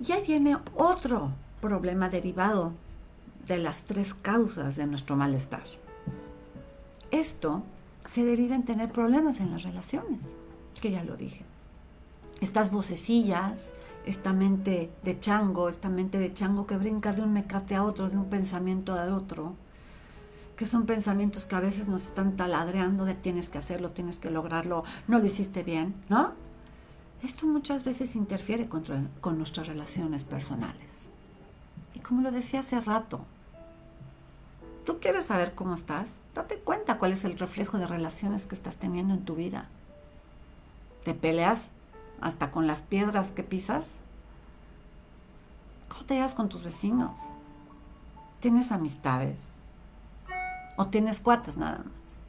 [0.00, 1.30] Y ahí viene otro
[1.60, 2.72] problema derivado
[3.46, 5.64] de las tres causas de nuestro malestar.
[7.10, 7.62] Esto
[8.04, 10.36] se deriva en tener problemas en las relaciones,
[10.80, 11.44] que ya lo dije.
[12.40, 13.72] Estas vocecillas,
[14.06, 18.08] esta mente de chango, esta mente de chango que brinca de un mecate a otro,
[18.08, 19.54] de un pensamiento al otro,
[20.56, 24.30] que son pensamientos que a veces nos están taladreando de tienes que hacerlo, tienes que
[24.30, 26.32] lograrlo, no lo hiciste bien, ¿no?
[27.22, 31.10] Esto muchas veces interfiere con, nuestras relaciones personales.
[31.94, 33.20] Y como lo decía hace rato,
[34.84, 36.08] ¿tú quieres saber cómo estás?
[36.34, 39.68] Date cuenta cuál es el reflejo de relaciones que estás teniendo en tu vida.
[41.04, 41.68] ¿Te peleas
[42.20, 43.98] hasta con las piedras que pisas?
[45.88, 47.16] ¿Cómo te llevas con tus vecinos?
[48.40, 49.38] ¿Tienes amistades?
[50.76, 52.21] ¿O tienes cuates nada más?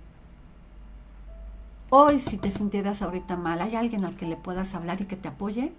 [1.96, 5.16] Hoy, si te sintieras ahorita mal, ¿hay alguien al que le puedas hablar y que
[5.16, 5.72] te apoye?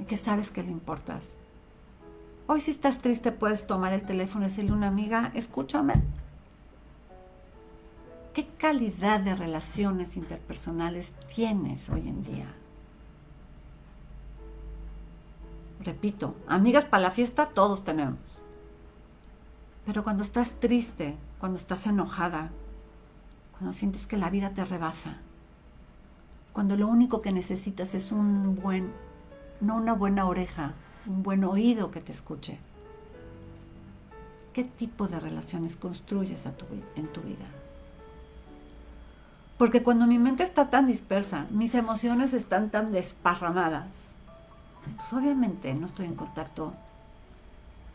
[0.00, 1.36] Y que sabes que le importas.
[2.48, 6.02] Hoy, si estás triste, puedes tomar el teléfono y decirle a una amiga, escúchame,
[8.34, 12.52] ¿Qué calidad de relaciones interpersonales tienes hoy en día?
[15.78, 18.42] Repito, amigas para la fiesta todos tenemos.
[19.84, 22.50] Pero cuando estás triste, cuando estás enojada,
[23.58, 25.16] cuando sientes que la vida te rebasa,
[26.52, 28.92] cuando lo único que necesitas es un buen,
[29.60, 30.74] no una buena oreja,
[31.06, 32.58] un buen oído que te escuche.
[34.52, 37.46] ¿Qué tipo de relaciones construyes en tu vida?
[39.58, 43.86] Porque cuando mi mente está tan dispersa, mis emociones están tan desparramadas,
[44.96, 46.74] pues obviamente no estoy en contacto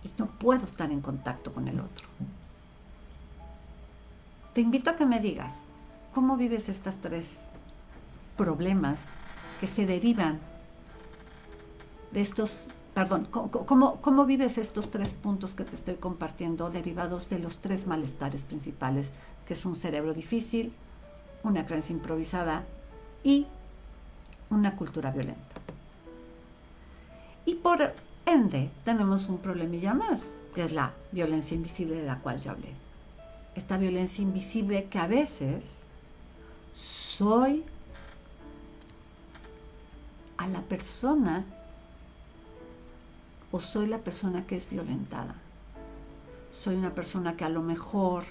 [0.03, 2.07] y no puedo estar en contacto con el otro.
[4.53, 5.59] Te invito a que me digas,
[6.13, 7.45] ¿cómo vives estos tres
[8.35, 8.99] problemas
[9.61, 10.39] que se derivan
[12.11, 17.39] de estos, perdón, ¿cómo, cómo vives estos tres puntos que te estoy compartiendo derivados de
[17.39, 19.13] los tres malestares principales,
[19.47, 20.73] que es un cerebro difícil,
[21.43, 22.65] una creencia improvisada
[23.23, 23.47] y
[24.49, 25.41] una cultura violenta.
[27.45, 27.93] Y por
[28.25, 32.80] ende tenemos un problemilla más, que es la violencia invisible de la cual ya hablé.
[33.55, 35.85] Esta violencia invisible que a veces
[36.73, 37.63] soy
[40.37, 41.45] a la persona
[43.51, 45.35] o soy la persona que es violentada.
[46.63, 48.23] Soy una persona que a lo mejor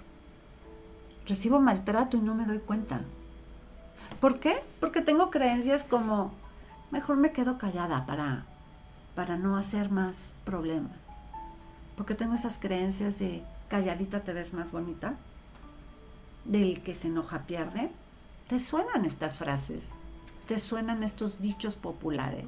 [1.27, 3.03] recibo maltrato y no me doy cuenta.
[4.21, 4.63] ¿Por qué?
[4.81, 6.33] Porque tengo creencias como,
[6.91, 8.47] mejor me quedo callada para,
[9.15, 10.99] para no hacer más problemas.
[11.97, 15.15] Porque tengo esas creencias de calladita te ves más bonita,
[16.45, 17.91] del que se enoja pierde.
[18.49, 19.91] ¿Te suenan estas frases?
[20.47, 22.47] ¿Te suenan estos dichos populares?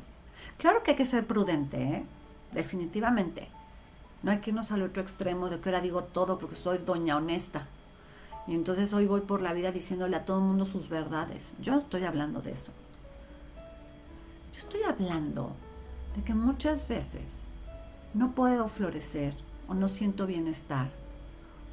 [0.58, 2.04] Claro que hay que ser prudente, ¿eh?
[2.52, 3.48] definitivamente.
[4.24, 7.16] No hay que irnos al otro extremo de que ahora digo todo porque soy doña
[7.16, 7.68] honesta.
[8.48, 11.54] Y entonces hoy voy por la vida diciéndole a todo el mundo sus verdades.
[11.60, 12.72] Yo estoy hablando de eso.
[14.52, 15.52] Yo estoy hablando
[16.16, 17.44] de que muchas veces
[18.12, 19.36] no puedo florecer
[19.68, 21.01] o no siento bienestar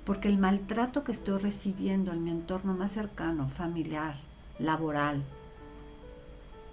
[0.09, 4.15] porque el maltrato que estoy recibiendo en mi entorno más cercano, familiar,
[4.57, 5.21] laboral,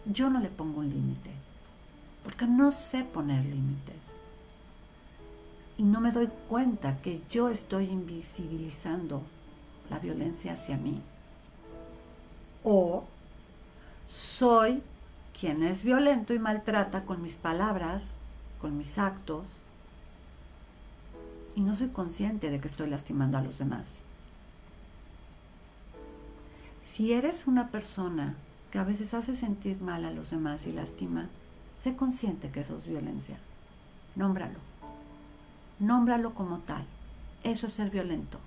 [0.07, 1.33] yo no le pongo un límite,
[2.25, 4.15] porque no sé poner límites.
[5.77, 9.21] Y no me doy cuenta que yo estoy invisibilizando
[9.91, 11.03] la violencia hacia mí.
[12.65, 13.05] O
[14.09, 14.83] soy
[15.39, 18.15] quien es violento y maltrata con mis palabras,
[18.63, 19.63] con mis actos,
[21.57, 24.03] y no soy consciente de que estoy lastimando a los demás.
[26.83, 28.37] Si eres una persona
[28.71, 31.29] que a veces hace sentir mal a los demás y lastima,
[31.81, 33.39] sé consciente que eso es violencia.
[34.15, 34.59] Nómbralo.
[35.79, 36.85] Nómbralo como tal.
[37.43, 38.39] Eso es ser violento.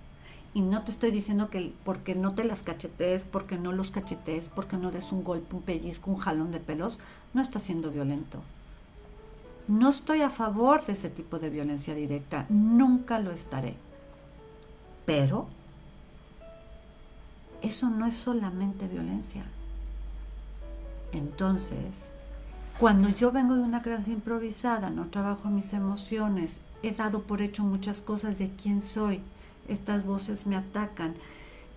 [0.54, 4.50] Y no te estoy diciendo que porque no te las cachetees, porque no los cachetees,
[4.50, 7.00] porque no des un golpe, un pellizco, un jalón de pelos,
[7.34, 8.40] no estás siendo violento.
[9.70, 13.76] No estoy a favor de ese tipo de violencia directa, nunca lo estaré.
[15.06, 15.48] Pero
[17.62, 19.44] eso no es solamente violencia.
[21.12, 22.10] Entonces,
[22.80, 27.64] cuando yo vengo de una clase improvisada, no trabajo mis emociones, he dado por hecho
[27.64, 29.22] muchas cosas de quién soy,
[29.68, 31.14] estas voces me atacan,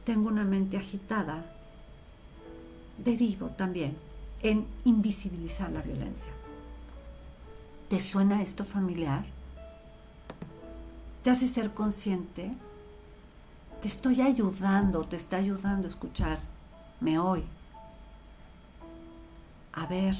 [0.04, 1.44] tengo una mente agitada,
[2.96, 3.98] derivo también
[4.42, 6.32] en invisibilizar la violencia.
[7.92, 9.22] ¿Te suena esto familiar?
[11.22, 12.50] ¿Te hace ser consciente?
[13.82, 17.44] Te estoy ayudando, te está ayudando a escucharme hoy.
[19.74, 20.16] A ver,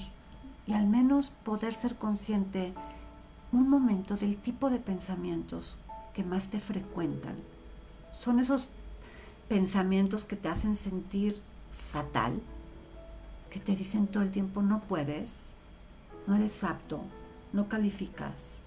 [0.66, 2.74] y al menos poder ser consciente
[3.52, 5.78] un momento del tipo de pensamientos
[6.12, 7.36] que más te frecuentan.
[8.20, 8.68] Son esos
[9.48, 11.40] pensamientos que te hacen sentir
[11.74, 12.38] fatal,
[13.48, 15.46] que te dicen todo el tiempo no puedes,
[16.26, 17.00] no eres apto,
[17.52, 18.62] no calificas,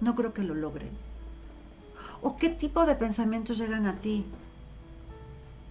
[0.00, 0.92] no creo que lo logres.
[2.22, 4.24] ¿O qué tipo de pensamientos llegan a ti?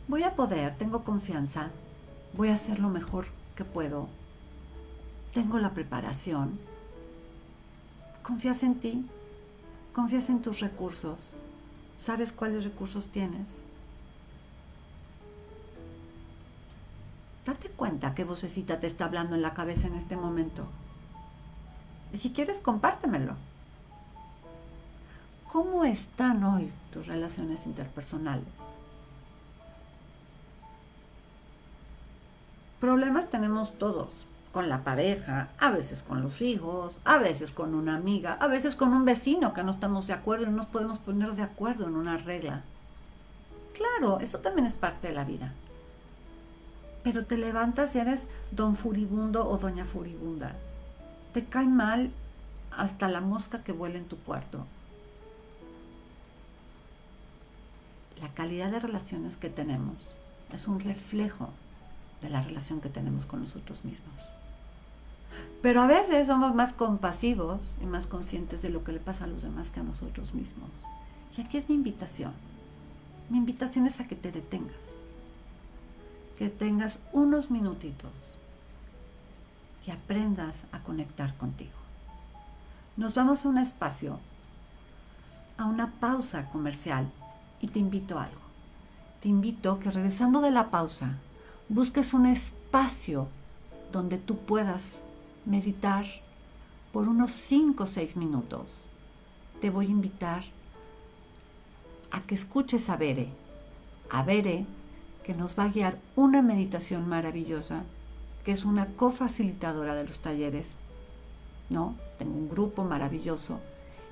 [0.07, 1.71] Voy a poder, tengo confianza,
[2.33, 4.07] voy a hacer lo mejor que puedo,
[5.33, 6.59] tengo la preparación.
[8.21, 9.05] Confías en ti,
[9.93, 11.35] confías en tus recursos,
[11.97, 13.63] sabes cuáles recursos tienes.
[17.45, 20.65] Date cuenta qué vocecita te está hablando en la cabeza en este momento.
[22.13, 23.35] Si quieres, compártemelo.
[25.51, 28.45] ¿Cómo están hoy tus relaciones interpersonales?
[32.79, 34.09] Problemas tenemos todos,
[34.51, 38.75] con la pareja, a veces con los hijos, a veces con una amiga, a veces
[38.75, 41.87] con un vecino que no estamos de acuerdo y no nos podemos poner de acuerdo
[41.87, 42.61] en una regla.
[43.73, 45.53] Claro, eso también es parte de la vida
[47.03, 50.55] pero te levantas y eres don furibundo o doña furibunda.
[51.33, 52.11] Te cae mal
[52.71, 54.65] hasta la mosca que vuela en tu cuarto.
[58.21, 60.15] La calidad de relaciones que tenemos
[60.53, 61.49] es un reflejo
[62.21, 64.31] de la relación que tenemos con nosotros mismos.
[65.61, 69.27] Pero a veces somos más compasivos y más conscientes de lo que le pasa a
[69.27, 70.69] los demás que a nosotros mismos.
[71.35, 72.33] Y aquí es mi invitación.
[73.29, 74.93] Mi invitación es a que te detengas
[76.37, 78.37] que tengas unos minutitos
[79.85, 81.71] y aprendas a conectar contigo.
[82.95, 84.19] Nos vamos a un espacio,
[85.57, 87.11] a una pausa comercial
[87.59, 88.41] y te invito a algo.
[89.21, 91.17] Te invito que regresando de la pausa
[91.69, 93.27] busques un espacio
[93.91, 95.01] donde tú puedas
[95.45, 96.05] meditar
[96.91, 98.89] por unos 5 o 6 minutos.
[99.61, 100.43] Te voy a invitar
[102.11, 103.29] a que escuches a Bere.
[104.09, 104.65] A Bere
[105.23, 107.83] que nos va a guiar una meditación maravillosa,
[108.43, 110.71] que es una cofacilitadora de los talleres.
[111.69, 111.95] ¿No?
[112.17, 113.59] Tengo un grupo maravilloso.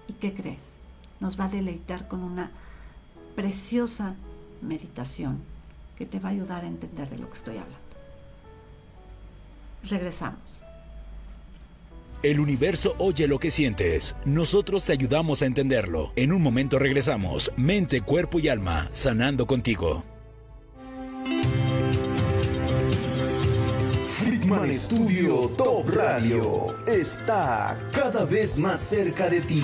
[0.08, 0.78] ¿Y qué crees?
[1.20, 2.52] Nos va a deleitar con una
[3.36, 4.16] preciosa
[4.62, 5.40] meditación
[5.98, 7.78] que te va a ayudar a entender de lo que estoy hablando.
[9.84, 10.64] Regresamos.
[12.24, 14.16] El universo oye lo que sientes.
[14.26, 16.14] Nosotros te ayudamos a entenderlo.
[16.16, 17.52] En un momento regresamos.
[17.58, 20.11] Mente, cuerpo y alma, sanando contigo.
[24.52, 29.64] Friedman Studio Top Radio está cada vez más cerca de ti.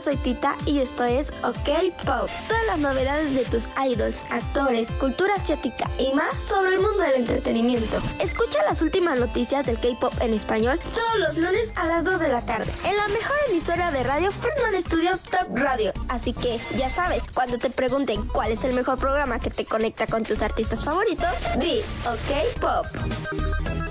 [0.00, 2.28] Soy Tita y esto es OK Pop.
[2.48, 7.16] Todas las novedades de tus idols, actores, cultura asiática y más sobre el mundo del
[7.16, 7.98] entretenimiento.
[8.18, 12.28] Escucha las últimas noticias del K-pop en español todos los lunes a las 2 de
[12.28, 15.92] la tarde en la mejor emisora de radio Friedman Studio Top Radio.
[16.08, 20.06] Así que ya sabes, cuando te pregunten cuál es el mejor programa que te conecta
[20.06, 23.87] con tus artistas favoritos, di OK Pop.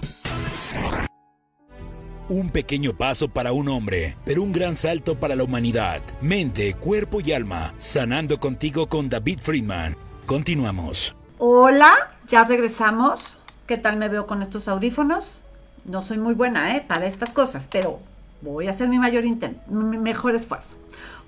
[2.30, 6.02] Un pequeño paso para un hombre, pero un gran salto para la humanidad.
[6.20, 7.74] Mente, cuerpo y alma.
[7.78, 9.96] Sanando contigo con David Friedman.
[10.26, 11.16] Continuamos.
[11.38, 11.94] Hola,
[12.28, 13.38] ya regresamos.
[13.66, 15.40] ¿Qué tal me veo con estos audífonos?
[15.86, 16.84] No soy muy buena, ¿eh?
[16.86, 18.02] Para estas cosas, pero
[18.42, 20.76] voy a hacer mi mayor intento, mi mejor esfuerzo.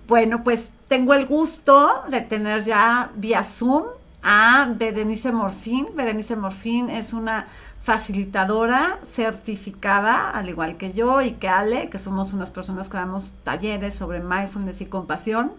[0.05, 3.85] Bueno, pues tengo el gusto de tener ya vía Zoom
[4.21, 5.87] a Berenice Morfín.
[5.95, 7.47] Berenice Morfín es una
[7.89, 13.33] facilitadora certificada, al igual que yo y que Ale, que somos unas personas que damos
[13.43, 15.53] talleres sobre mindfulness y compasión.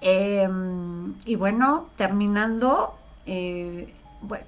[0.00, 3.94] Em, y bueno, terminando, eh,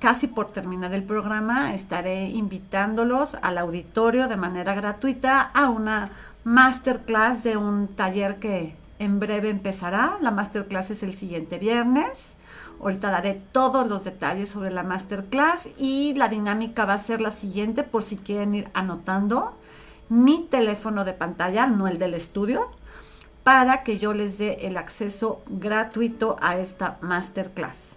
[0.00, 6.10] casi por terminar el programa, estaré invitándolos al auditorio de manera gratuita a una
[6.42, 10.18] masterclass de un taller que en breve empezará.
[10.20, 12.34] La masterclass es el siguiente viernes.
[12.80, 17.30] Ahorita daré todos los detalles sobre la masterclass y la dinámica va a ser la
[17.30, 19.54] siguiente por si quieren ir anotando
[20.08, 22.70] mi teléfono de pantalla, no el del estudio,
[23.44, 27.96] para que yo les dé el acceso gratuito a esta masterclass.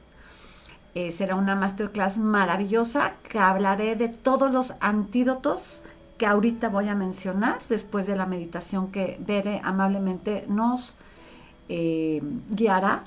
[0.96, 5.82] Eh, será una masterclass maravillosa que hablaré de todos los antídotos
[6.18, 10.96] que ahorita voy a mencionar después de la meditación que Bere amablemente nos
[11.70, 13.06] eh, guiará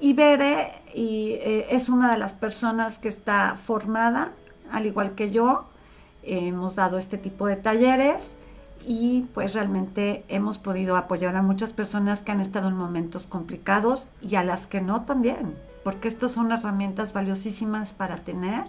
[0.00, 4.32] y Bere y, eh, es una de las personas que está formada,
[4.70, 5.64] al igual que yo.
[6.28, 8.36] hemos dado este tipo de talleres
[8.84, 14.06] y pues realmente hemos podido apoyar a muchas personas que han estado en momentos complicados
[14.22, 15.54] y a las que no también,
[15.84, 18.64] porque estas son herramientas valiosísimas para tener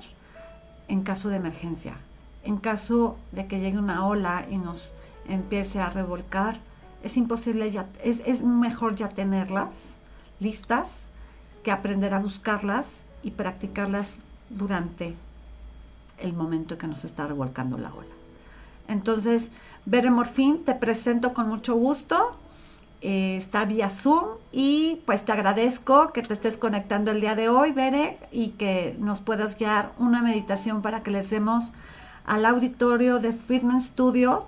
[0.88, 1.94] en caso de emergencia.
[2.44, 4.94] En caso de que llegue una ola y nos
[5.28, 6.58] empiece a revolcar,
[7.04, 9.74] es imposible ya, es, es mejor ya tenerlas
[10.40, 11.08] listas
[11.68, 14.16] que aprender a buscarlas y practicarlas
[14.50, 15.16] durante
[16.18, 18.08] el momento que nos está revolcando la ola.
[18.88, 19.52] Entonces,
[19.86, 22.38] Morfín, te presento con mucho gusto.
[23.02, 27.50] Eh, está vía Zoom y pues te agradezco que te estés conectando el día de
[27.50, 31.74] hoy, Bere, y que nos puedas guiar una meditación para que les demos
[32.26, 34.46] al auditorio de Friedman Studio,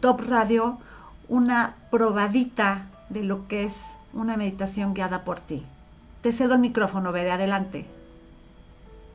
[0.00, 0.76] Top Radio,
[1.26, 3.76] una probadita de lo que es
[4.12, 5.64] una meditación guiada por ti.
[6.22, 7.86] Te cedo el micrófono, Bere, adelante.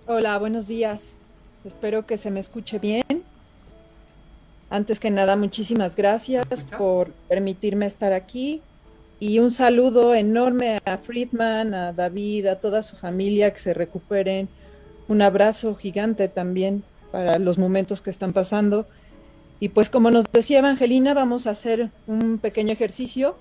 [0.08, 1.20] Hola, buenos días.
[1.64, 3.04] Espero que se me escuche bien.
[4.72, 8.64] Antes que nada, muchísimas gracias por permitirme estar aquí
[9.20, 14.50] y un saludo enorme a Friedman, a David, a toda su familia, que se recuperen.
[15.08, 18.88] Un abrazo gigante también para los momentos que están pasando.
[19.60, 23.38] Y pues como nos decía Evangelina, vamos a hacer un pequeño ejercicio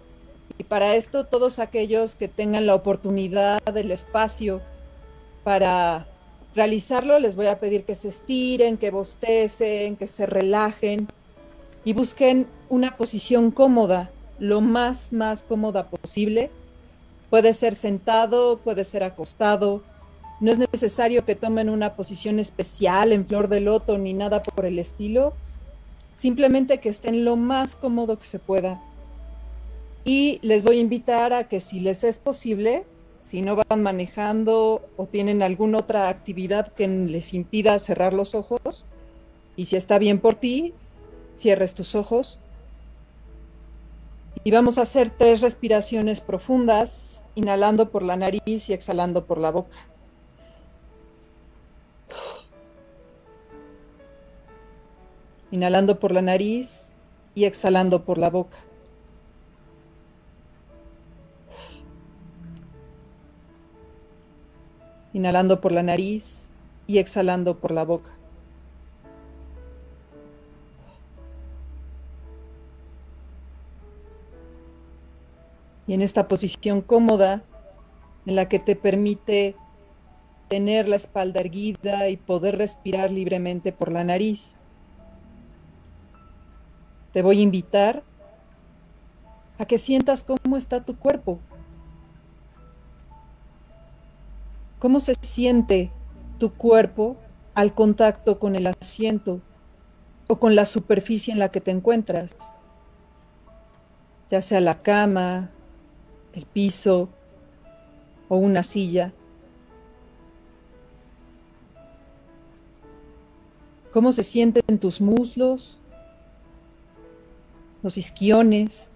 [0.59, 4.61] y para esto, todos aquellos que tengan la oportunidad, del espacio
[5.43, 6.07] para
[6.55, 11.09] realizarlo, les voy a pedir que se estiren, que bostecen, que se relajen
[11.85, 16.51] y busquen una posición cómoda, lo más, más cómoda posible.
[17.31, 19.83] Puede ser sentado, puede ser acostado.
[20.41, 24.67] No es necesario que tomen una posición especial en flor de loto ni nada por
[24.67, 25.35] el estilo.
[26.17, 28.81] Simplemente que estén lo más cómodo que se pueda
[30.05, 32.85] y les voy a invitar a que si les es posible,
[33.21, 38.85] si no van manejando o tienen alguna otra actividad que les impida cerrar los ojos,
[39.57, 40.75] y si está bien por ti,
[41.37, 42.39] cierres tus ojos.
[44.43, 49.51] Y vamos a hacer tres respiraciones profundas, inhalando por la nariz y exhalando por la
[49.51, 49.77] boca.
[55.51, 56.93] Inhalando por la nariz
[57.35, 58.59] y exhalando por la boca.
[65.15, 66.51] Inhalando por la nariz
[66.87, 68.11] y exhalando por la boca.
[75.87, 77.43] Y en esta posición cómoda,
[78.27, 79.55] en la que te permite
[80.49, 84.57] tener la espalda erguida y poder respirar libremente por la nariz,
[87.13, 88.03] te voy a invitar
[89.59, 91.39] a que sientas cómo está tu cuerpo
[94.85, 95.91] ¿Cómo se siente
[96.39, 97.17] tu cuerpo
[97.55, 99.41] al contacto con el asiento
[100.29, 102.37] o con la superficie en la que te encuentras?
[104.29, 105.49] ya sea la cama,
[106.35, 107.09] el piso
[108.29, 109.15] o una silla.
[113.91, 115.81] ¿Cómo se sienten tus muslos,
[117.83, 118.91] los isquiones?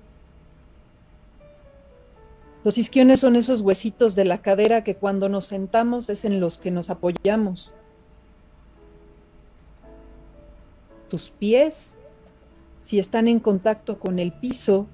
[2.64, 6.58] Los isquiones son esos huesitos de la cadera que cuando nos sentamos es en los
[6.58, 7.72] que nos apoyamos.
[11.08, 11.94] Tus pies,
[12.80, 14.86] si están en contacto con el piso,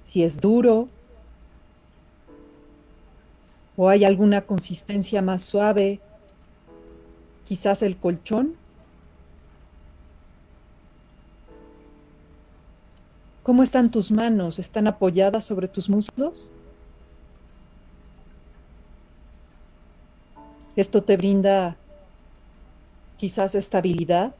[0.00, 0.88] si es duro
[3.76, 6.00] o hay alguna consistencia más suave,
[7.44, 8.56] quizás el colchón.
[13.44, 14.58] ¿Cómo están tus manos?
[14.58, 16.50] ¿Están apoyadas sobre tus muslos?
[20.76, 21.76] Esto te brinda
[23.18, 24.34] quizás estabilidad,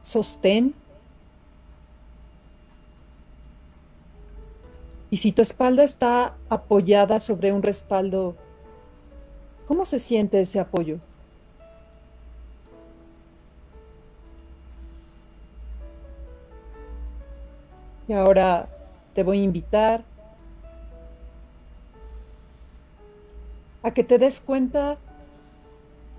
[0.00, 0.74] sostén.
[5.10, 8.36] Y si tu espalda está apoyada sobre un respaldo,
[9.66, 11.00] ¿cómo se siente ese apoyo?
[18.14, 18.68] Ahora
[19.14, 20.04] te voy a invitar
[23.82, 24.98] a que te des cuenta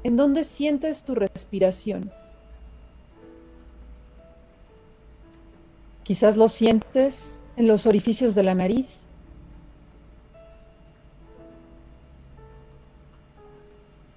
[0.04, 2.12] en dónde sientes tu respiración.
[6.04, 9.04] Quizás lo sientes en los orificios de la nariz.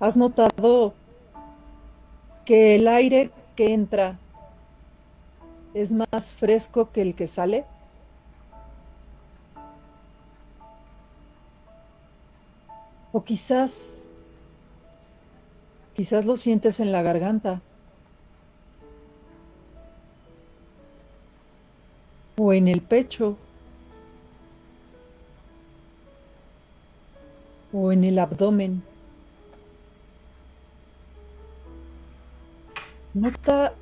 [0.01, 0.95] ¿Has notado
[2.45, 4.19] que el aire que entra
[5.77, 7.67] es más fresco que el que sale?
[13.13, 14.05] O quizás,
[15.95, 17.61] quizás lo sientes en la garganta.
[22.39, 23.37] O en el pecho.
[27.71, 28.83] O en el abdomen.
[33.13, 33.75] Nota,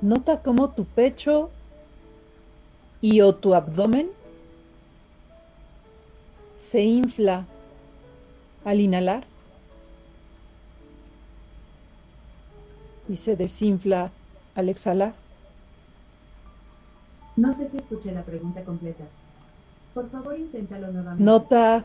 [0.00, 1.50] nota cómo tu pecho
[3.00, 4.10] y o tu abdomen
[6.54, 7.46] se infla
[8.64, 9.24] al inhalar
[13.08, 14.10] y se desinfla
[14.54, 15.14] al exhalar.
[17.36, 19.04] No sé si escuché la pregunta completa.
[19.94, 21.22] Por favor, inténtalo nuevamente.
[21.22, 21.84] Nota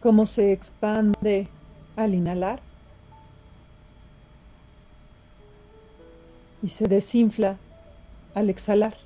[0.00, 1.48] cómo se expande
[1.96, 2.60] al inhalar
[6.62, 7.56] y se desinfla
[8.34, 8.96] al exhalar.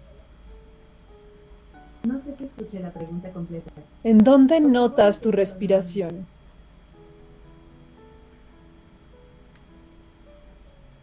[2.04, 3.70] No sé si escuché la pregunta completa.
[4.04, 6.26] ¿En dónde notas tu respiración?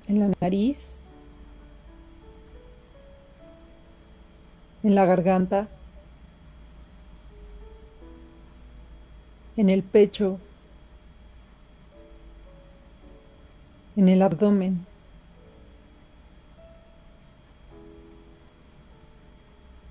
[0.07, 1.01] ¿En la nariz?
[4.83, 5.67] ¿En la garganta?
[9.55, 10.39] ¿En el pecho?
[13.95, 14.85] ¿En el abdomen?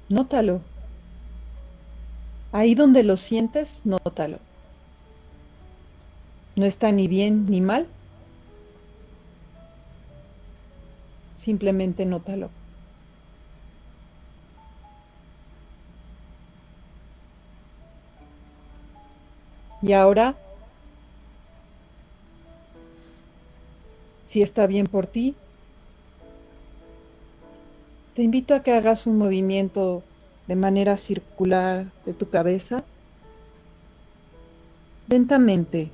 [0.08, 0.60] Nótalo.
[2.52, 4.38] Ahí donde lo sientes, nótalo.
[6.54, 7.86] No está ni bien ni mal.
[11.32, 12.50] Simplemente nótalo.
[19.82, 20.34] Y ahora,
[24.24, 25.36] si está bien por ti,
[28.16, 30.02] te invito a que hagas un movimiento
[30.48, 32.82] de manera circular de tu cabeza,
[35.06, 35.90] lentamente.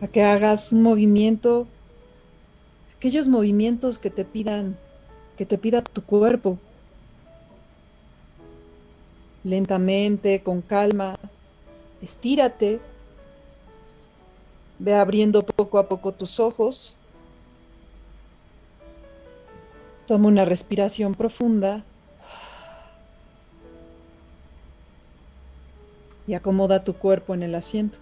[0.00, 1.66] A que hagas un movimiento,
[2.96, 4.76] aquellos movimientos que te pidan,
[5.36, 6.58] que te pida tu cuerpo.
[9.42, 11.18] Lentamente, con calma,
[12.00, 12.78] estírate.
[14.78, 16.96] Ve abriendo poco a poco tus ojos.
[20.06, 21.84] Toma una respiración profunda
[26.26, 27.98] y acomoda tu cuerpo en el asiento.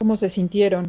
[0.00, 0.86] ¿Cómo se sintieron?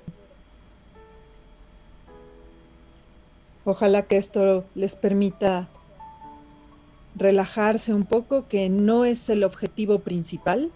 [3.65, 5.67] Ojalá que esto les permita
[7.17, 10.71] relajarse un poco, que no es el objetivo principal,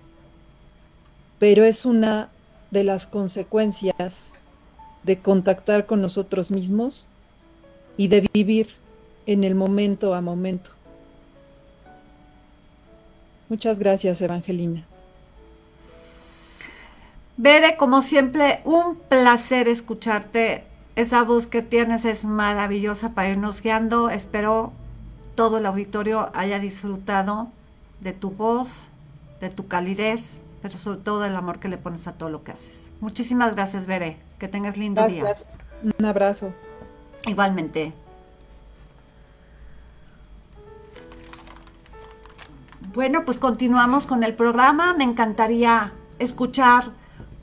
[1.40, 2.30] pero es una
[2.72, 4.34] de las consecuencias
[5.04, 7.08] de contactar con nosotros mismos
[7.96, 8.68] y de vivir
[9.28, 10.72] en el momento a momento.
[13.48, 14.86] Muchas gracias, Evangelina.
[17.38, 20.64] Bere, como siempre, un placer escucharte.
[20.96, 24.10] Esa voz que tienes es maravillosa para irnos guiando.
[24.10, 24.72] Espero
[25.36, 27.50] todo el auditorio haya disfrutado
[28.00, 28.84] de tu voz,
[29.42, 32.54] de tu calidez, pero sobre todo del amor que le pones a todo lo que
[32.54, 32.90] haces.
[33.02, 34.18] Muchísimas gracias, Bere.
[34.40, 35.52] Que tengas lindo gracias.
[35.84, 35.94] día.
[36.00, 36.54] Un abrazo.
[37.28, 37.92] Igualmente.
[42.94, 44.94] Bueno, pues continuamos con el programa.
[44.94, 46.92] Me encantaría escuchar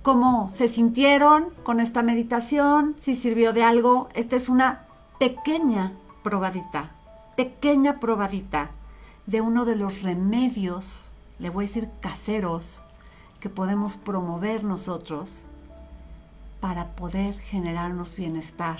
[0.02, 4.08] cómo se sintieron con esta meditación, si sirvió de algo.
[4.14, 4.86] Esta es una
[5.18, 5.92] pequeña
[6.22, 6.90] probadita,
[7.36, 8.70] pequeña probadita
[9.26, 12.82] de uno de los remedios, le voy a decir caseros,
[13.40, 15.42] que podemos promover nosotros
[16.60, 18.78] para poder generarnos bienestar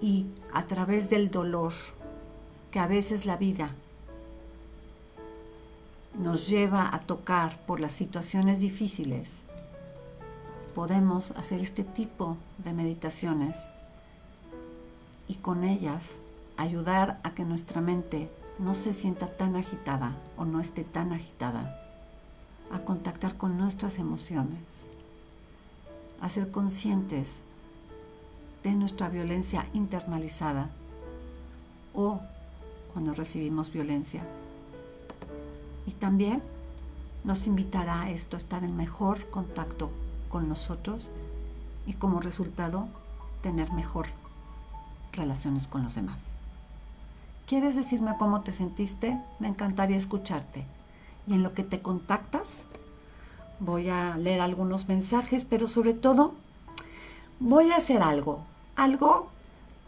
[0.00, 1.72] y a través del dolor
[2.72, 3.70] que a veces la vida
[6.18, 9.44] nos lleva a tocar por las situaciones difíciles,
[10.74, 13.68] podemos hacer este tipo de meditaciones
[15.28, 16.16] y con ellas
[16.56, 18.28] ayudar a que nuestra mente
[18.58, 21.80] no se sienta tan agitada o no esté tan agitada,
[22.72, 24.86] a contactar con nuestras emociones,
[26.20, 27.42] a ser conscientes
[28.62, 30.70] de nuestra violencia internalizada
[31.94, 32.20] o
[32.92, 34.22] cuando recibimos violencia.
[35.86, 36.42] Y también
[37.24, 39.90] nos invitará a esto, estar en mejor contacto
[40.34, 41.12] con nosotros
[41.86, 42.88] y como resultado
[43.40, 44.06] tener mejor
[45.12, 46.32] relaciones con los demás.
[47.46, 49.16] ¿Quieres decirme cómo te sentiste?
[49.38, 50.64] Me encantaría escucharte.
[51.28, 52.64] Y en lo que te contactas,
[53.60, 56.34] voy a leer algunos mensajes, pero sobre todo
[57.38, 58.40] voy a hacer algo,
[58.74, 59.28] algo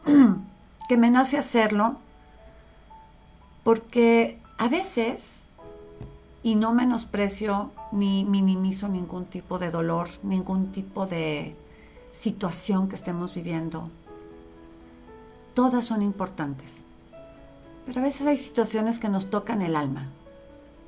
[0.89, 1.97] que me nace hacerlo,
[3.64, 5.45] porque a veces
[6.47, 11.56] y no menosprecio ni minimizo ningún tipo de dolor, ningún tipo de
[12.12, 13.90] situación que estemos viviendo.
[15.55, 16.85] Todas son importantes.
[17.85, 20.06] Pero a veces hay situaciones que nos tocan el alma.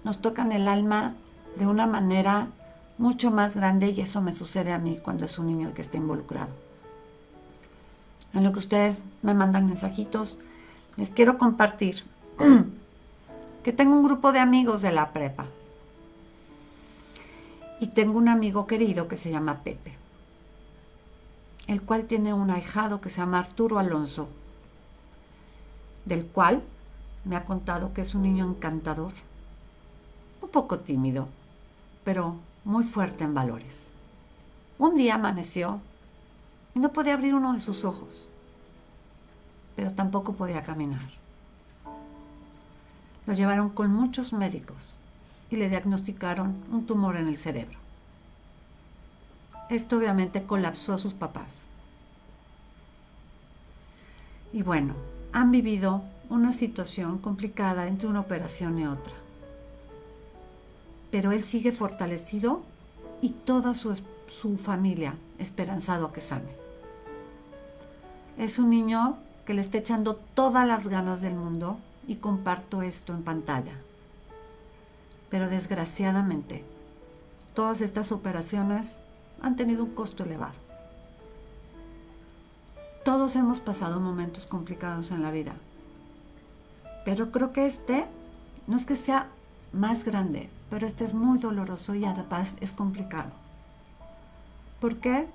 [0.04, 1.16] Nos tocan el alma
[1.58, 2.50] de una manera
[2.96, 5.82] mucho más grande y eso me sucede a mí cuando es un niño el que
[5.82, 6.50] está involucrado.
[8.32, 10.38] En lo que ustedes me mandan mensajitos,
[10.96, 12.04] les quiero compartir
[13.72, 15.46] tengo un grupo de amigos de la prepa.
[17.80, 19.94] Y tengo un amigo querido que se llama Pepe,
[21.66, 24.28] el cual tiene un ahijado que se llama Arturo Alonso,
[26.04, 26.62] del cual
[27.24, 29.12] me ha contado que es un niño encantador,
[30.40, 31.28] un poco tímido,
[32.04, 33.92] pero muy fuerte en valores.
[34.78, 35.80] Un día amaneció
[36.74, 38.28] y no podía abrir uno de sus ojos,
[39.76, 41.17] pero tampoco podía caminar.
[43.28, 44.98] Lo llevaron con muchos médicos
[45.50, 47.76] y le diagnosticaron un tumor en el cerebro.
[49.68, 51.66] Esto obviamente colapsó a sus papás.
[54.50, 54.94] Y bueno,
[55.34, 59.12] han vivido una situación complicada entre una operación y otra.
[61.10, 62.62] Pero él sigue fortalecido
[63.20, 63.94] y toda su,
[64.40, 66.48] su familia esperanzado a que sane.
[68.38, 71.78] Es un niño que le está echando todas las ganas del mundo
[72.08, 73.74] y comparto esto en pantalla.
[75.30, 76.64] Pero desgraciadamente,
[77.54, 78.98] todas estas operaciones
[79.42, 80.54] han tenido un costo elevado.
[83.04, 85.52] Todos hemos pasado momentos complicados en la vida,
[87.04, 88.06] pero creo que este
[88.66, 89.28] no es que sea
[89.72, 93.30] más grande, pero este es muy doloroso y además es complicado.
[94.80, 95.26] ¿Por qué?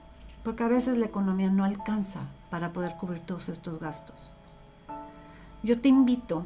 [0.44, 4.34] Porque a veces la economía no alcanza para poder cubrir todos estos gastos.
[5.64, 6.46] Yo te invito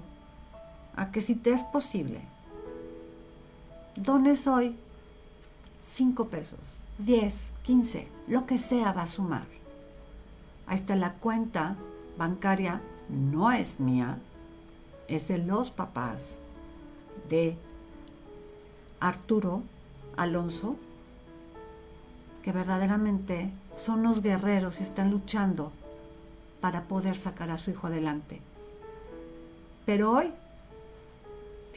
[0.98, 2.19] a que si te es posible,
[3.95, 4.76] dones hoy
[5.88, 9.45] 5 pesos, 10, 15, lo que sea va a sumar.
[10.65, 11.78] Ahí está la cuenta
[12.18, 14.18] bancaria, no es mía,
[15.07, 16.40] es de los papás
[17.30, 17.56] de
[18.99, 19.61] Arturo
[20.18, 20.76] Alonso,
[22.44, 25.72] que verdaderamente son los guerreros y están luchando
[26.60, 28.41] para poder sacar a su hijo adelante.
[29.86, 30.34] Pero hoy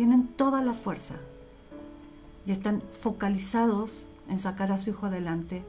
[0.01, 1.17] tienen toda la fuerza
[2.47, 5.63] y están focalizados en sacar a su hijo adelante,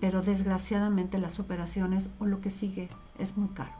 [0.00, 3.70] pero desgraciadamente las operaciones o lo que sigue es muy caro.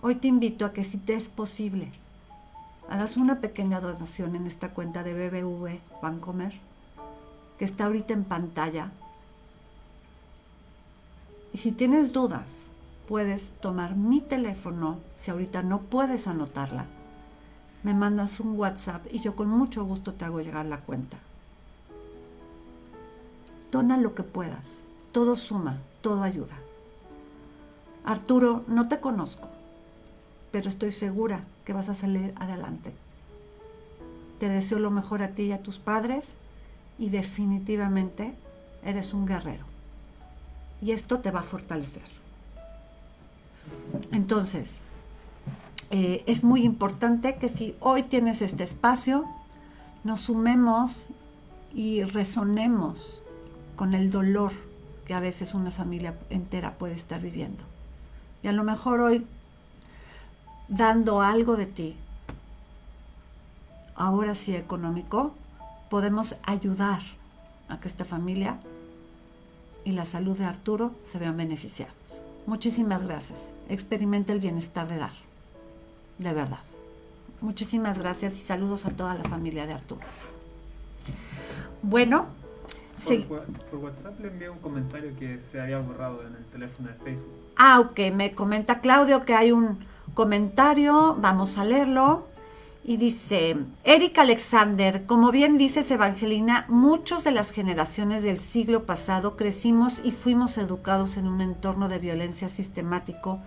[0.00, 1.92] Hoy te invito a que si te es posible,
[2.88, 6.54] hagas una pequeña donación en esta cuenta de BBV Bancomer,
[7.58, 8.92] que está ahorita en pantalla.
[11.52, 12.46] Y si tienes dudas,
[13.06, 16.86] puedes tomar mi teléfono, si ahorita no puedes anotarla,
[17.82, 21.18] me mandas un WhatsApp y yo con mucho gusto te hago llegar la cuenta.
[23.70, 24.80] Dona lo que puedas,
[25.12, 26.56] todo suma, todo ayuda.
[28.04, 29.48] Arturo, no te conozco,
[30.50, 32.92] pero estoy segura que vas a salir adelante.
[34.38, 36.34] Te deseo lo mejor a ti y a tus padres
[36.98, 38.34] y definitivamente
[38.84, 39.64] eres un guerrero.
[40.82, 42.02] Y esto te va a fortalecer.
[44.12, 44.78] Entonces,
[45.90, 49.24] eh, es muy importante que si hoy tienes este espacio,
[50.04, 51.08] nos sumemos
[51.74, 53.22] y resonemos
[53.76, 54.52] con el dolor
[55.06, 57.64] que a veces una familia entera puede estar viviendo.
[58.42, 59.26] Y a lo mejor hoy,
[60.68, 61.96] dando algo de ti,
[63.96, 65.34] ahora sí económico,
[65.90, 67.00] podemos ayudar
[67.68, 68.60] a que esta familia
[69.84, 72.22] y la salud de Arturo se vean beneficiados.
[72.46, 73.50] Muchísimas gracias.
[73.68, 75.29] Experimenta el bienestar de dar.
[76.20, 76.58] De verdad.
[77.40, 80.02] Muchísimas gracias y saludos a toda la familia de Arturo.
[81.82, 82.26] Bueno,
[82.96, 83.26] sí.
[83.26, 83.46] Por,
[83.78, 87.32] WhatsApp le envié un comentario que se había borrado en el teléfono de Facebook.
[87.56, 87.98] Ah, ok.
[88.12, 89.78] Me comenta Claudio que hay un
[90.12, 91.16] comentario.
[91.18, 92.26] Vamos a leerlo.
[92.84, 99.36] Y dice, Eric Alexander, como bien dices Evangelina, muchos de las generaciones del siglo pasado
[99.36, 103.38] crecimos y fuimos educados en un entorno de violencia sistemático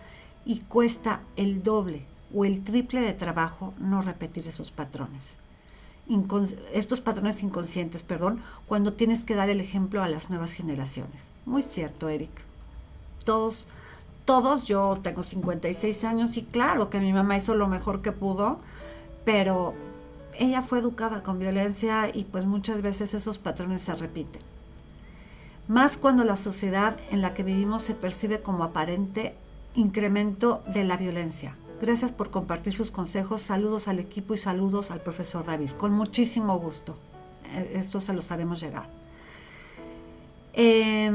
[0.46, 5.38] y cuesta el doble o el triple de trabajo no repetir esos patrones.
[6.74, 11.22] estos patrones inconscientes, perdón, cuando tienes que dar el ejemplo a las nuevas generaciones.
[11.46, 12.32] Muy cierto, Eric.
[13.24, 13.68] Todos,
[14.26, 18.60] todos, yo tengo 56 años y claro que mi mamá hizo lo mejor que pudo,
[19.24, 19.74] pero
[20.38, 24.42] ella fue educada con violencia y pues muchas veces esos patrones se repiten.
[25.68, 29.36] Más cuando la sociedad en la que vivimos se percibe como aparente
[29.76, 31.56] incremento de la violencia.
[31.84, 33.42] Gracias por compartir sus consejos.
[33.42, 35.72] Saludos al equipo y saludos al profesor David.
[35.72, 36.98] Con muchísimo gusto.
[37.54, 38.88] Eh, esto se los haremos llegar.
[40.54, 41.12] Eh,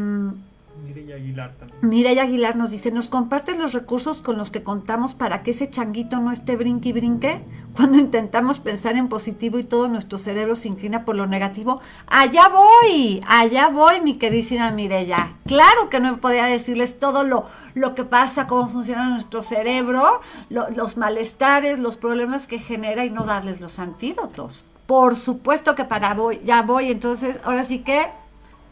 [0.84, 1.78] Mireya Aguilar también.
[1.82, 5.70] Mireya Aguilar nos dice, ¿nos compartes los recursos con los que contamos para que ese
[5.70, 7.40] changuito no esté brinque y brinque?
[7.76, 11.80] Cuando intentamos pensar en positivo y todo nuestro cerebro se inclina por lo negativo.
[12.06, 15.34] Allá voy, allá voy, mi queridísima Mireya.
[15.46, 20.96] Claro que no podía decirles todo lo, lo que pasa, cómo funciona nuestro cerebro, los
[20.96, 24.64] malestares, los problemas que genera y no darles los antídotos.
[24.86, 28.06] Por supuesto que para voy, ya voy, entonces ahora sí que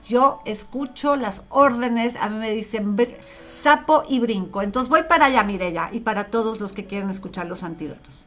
[0.07, 2.97] yo escucho las órdenes, a mí me dicen
[3.51, 4.63] sapo y brinco.
[4.63, 8.27] Entonces voy para allá, Mireya, y para todos los que quieren escuchar los antídotos.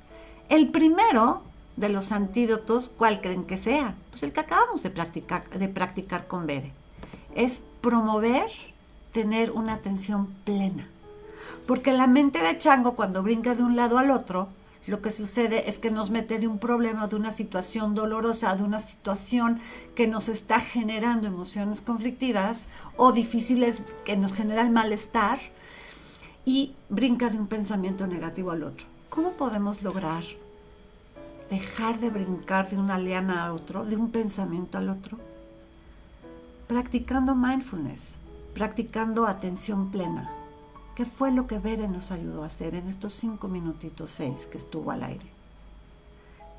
[0.50, 1.42] El primero
[1.78, 3.96] de los antídotos, ¿cuál creen que sea?
[4.12, 6.74] Pues el que acabamos de practicar, de practicar con Bere.
[7.36, 8.50] Es promover
[9.14, 10.88] tener una atención plena.
[11.66, 14.50] Porque la mente de chango, cuando brinca de un lado al otro,
[14.88, 18.64] lo que sucede es que nos mete de un problema, de una situación dolorosa, de
[18.64, 19.60] una situación
[19.96, 25.40] que nos está generando emociones conflictivas o difíciles que nos generan malestar
[26.46, 28.88] y brinca de un pensamiento negativo al otro.
[29.10, 30.24] ¿Cómo podemos lograr
[31.50, 35.20] dejar de brincar de una liana a otro, de un pensamiento al otro?
[36.68, 38.16] Practicando mindfulness,
[38.54, 40.39] practicando atención plena
[41.00, 44.58] ¿Qué fue lo que Bere nos ayudó a hacer en estos cinco minutitos seis que
[44.58, 45.28] estuvo al aire?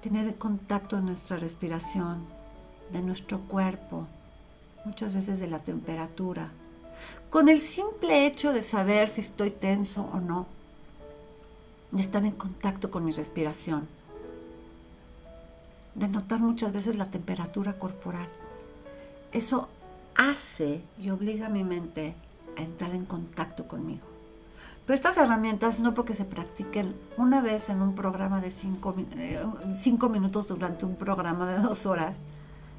[0.02, 2.24] Tener contacto de nuestra respiración,
[2.90, 4.06] de nuestro cuerpo,
[4.86, 6.52] muchas veces de la temperatura,
[7.28, 10.46] con el simple hecho de saber si estoy tenso o no,
[11.90, 13.86] de estar en contacto con mi respiración,
[15.94, 18.30] de notar muchas veces la temperatura corporal.
[19.32, 19.68] Eso
[20.14, 22.14] hace y obliga a mi mente
[22.56, 24.09] a entrar en contacto conmigo.
[24.90, 29.40] Pero estas herramientas no porque se practiquen una vez en un programa de cinco, eh,
[30.10, 32.20] minutos durante un programa de dos horas,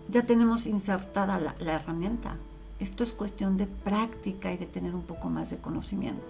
[0.10, 2.36] ya tenemos insertada la herramienta.
[2.82, 6.28] Esto es cuestión de práctica y de tener un poco más de conocimiento.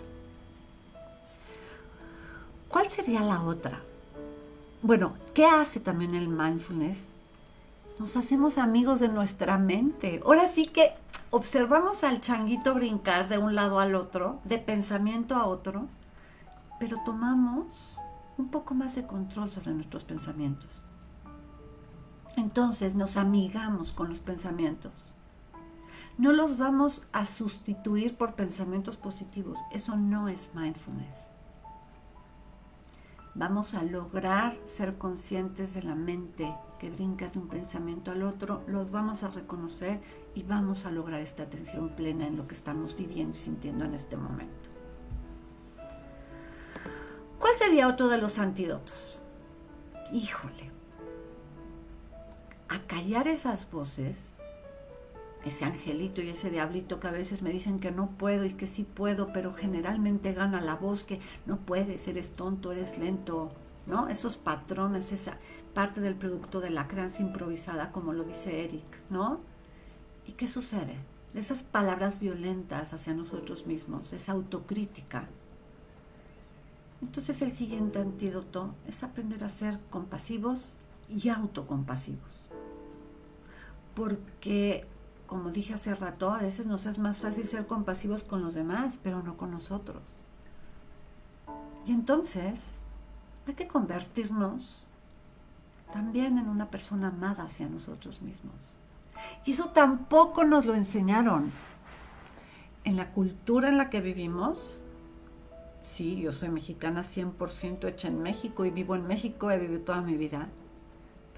[2.68, 3.82] ¿Cuál sería la otra?
[4.84, 7.08] Bueno, ¿qué hace también el mindfulness?
[8.02, 10.24] Nos hacemos amigos de nuestra mente.
[10.26, 10.96] Ahora sí que
[11.30, 15.86] observamos al changuito brincar de un lado al otro, de pensamiento a otro,
[16.80, 18.00] pero tomamos
[18.40, 20.82] un poco más de control sobre nuestros pensamientos.
[22.38, 25.14] Entonces nos amigamos con los pensamientos.
[26.18, 29.60] No los vamos a sustituir por pensamientos positivos.
[29.72, 31.28] Eso no es mindfulness.
[33.36, 38.64] vamos a lograr ser conscientes de la mente que brinca de un pensamiento al otro,
[38.66, 40.02] los vamos a reconocer
[40.34, 43.94] y vamos a lograr esta atención plena en lo que estamos viviendo y sintiendo en
[43.94, 44.72] este momento.
[47.38, 49.22] ¿Cuál sería otro de los antídotos?
[50.12, 50.72] Híjole,
[52.88, 54.34] callar esas voces,
[55.46, 58.66] ese angelito y ese diablito que a veces me dicen que no puedo y que
[58.66, 63.50] sí puedo, pero generalmente gana la voz que no puedes, eres tonto, eres lento,
[63.86, 64.08] ¿no?
[64.08, 65.38] Esos patrones, esa
[65.74, 69.40] parte del producto de la crianza improvisada, como lo dice Eric, ¿no?
[70.28, 70.96] ¿Y qué sucede?
[71.34, 75.28] De esas palabras violentas hacia nosotros mismos, esa autocrítica.
[77.02, 80.78] Entonces el siguiente antídoto es aprender a ser compasivos
[81.10, 82.52] y autocompasivos
[83.96, 84.88] porque,
[85.28, 88.98] como dije hace rato, a veces nos es más fácil ser compasivos con los demás,
[89.04, 90.02] pero no con nosotros.
[91.86, 92.80] Y entonces
[93.48, 94.88] hay que convertirnos
[95.92, 98.78] también en una persona amada hacia nosotros mismos.
[99.46, 101.52] Y eso tampoco nos lo enseñaron.
[102.84, 104.84] En la cultura en la que vivimos,
[105.84, 110.02] sí, yo soy mexicana 100% hecha en México y vivo en México, he vivido toda
[110.02, 110.50] mi vida,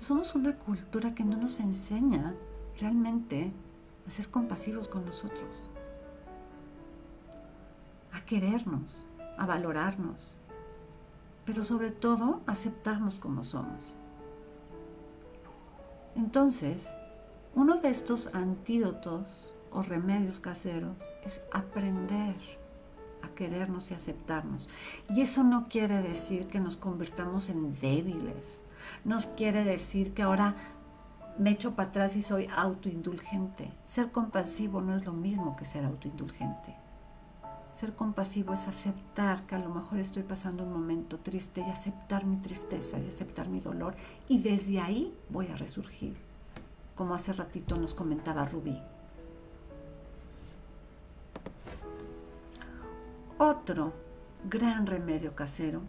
[0.02, 2.36] somos una cultura que no nos enseña
[2.80, 3.54] realmente
[4.06, 5.70] a ser compasivos con nosotros,
[8.12, 9.06] a querernos,
[9.38, 10.36] a valorarnos,
[11.46, 13.96] pero sobre todo aceptarnos como somos.
[16.16, 16.90] Entonces,
[17.56, 22.36] uno de estos antídotos o remedios caseros es aprender
[23.22, 24.70] a querernos y aceptarnos.
[25.10, 28.62] Y eso no quiere decir que nos convirtamos en débiles,
[29.06, 30.56] nos quiere decir que ahora
[31.38, 33.72] me echo para atrás y soy autoindulgente.
[33.86, 36.76] Ser compasivo no es lo mismo que ser autoindulgente.
[37.74, 42.24] Ser compasivo es aceptar que a lo mejor estoy pasando un momento triste y aceptar
[42.24, 43.96] mi tristeza y aceptar mi dolor
[44.28, 46.16] y desde ahí voy a resurgir,
[46.96, 48.80] como hace ratito nos comentaba Rubí.
[53.40, 53.92] Otro
[54.48, 55.82] gran remedio casero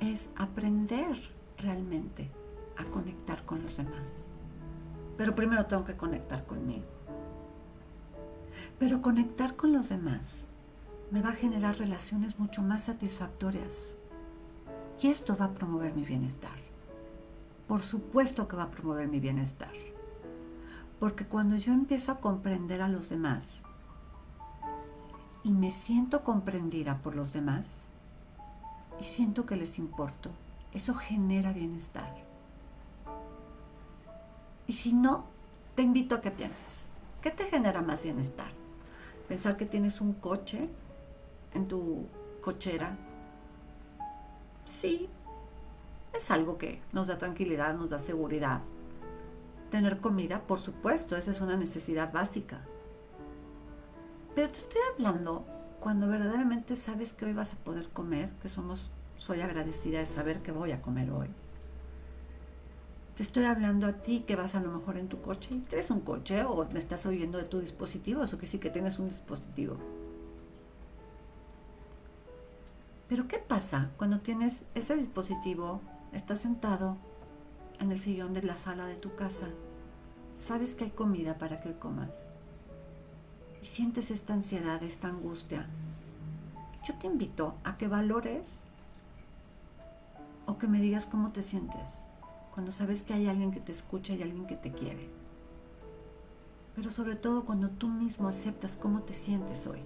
[0.00, 1.16] es aprender
[1.58, 2.30] realmente
[2.78, 4.30] a conectar con los demás.
[5.18, 6.99] Pero primero tengo que conectar conmigo.
[8.80, 10.46] Pero conectar con los demás
[11.10, 13.94] me va a generar relaciones mucho más satisfactorias.
[15.02, 16.56] Y esto va a promover mi bienestar.
[17.68, 19.72] Por supuesto que va a promover mi bienestar.
[20.98, 23.64] Porque cuando yo empiezo a comprender a los demás
[25.44, 27.86] y me siento comprendida por los demás,
[28.98, 30.30] y siento que les importo,
[30.72, 32.14] eso genera bienestar.
[34.66, 35.24] Y si no,
[35.74, 36.88] te invito a que pienses,
[37.20, 38.59] ¿qué te genera más bienestar?
[39.30, 40.68] Pensar que tienes un coche
[41.54, 42.08] en tu
[42.40, 42.96] cochera.
[44.64, 45.08] Sí,
[46.12, 48.62] es algo que nos da tranquilidad, nos da seguridad.
[49.70, 52.62] Tener comida, por supuesto, esa es una necesidad básica.
[54.34, 55.44] Pero te estoy hablando
[55.78, 60.42] cuando verdaderamente sabes que hoy vas a poder comer, que somos, soy agradecida de saber
[60.42, 61.28] que voy a comer hoy.
[63.20, 66.00] Te estoy hablando a ti que vas a lo mejor en tu coche y un
[66.00, 69.76] coche o me estás oyendo de tu dispositivo, eso que sí que tienes un dispositivo.
[73.10, 75.82] Pero ¿qué pasa cuando tienes ese dispositivo,
[76.14, 76.96] estás sentado
[77.78, 79.48] en el sillón de la sala de tu casa,
[80.32, 82.22] sabes que hay comida para que comas?
[83.62, 85.66] y sientes esta ansiedad, esta angustia,
[86.88, 88.62] yo te invito a que valores
[90.46, 92.06] o que me digas cómo te sientes
[92.60, 95.08] cuando sabes que hay alguien que te escucha y alguien que te quiere.
[96.76, 99.80] Pero sobre todo cuando tú mismo aceptas cómo te sientes hoy.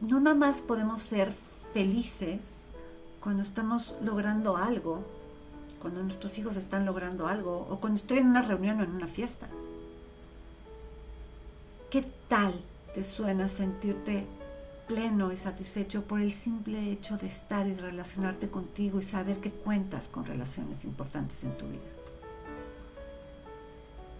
[0.00, 1.32] No nada más podemos ser
[1.72, 2.42] felices
[3.18, 5.02] cuando estamos logrando algo,
[5.80, 9.08] cuando nuestros hijos están logrando algo o cuando estoy en una reunión o en una
[9.08, 9.48] fiesta.
[11.90, 12.54] ¿Qué tal
[12.94, 14.28] te suena sentirte
[14.86, 19.50] pleno y satisfecho por el simple hecho de estar y relacionarte contigo y saber que
[19.50, 21.80] cuentas con relaciones importantes en tu vida?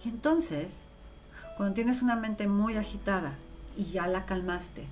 [0.04, 0.84] Y entonces,
[1.56, 3.34] cuando tienes una mente muy agitada
[3.76, 4.86] y ya la calmaste,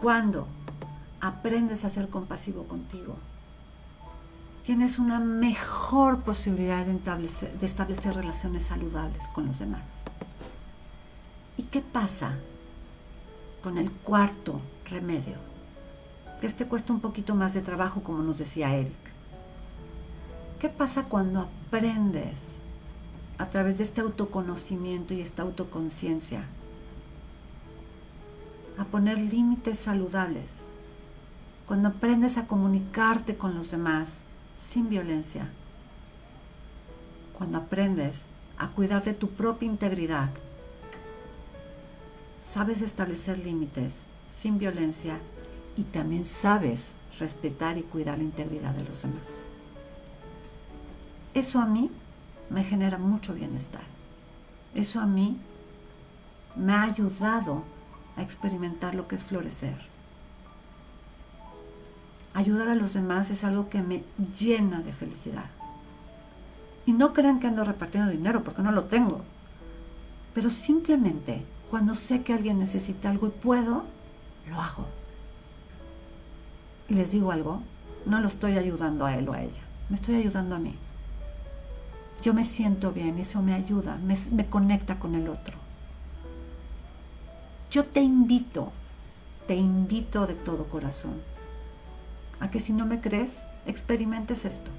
[0.00, 0.46] cuando
[1.20, 3.16] aprendes a ser compasivo contigo,
[4.62, 9.86] tienes una mejor posibilidad de establecer, de establecer relaciones saludables con los demás.
[11.56, 12.36] ¿Y qué pasa
[13.62, 15.36] con el cuarto remedio?
[16.42, 18.92] Este cuesta un poquito más de trabajo, como nos decía Eric.
[20.60, 22.62] ¿Qué pasa cuando aprendes
[23.38, 26.44] a través de este autoconocimiento y esta autoconciencia
[28.78, 30.66] a poner límites saludables,
[31.66, 34.22] cuando aprendes a comunicarte con los demás
[34.56, 35.48] sin violencia,
[37.36, 40.30] cuando aprendes a cuidar de tu propia integridad,
[42.40, 45.18] sabes establecer límites sin violencia
[45.76, 49.46] y también sabes respetar y cuidar la integridad de los demás.
[51.34, 51.90] Eso a mí
[52.50, 53.82] me genera mucho bienestar.
[54.74, 55.38] Eso a mí
[56.56, 57.62] me ha ayudado
[58.16, 59.76] a experimentar lo que es florecer.
[62.34, 64.04] Ayudar a los demás es algo que me
[64.38, 65.46] llena de felicidad.
[66.86, 69.22] Y no crean que ando repartiendo dinero porque no lo tengo.
[70.34, 73.84] Pero simplemente cuando sé que alguien necesita algo y puedo,
[74.48, 74.86] lo hago.
[76.88, 77.62] Y les digo algo,
[78.06, 80.74] no lo estoy ayudando a él o a ella, me estoy ayudando a mí.
[82.22, 85.56] Yo me siento bien, eso me ayuda, me, me conecta con el otro.
[87.70, 88.72] Yo te invito,
[89.46, 91.20] te invito de todo corazón
[92.40, 94.70] a que si no me crees, experimentes esto.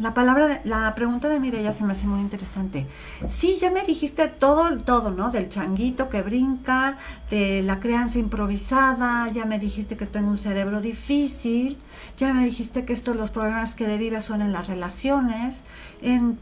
[0.00, 2.88] La palabra, la pregunta de Mireya se me hace muy interesante.
[3.28, 5.30] Sí, ya me dijiste todo, todo, ¿no?
[5.30, 6.98] Del changuito que brinca,
[7.30, 11.78] de la crianza improvisada, ya me dijiste que tengo un cerebro difícil,
[12.16, 15.62] ya me dijiste que estos los problemas que deriva son en las relaciones,
[16.02, 16.40] en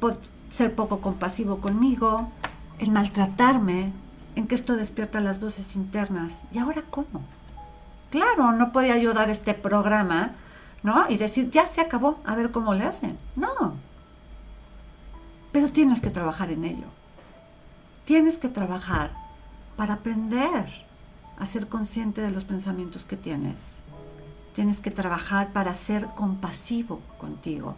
[0.48, 2.30] ser poco compasivo conmigo,
[2.78, 3.92] en maltratarme,
[4.34, 6.44] en que esto despierta las voces internas.
[6.52, 7.20] ¿Y ahora cómo?
[8.10, 10.32] Claro, no podía yo dar este programa
[10.82, 11.08] ¿no?
[11.08, 13.18] Y decir, ya se acabó, a ver cómo le hacen.
[13.36, 13.74] No.
[15.52, 16.86] Pero tienes que trabajar en ello.
[18.04, 19.12] Tienes que trabajar
[19.76, 20.66] para aprender
[21.38, 23.78] a ser consciente de los pensamientos que tienes.
[24.54, 27.76] Tienes que trabajar para ser compasivo contigo.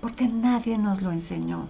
[0.00, 1.68] Porque nadie nos lo enseñó.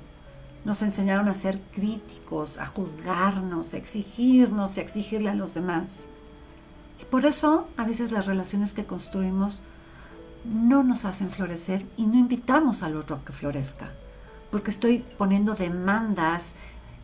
[0.64, 6.06] Nos enseñaron a ser críticos, a juzgarnos, a exigirnos y a exigirle a los demás.
[7.00, 9.60] Y por eso a veces las relaciones que construimos
[10.44, 13.90] no nos hacen florecer y no invitamos al otro a que florezca,
[14.50, 16.54] porque estoy poniendo demandas,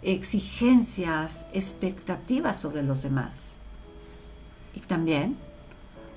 [0.02, 3.52] exigencias, expectativas sobre los demás.
[4.74, 5.36] Y también,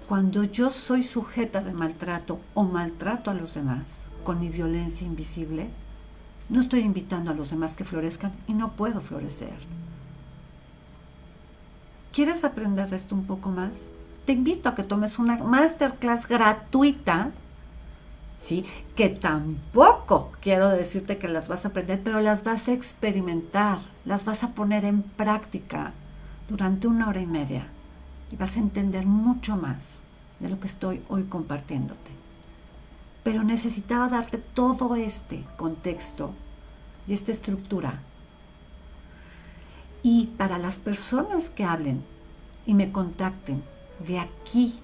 [0.07, 5.69] cuando yo soy sujeta de maltrato o maltrato a los demás con mi violencia invisible,
[6.49, 9.55] no estoy invitando a los demás que florezcan y no puedo florecer.
[12.11, 13.89] ¿Quieres aprender de esto un poco más?
[14.25, 17.31] Te invito a que tomes una masterclass gratuita,
[18.37, 18.65] ¿sí?
[18.95, 24.25] Que tampoco quiero decirte que las vas a aprender, pero las vas a experimentar, las
[24.25, 25.93] vas a poner en práctica
[26.47, 27.67] durante una hora y media
[28.31, 30.01] y vas a entender mucho más
[30.39, 32.11] de lo que estoy hoy compartiéndote.
[33.23, 36.33] Pero necesitaba darte todo este contexto
[37.07, 38.01] y esta estructura.
[40.01, 42.03] Y para las personas que hablen
[42.65, 43.63] y me contacten
[44.07, 44.79] de aquí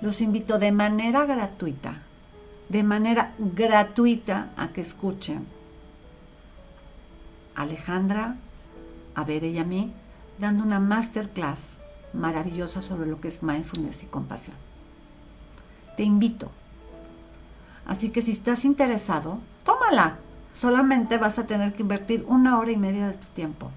[0.00, 2.02] Los invito de manera gratuita,
[2.68, 5.46] de manera gratuita a que escuchen
[7.54, 8.36] a Alejandra,
[9.14, 9.92] a Bere y a mí,
[10.38, 11.78] dando una masterclass
[12.12, 14.56] maravillosa sobre lo que es mindfulness y compasión.
[15.96, 16.50] Te invito
[17.86, 20.18] Así que si estás interesado, tómala.
[20.54, 23.70] Solamente vas a tener que invertir una hora y media de tu tiempo.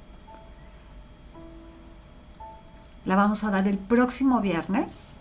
[3.06, 5.20] La vamos a dar el próximo viernes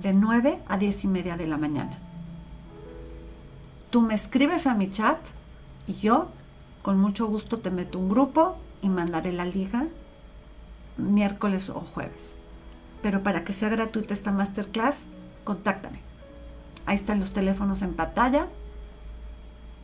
[0.00, 1.98] de 9 a 10 y media de la mañana.
[3.90, 5.18] Tú me escribes a mi chat
[5.86, 6.28] y yo
[6.82, 9.86] con mucho gusto te meto un grupo y mandaré la liga
[10.96, 12.36] miércoles o jueves.
[13.02, 15.06] Pero para que sea gratuita esta masterclass,
[15.44, 16.07] contáctame.
[16.88, 18.46] Ahí están los teléfonos en pantalla.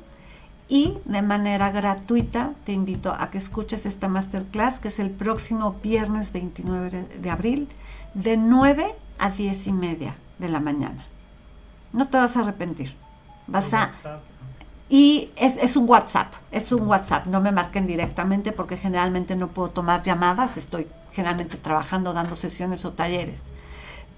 [0.68, 5.76] y de manera gratuita te invito a que escuches esta masterclass que es el próximo
[5.82, 7.68] viernes 29 de abril
[8.14, 11.06] de 9 a 10 y media de la mañana.
[11.92, 12.90] No te vas a arrepentir.
[13.48, 13.90] Vas a...
[14.90, 19.48] Y es, es, un WhatsApp, es un WhatsApp, no me marquen directamente porque generalmente no
[19.48, 23.42] puedo tomar llamadas, estoy generalmente trabajando, dando sesiones o talleres.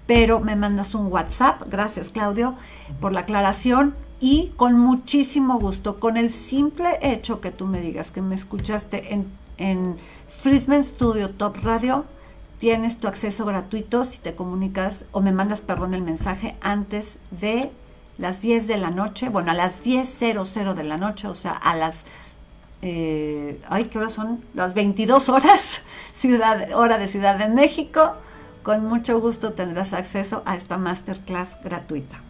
[0.07, 2.55] Pero me mandas un WhatsApp, gracias Claudio
[3.01, 8.11] por la aclaración, y con muchísimo gusto, con el simple hecho que tú me digas
[8.11, 9.25] que me escuchaste en,
[9.57, 9.97] en
[10.29, 12.05] Friedman Studio Top Radio,
[12.59, 17.71] tienes tu acceso gratuito si te comunicas o me mandas, perdón, el mensaje antes de
[18.17, 21.75] las 10 de la noche, bueno, a las 10.00 de la noche, o sea, a
[21.75, 22.05] las,
[22.81, 24.43] eh, ay, ¿qué horas son?
[24.53, 25.81] Las 22 horas,
[26.13, 28.13] ciudad, hora de Ciudad de México.
[28.63, 32.21] Con mucho gusto tendrás acceso a esta masterclass gratuita.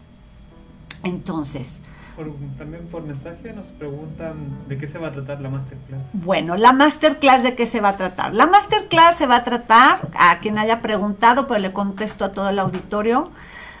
[1.02, 1.82] Entonces,
[2.58, 6.02] también por mensaje nos preguntan de qué se va a tratar la masterclass.
[6.12, 8.34] Bueno, la masterclass de qué se va a tratar.
[8.34, 12.50] La masterclass se va a tratar, a quien haya preguntado, pero le contesto a todo
[12.50, 13.30] el auditorio,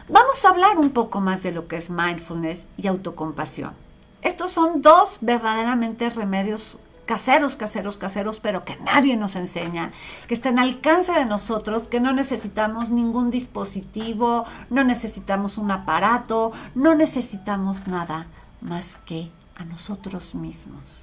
[0.08, 3.74] vamos a hablar un poco más de lo que es mindfulness y autocompasión.
[4.22, 9.92] Estos son dos verdaderamente remedios caseros, caseros, caseros, pero que nadie nos enseña,
[10.28, 16.52] que están al alcance de nosotros, que no necesitamos ningún dispositivo, no necesitamos un aparato,
[16.74, 18.26] no necesitamos nada
[18.60, 21.02] más que a nosotros mismos.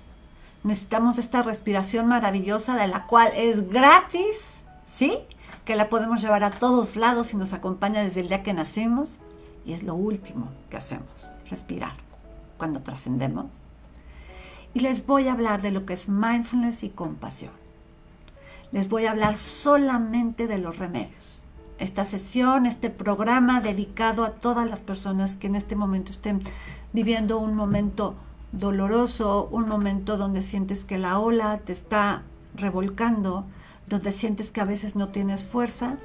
[0.64, 4.48] Necesitamos esta respiración maravillosa de la cual es gratis,
[4.90, 5.20] ¿sí?
[5.70, 9.18] Que la podemos llevar a todos lados y nos acompaña desde el día que nacemos
[9.68, 11.94] y es lo último que hacemos, respirar
[12.58, 13.46] cuando trascendemos
[14.74, 17.52] y les voy a hablar de lo que es mindfulness y compasión.
[18.72, 21.44] Les voy a hablar solamente de los remedios.
[21.78, 26.42] Esta sesión, este programa dedicado a todas las personas que en este momento estén
[26.94, 28.16] viviendo un momento
[28.54, 32.24] doloroso, un momento donde sientes que la ola te está
[32.56, 33.46] revolcando,
[33.90, 35.98] donde sientes que a veces no tienes fuerza.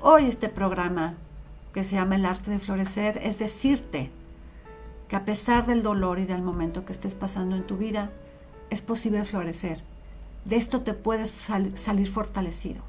[0.00, 1.14] Hoy este programa
[1.72, 4.10] que se llama El arte de florecer es decirte
[5.08, 8.10] que a pesar del dolor y del momento que estés pasando en tu vida,
[8.70, 9.82] es posible florecer.
[10.44, 12.82] De esto te puedes salir fortalecido.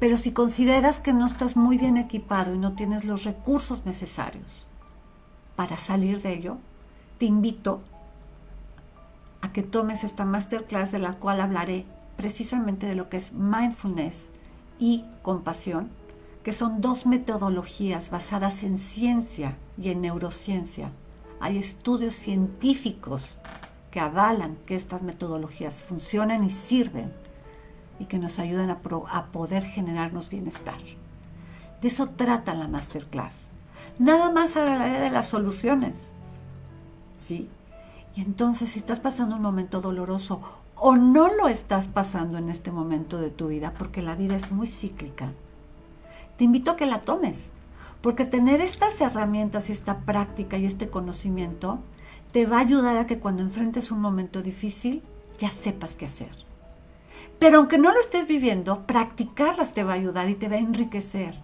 [0.00, 4.68] Pero si consideras que no estás muy bien equipado y no tienes los recursos necesarios
[5.54, 6.56] para salir de ello,
[7.18, 7.82] te invito
[9.42, 11.84] a que tomes esta masterclass de la cual hablaré
[12.18, 14.30] precisamente de lo que es mindfulness
[14.80, 15.88] y compasión,
[16.42, 20.90] que son dos metodologías basadas en ciencia y en neurociencia.
[21.38, 23.38] Hay estudios científicos
[23.92, 27.12] que avalan que estas metodologías funcionan y sirven
[28.00, 30.78] y que nos ayudan a, poder generarnos bienestar.
[31.80, 33.50] De eso trata la masterclass.
[34.00, 36.14] Nada más hablaré de las soluciones.
[37.14, 37.48] ¿Sí?
[38.16, 40.40] Y entonces si estás pasando un momento doloroso
[40.80, 44.50] o no lo estás pasando en este momento de tu vida, porque la vida es
[44.50, 45.32] muy cíclica,
[46.36, 47.50] te invito a que la tomes,
[48.00, 51.80] porque tener estas herramientas y esta práctica y este conocimiento
[52.32, 55.02] te va a ayudar a que cuando enfrentes un momento difícil
[55.38, 56.30] ya sepas qué hacer.
[57.38, 60.60] Pero aunque no lo estés viviendo, practicarlas te va a ayudar y te va a
[60.60, 61.38] enriquecer.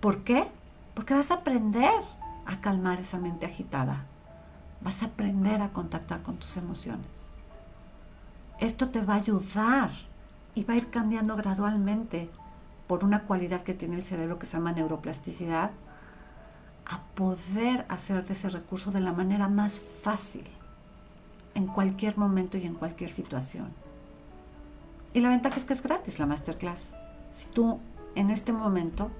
[0.00, 0.46] ¿Por qué?
[0.94, 2.00] Porque vas a aprender
[2.46, 4.06] a calmar esa mente agitada.
[4.80, 7.31] Vas a aprender a contactar con tus emociones.
[8.62, 9.90] Esto te va a ayudar
[10.54, 12.30] y va a ir cambiando gradualmente
[12.86, 15.72] por una cualidad que tiene el cerebro que se llama neuroplasticidad,
[16.86, 20.44] a poder hacer de ese recurso de la manera más fácil,
[21.56, 23.72] en cualquier momento y en cualquier situación.
[25.12, 26.92] Y la ventaja es que es gratis la masterclass.
[27.32, 27.80] Si tú
[28.14, 29.10] en este momento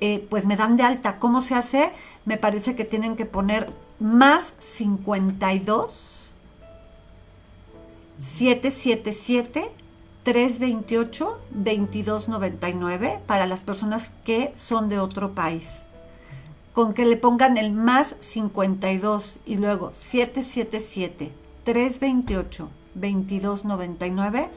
[0.00, 1.18] Eh, pues me dan de alta.
[1.18, 1.92] ¿Cómo se hace?
[2.24, 3.70] Me parece que tienen que poner
[4.00, 6.23] más 52
[8.18, 9.70] 777
[10.22, 15.82] 328 2299 para las personas que son de otro país.
[16.72, 21.32] Con que le pongan el más 52 y luego 777
[21.64, 24.50] 328 2299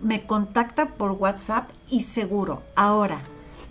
[0.00, 2.62] me contacta por WhatsApp y seguro.
[2.76, 3.22] Ahora,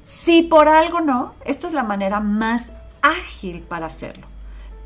[0.03, 2.71] si por algo no, esto es la manera más
[3.01, 4.27] ágil para hacerlo.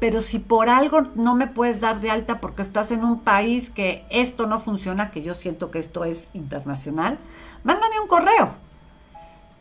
[0.01, 3.69] Pero si por algo no me puedes dar de alta porque estás en un país
[3.69, 7.19] que esto no funciona, que yo siento que esto es internacional,
[7.63, 8.55] mándame un correo.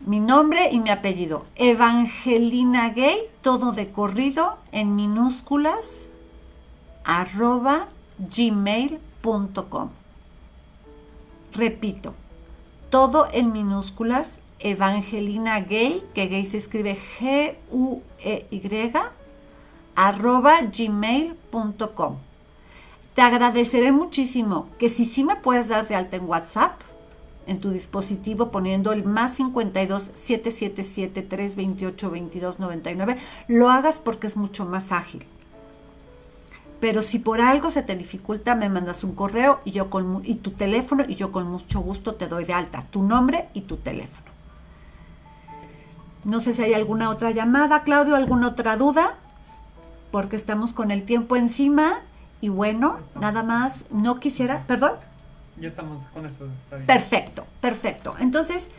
[0.00, 1.44] Mi nombre y mi apellido.
[1.56, 6.08] Evangelina Gay, todo de corrido, en minúsculas,
[7.04, 7.88] arroba
[8.18, 9.90] gmail.com.
[11.52, 12.14] Repito,
[12.88, 18.58] todo en minúsculas, Evangelina Gay, que gay se escribe G-U-E-Y,
[20.00, 22.16] arroba gmail.com.
[23.14, 26.80] Te agradeceré muchísimo que si sí me puedes dar de alta en WhatsApp,
[27.46, 33.18] en tu dispositivo poniendo el más 52 777 328 2299,
[33.48, 35.26] lo hagas porque es mucho más ágil.
[36.80, 40.36] Pero si por algo se te dificulta, me mandas un correo y yo con y
[40.36, 43.76] tu teléfono y yo con mucho gusto te doy de alta tu nombre y tu
[43.76, 44.30] teléfono.
[46.24, 49.18] No sé si hay alguna otra llamada, Claudio, alguna otra duda,
[50.10, 52.00] porque estamos con el tiempo encima
[52.40, 54.92] y bueno, nada más, no quisiera, perdón.
[55.58, 56.46] Ya estamos con eso.
[56.64, 56.86] Está bien.
[56.86, 58.14] Perfecto, perfecto.
[58.18, 58.70] Entonces,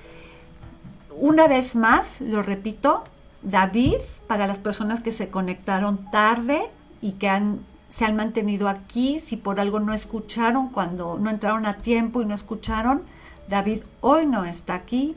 [1.11, 3.03] una vez más, lo repito,
[3.43, 3.97] David,
[4.27, 6.69] para las personas que se conectaron tarde
[7.01, 7.59] y que han,
[7.89, 12.25] se han mantenido aquí, si por algo no escucharon, cuando no entraron a tiempo y
[12.25, 13.03] no escucharon,
[13.47, 15.15] David hoy no está aquí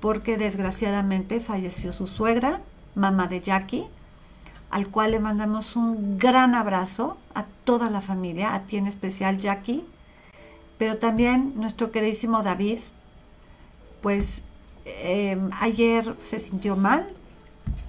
[0.00, 2.60] porque desgraciadamente falleció su suegra,
[2.94, 3.86] mamá de Jackie,
[4.70, 9.38] al cual le mandamos un gran abrazo a toda la familia, a ti en especial
[9.38, 9.84] Jackie,
[10.78, 12.78] pero también nuestro queridísimo David,
[14.00, 14.44] pues
[14.84, 17.12] eh, ayer se sintió mal,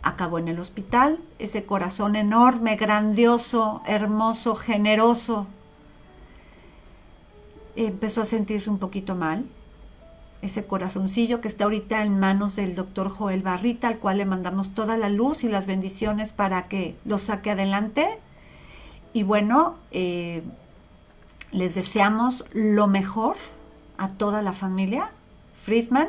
[0.03, 5.47] acabó en el hospital, ese corazón enorme, grandioso, hermoso, generoso,
[7.75, 9.45] empezó a sentirse un poquito mal,
[10.41, 14.73] ese corazoncillo que está ahorita en manos del doctor Joel Barrita, al cual le mandamos
[14.73, 18.17] toda la luz y las bendiciones para que lo saque adelante.
[19.13, 20.41] Y bueno, eh,
[21.51, 23.35] les deseamos lo mejor
[23.97, 25.11] a toda la familia
[25.61, 26.07] Friedman.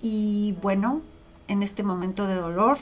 [0.00, 1.02] Y bueno,
[1.48, 2.78] en este momento de dolor,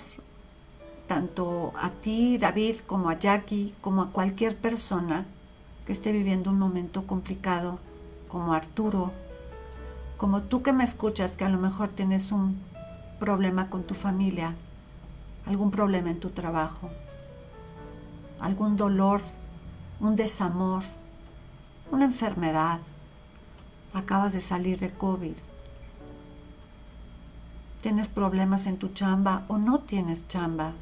[1.09, 5.27] tanto a ti, David, como a Jackie, como a cualquier persona
[5.87, 7.79] que esté viviendo un momento complicado,
[8.29, 9.13] como Arturo,
[10.17, 12.61] como tú que me escuchas, que a lo mejor tienes un
[13.19, 14.55] problema con tu familia,
[15.47, 16.91] algún problema en tu trabajo,
[18.41, 19.21] algún dolor,
[20.01, 20.83] un desamor,
[21.91, 22.81] una enfermedad,
[23.93, 25.35] acabas de salir de COVID,
[27.81, 30.73] tienes problemas en tu chamba o no tienes chamba,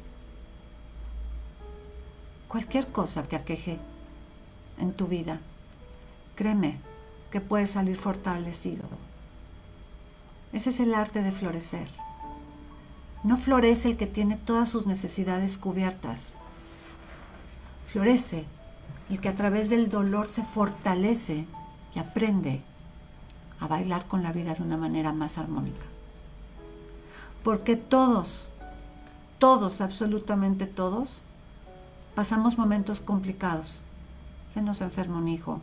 [2.47, 3.79] cualquier cosa que aqueje
[4.77, 5.39] en tu vida,
[6.35, 6.79] créeme
[7.31, 8.83] que puedes salir fortalecido.
[10.53, 11.87] Ese es el arte de florecer.
[13.23, 16.35] No florece el que tiene todas sus necesidades cubiertas.
[17.87, 18.45] Florece
[19.09, 21.45] el que a través del dolor se fortalece
[21.95, 22.61] y aprende
[23.59, 25.85] a bailar con la vida de una manera más armónica.
[27.43, 28.47] Porque todos,
[29.39, 31.21] todos, absolutamente todos,
[32.13, 33.85] pasamos momentos complicados.
[34.49, 35.61] Se nos enferma un hijo,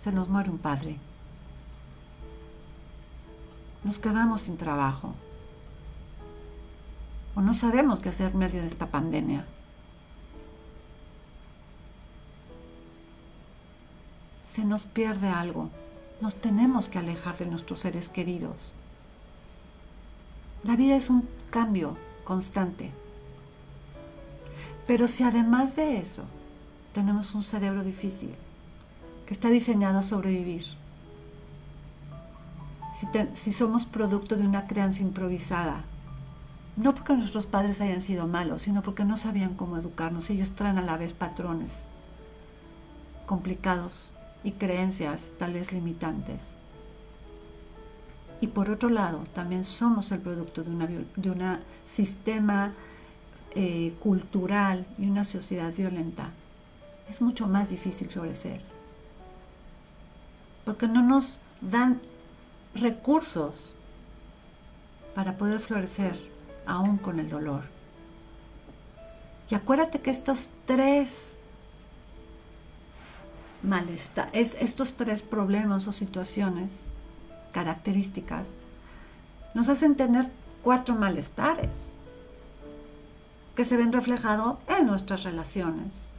[0.00, 0.98] se nos muere un padre,
[3.84, 5.14] nos quedamos sin trabajo
[7.34, 9.46] o no sabemos qué hacer en medio de esta pandemia.
[14.46, 15.70] Se nos pierde algo,
[16.20, 18.74] nos tenemos que alejar de nuestros seres queridos.
[20.64, 22.90] La vida es un cambio constante.
[24.86, 26.24] Pero si además de eso
[26.92, 28.34] tenemos un cerebro difícil
[29.24, 30.66] que está diseñado a sobrevivir,
[32.92, 35.84] si, somos producto de una crianza improvisada.
[36.76, 40.30] No porque nuestros padres hayan sido malos, sino porque no sabían cómo educarnos.
[40.30, 41.84] Ellos traen a la vez patrones
[43.26, 44.10] complicados
[44.42, 46.52] y creencias tal vez limitantes.
[48.40, 52.72] Y por otro lado, también somos el producto de un de una sistema
[53.54, 56.30] eh, cultural y una sociedad violenta.
[57.10, 58.60] Es mucho más difícil florecer.
[60.64, 62.00] Porque no nos dan
[62.74, 63.76] recursos
[65.14, 66.18] para poder florecer
[66.66, 67.64] aún con el dolor.
[69.50, 71.36] Y acuérdate que estos tres
[73.62, 76.80] malestar, es, estos tres problemas o situaciones
[77.52, 78.48] características
[79.54, 80.30] nos hacen tener
[80.62, 81.92] cuatro malestares
[83.56, 86.10] que se ven reflejados en nuestras relaciones,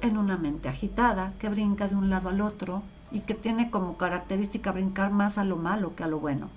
[0.00, 3.96] en una mente agitada que brinca de un lado al otro y que tiene como
[3.96, 6.48] característica brincar más a lo malo que a lo bueno.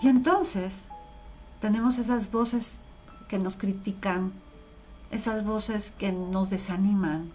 [0.00, 0.88] Y entonces
[1.60, 2.80] tenemos esas voces
[3.28, 4.32] que nos critican,
[5.10, 7.30] esas voces que nos desaniman,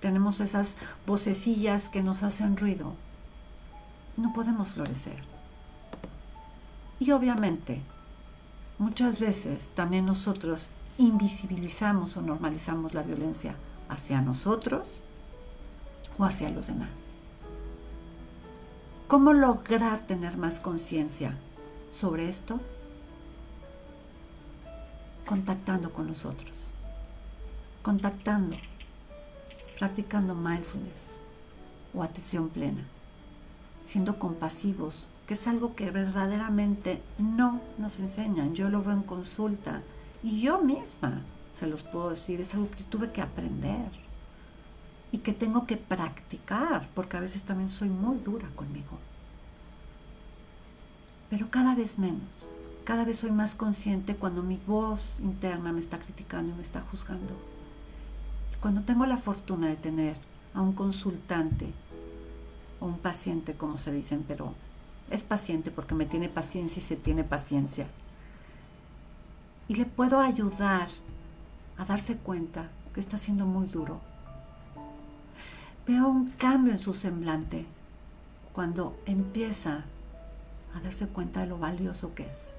[0.00, 2.94] tenemos esas vocecillas que nos hacen ruido
[4.16, 5.22] no podemos florecer.
[7.00, 7.82] Y obviamente,
[8.78, 13.56] muchas veces también nosotros invisibilizamos o normalizamos la violencia
[13.88, 15.00] hacia nosotros
[16.18, 16.90] o hacia los demás.
[19.08, 21.36] ¿Cómo lograr tener más conciencia
[21.98, 22.60] sobre esto?
[25.26, 26.64] Contactando con nosotros,
[27.82, 28.56] contactando,
[29.78, 31.16] practicando mindfulness
[31.94, 32.84] o atención plena
[33.84, 38.54] siendo compasivos, que es algo que verdaderamente no nos enseñan.
[38.54, 39.82] Yo lo veo en consulta
[40.22, 41.22] y yo misma
[41.54, 43.88] se los puedo decir, es algo que tuve que aprender
[45.14, 48.98] y que tengo que practicar, porque a veces también soy muy dura conmigo.
[51.30, 52.50] Pero cada vez menos,
[52.82, 56.80] cada vez soy más consciente cuando mi voz interna me está criticando y me está
[56.80, 57.32] juzgando.
[58.60, 60.16] Cuando tengo la fortuna de tener
[60.52, 61.72] a un consultante
[62.80, 64.52] un paciente, como se dicen, pero
[65.12, 67.86] es paciente porque me tiene paciencia y se tiene paciencia.
[69.68, 70.88] Y le puedo ayudar
[71.78, 74.00] a darse cuenta que está siendo muy duro.
[75.86, 77.66] Veo un cambio en su semblante
[78.54, 79.84] cuando empieza
[80.74, 82.54] a darse cuenta de lo valioso que es.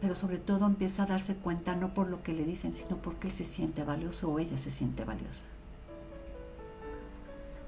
[0.00, 3.28] Pero sobre todo empieza a darse cuenta no por lo que le dicen, sino porque
[3.28, 5.44] él se siente valioso o ella se siente valiosa.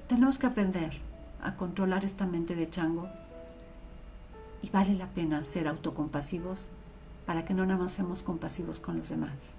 [0.09, 0.93] Tenemos que aprender
[1.43, 3.07] a controlar esta mente de chango
[4.63, 6.69] y vale la pena ser autocompasivos
[7.27, 9.59] para que no nada más seamos compasivos con los demás.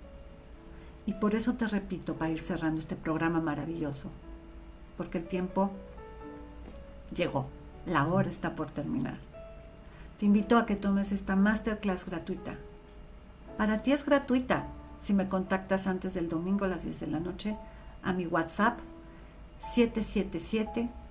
[1.09, 4.11] Y por eso te repito, para ir cerrando este programa maravilloso,
[4.95, 5.71] porque el tiempo
[7.11, 7.47] llegó,
[7.87, 9.17] la hora está por terminar.
[10.19, 12.57] Te invito a que tomes esta masterclass gratuita.
[13.57, 14.67] Para ti es gratuita
[14.99, 17.57] si me contactas antes del domingo a las 10 de la noche
[18.03, 18.77] a mi WhatsApp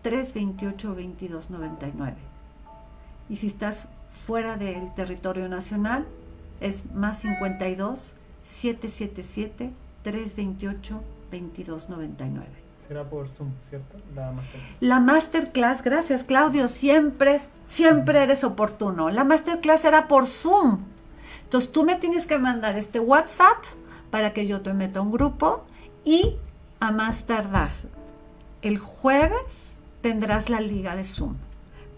[0.04, 2.14] 777-328-2299.
[3.28, 6.06] Y si estás fuera del territorio nacional,
[6.60, 8.14] es más 52
[8.44, 9.72] 777
[10.12, 12.48] 328 2299.
[12.86, 13.98] Será por Zoom, ¿cierto?
[14.14, 14.76] La masterclass.
[14.80, 19.10] La masterclass, gracias Claudio, siempre, siempre eres oportuno.
[19.10, 20.78] La masterclass era por Zoom.
[21.44, 23.58] Entonces tú me tienes que mandar este WhatsApp
[24.10, 25.64] para que yo te meta un grupo
[26.04, 26.36] y
[26.80, 27.70] a más tardar
[28.62, 31.36] el jueves tendrás la liga de Zoom,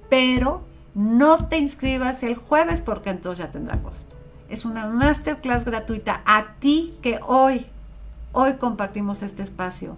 [0.08, 0.62] pero
[0.94, 4.16] no te inscribas el jueves porque entonces ya tendrá costo.
[4.48, 7.66] Es una masterclass gratuita a ti que hoy,
[8.32, 9.97] hoy compartimos este espacio.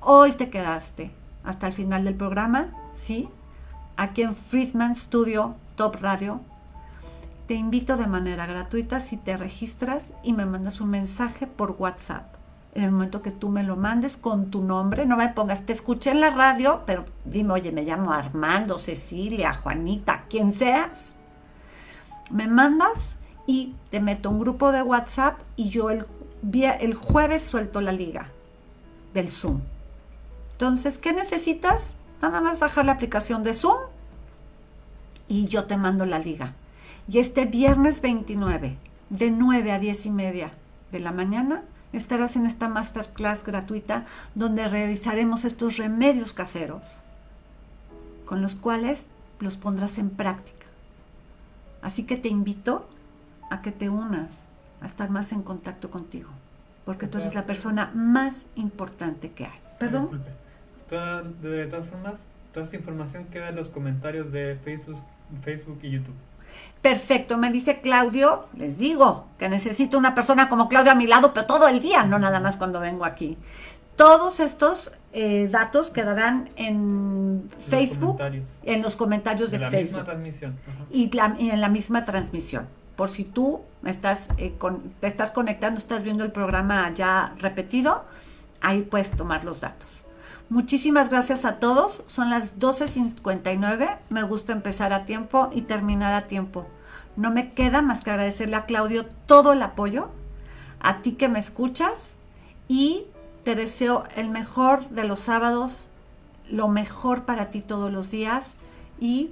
[0.00, 1.10] Hoy te quedaste
[1.44, 3.28] hasta el final del programa, ¿sí?
[3.96, 6.40] Aquí en Friedman Studio Top Radio.
[7.46, 12.32] Te invito de manera gratuita si te registras y me mandas un mensaje por WhatsApp
[12.74, 15.72] en el momento que tú me lo mandes con tu nombre, no me pongas, te
[15.72, 21.12] escuché en la radio, pero dime, oye, me llamo Armando, Cecilia, Juanita, quien seas.
[22.30, 26.06] Me mandas y te meto un grupo de WhatsApp y yo el,
[26.42, 28.28] el jueves suelto la liga
[29.14, 29.60] del Zoom.
[30.52, 31.94] Entonces, ¿qué necesitas?
[32.20, 33.78] Nada más bajar la aplicación de Zoom
[35.28, 36.54] y yo te mando la liga.
[37.08, 38.76] Y este viernes 29,
[39.10, 40.52] de 9 a 10 y media
[40.92, 41.62] de la mañana,
[41.92, 47.00] estarás en esta masterclass gratuita donde revisaremos estos remedios caseros
[48.24, 49.06] con los cuales
[49.40, 50.66] los pondrás en práctica.
[51.82, 52.88] Así que te invito
[53.50, 54.46] a que te unas
[54.82, 56.28] a estar más en contacto contigo,
[56.84, 59.60] porque tú eres la persona más importante que hay.
[59.78, 60.22] ¿Perdón?
[60.90, 62.14] de todas formas,
[62.52, 65.00] toda esta información queda en los comentarios de Facebook,
[65.42, 66.14] Facebook y YouTube.
[66.82, 71.32] Perfecto, me dice Claudio, les digo que necesito una persona como Claudio a mi lado,
[71.32, 73.38] pero todo el día, no nada más cuando vengo aquí.
[73.96, 78.18] Todos estos eh, datos quedarán en Facebook,
[78.64, 80.56] en los comentarios de, la Facebook misma transmisión.
[80.66, 80.84] Ajá.
[80.90, 82.66] y, la- y en la misma transmisión.
[82.96, 84.54] Por si tú estás, eh,
[85.00, 88.04] te estás conectando, estás viendo el programa ya repetido,
[88.60, 90.04] ahí puedes tomar los datos.
[90.52, 92.04] Muchísimas gracias a todos.
[92.06, 93.98] Son las 12.59.
[94.10, 96.66] Me gusta empezar a tiempo y terminar a tiempo.
[97.16, 100.10] No me queda más que agradecerle a Claudio todo el apoyo,
[100.80, 102.16] a ti que me escuchas
[102.68, 103.06] y
[103.44, 105.88] te deseo el mejor de los sábados,
[106.50, 108.56] lo mejor para ti todos los días
[109.00, 109.30] y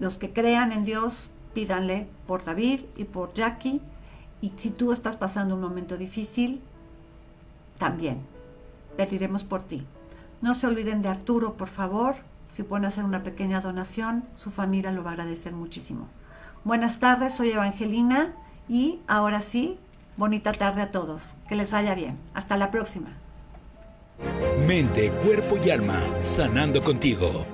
[0.00, 3.80] los que crean en Dios, pídanle por David y por Jackie.
[4.40, 6.60] Y si tú estás pasando un momento difícil,
[7.78, 8.20] también
[8.96, 9.86] pediremos por ti.
[10.40, 12.16] No se olviden de Arturo, por favor.
[12.50, 16.08] Si pueden hacer una pequeña donación, su familia lo va a agradecer muchísimo.
[16.64, 18.34] Buenas tardes, soy Evangelina
[18.68, 19.78] y ahora sí,
[20.16, 21.34] bonita tarde a todos.
[21.48, 22.18] Que les vaya bien.
[22.34, 23.10] Hasta la próxima.
[24.66, 27.46] Mente, cuerpo y alma, sanando contigo.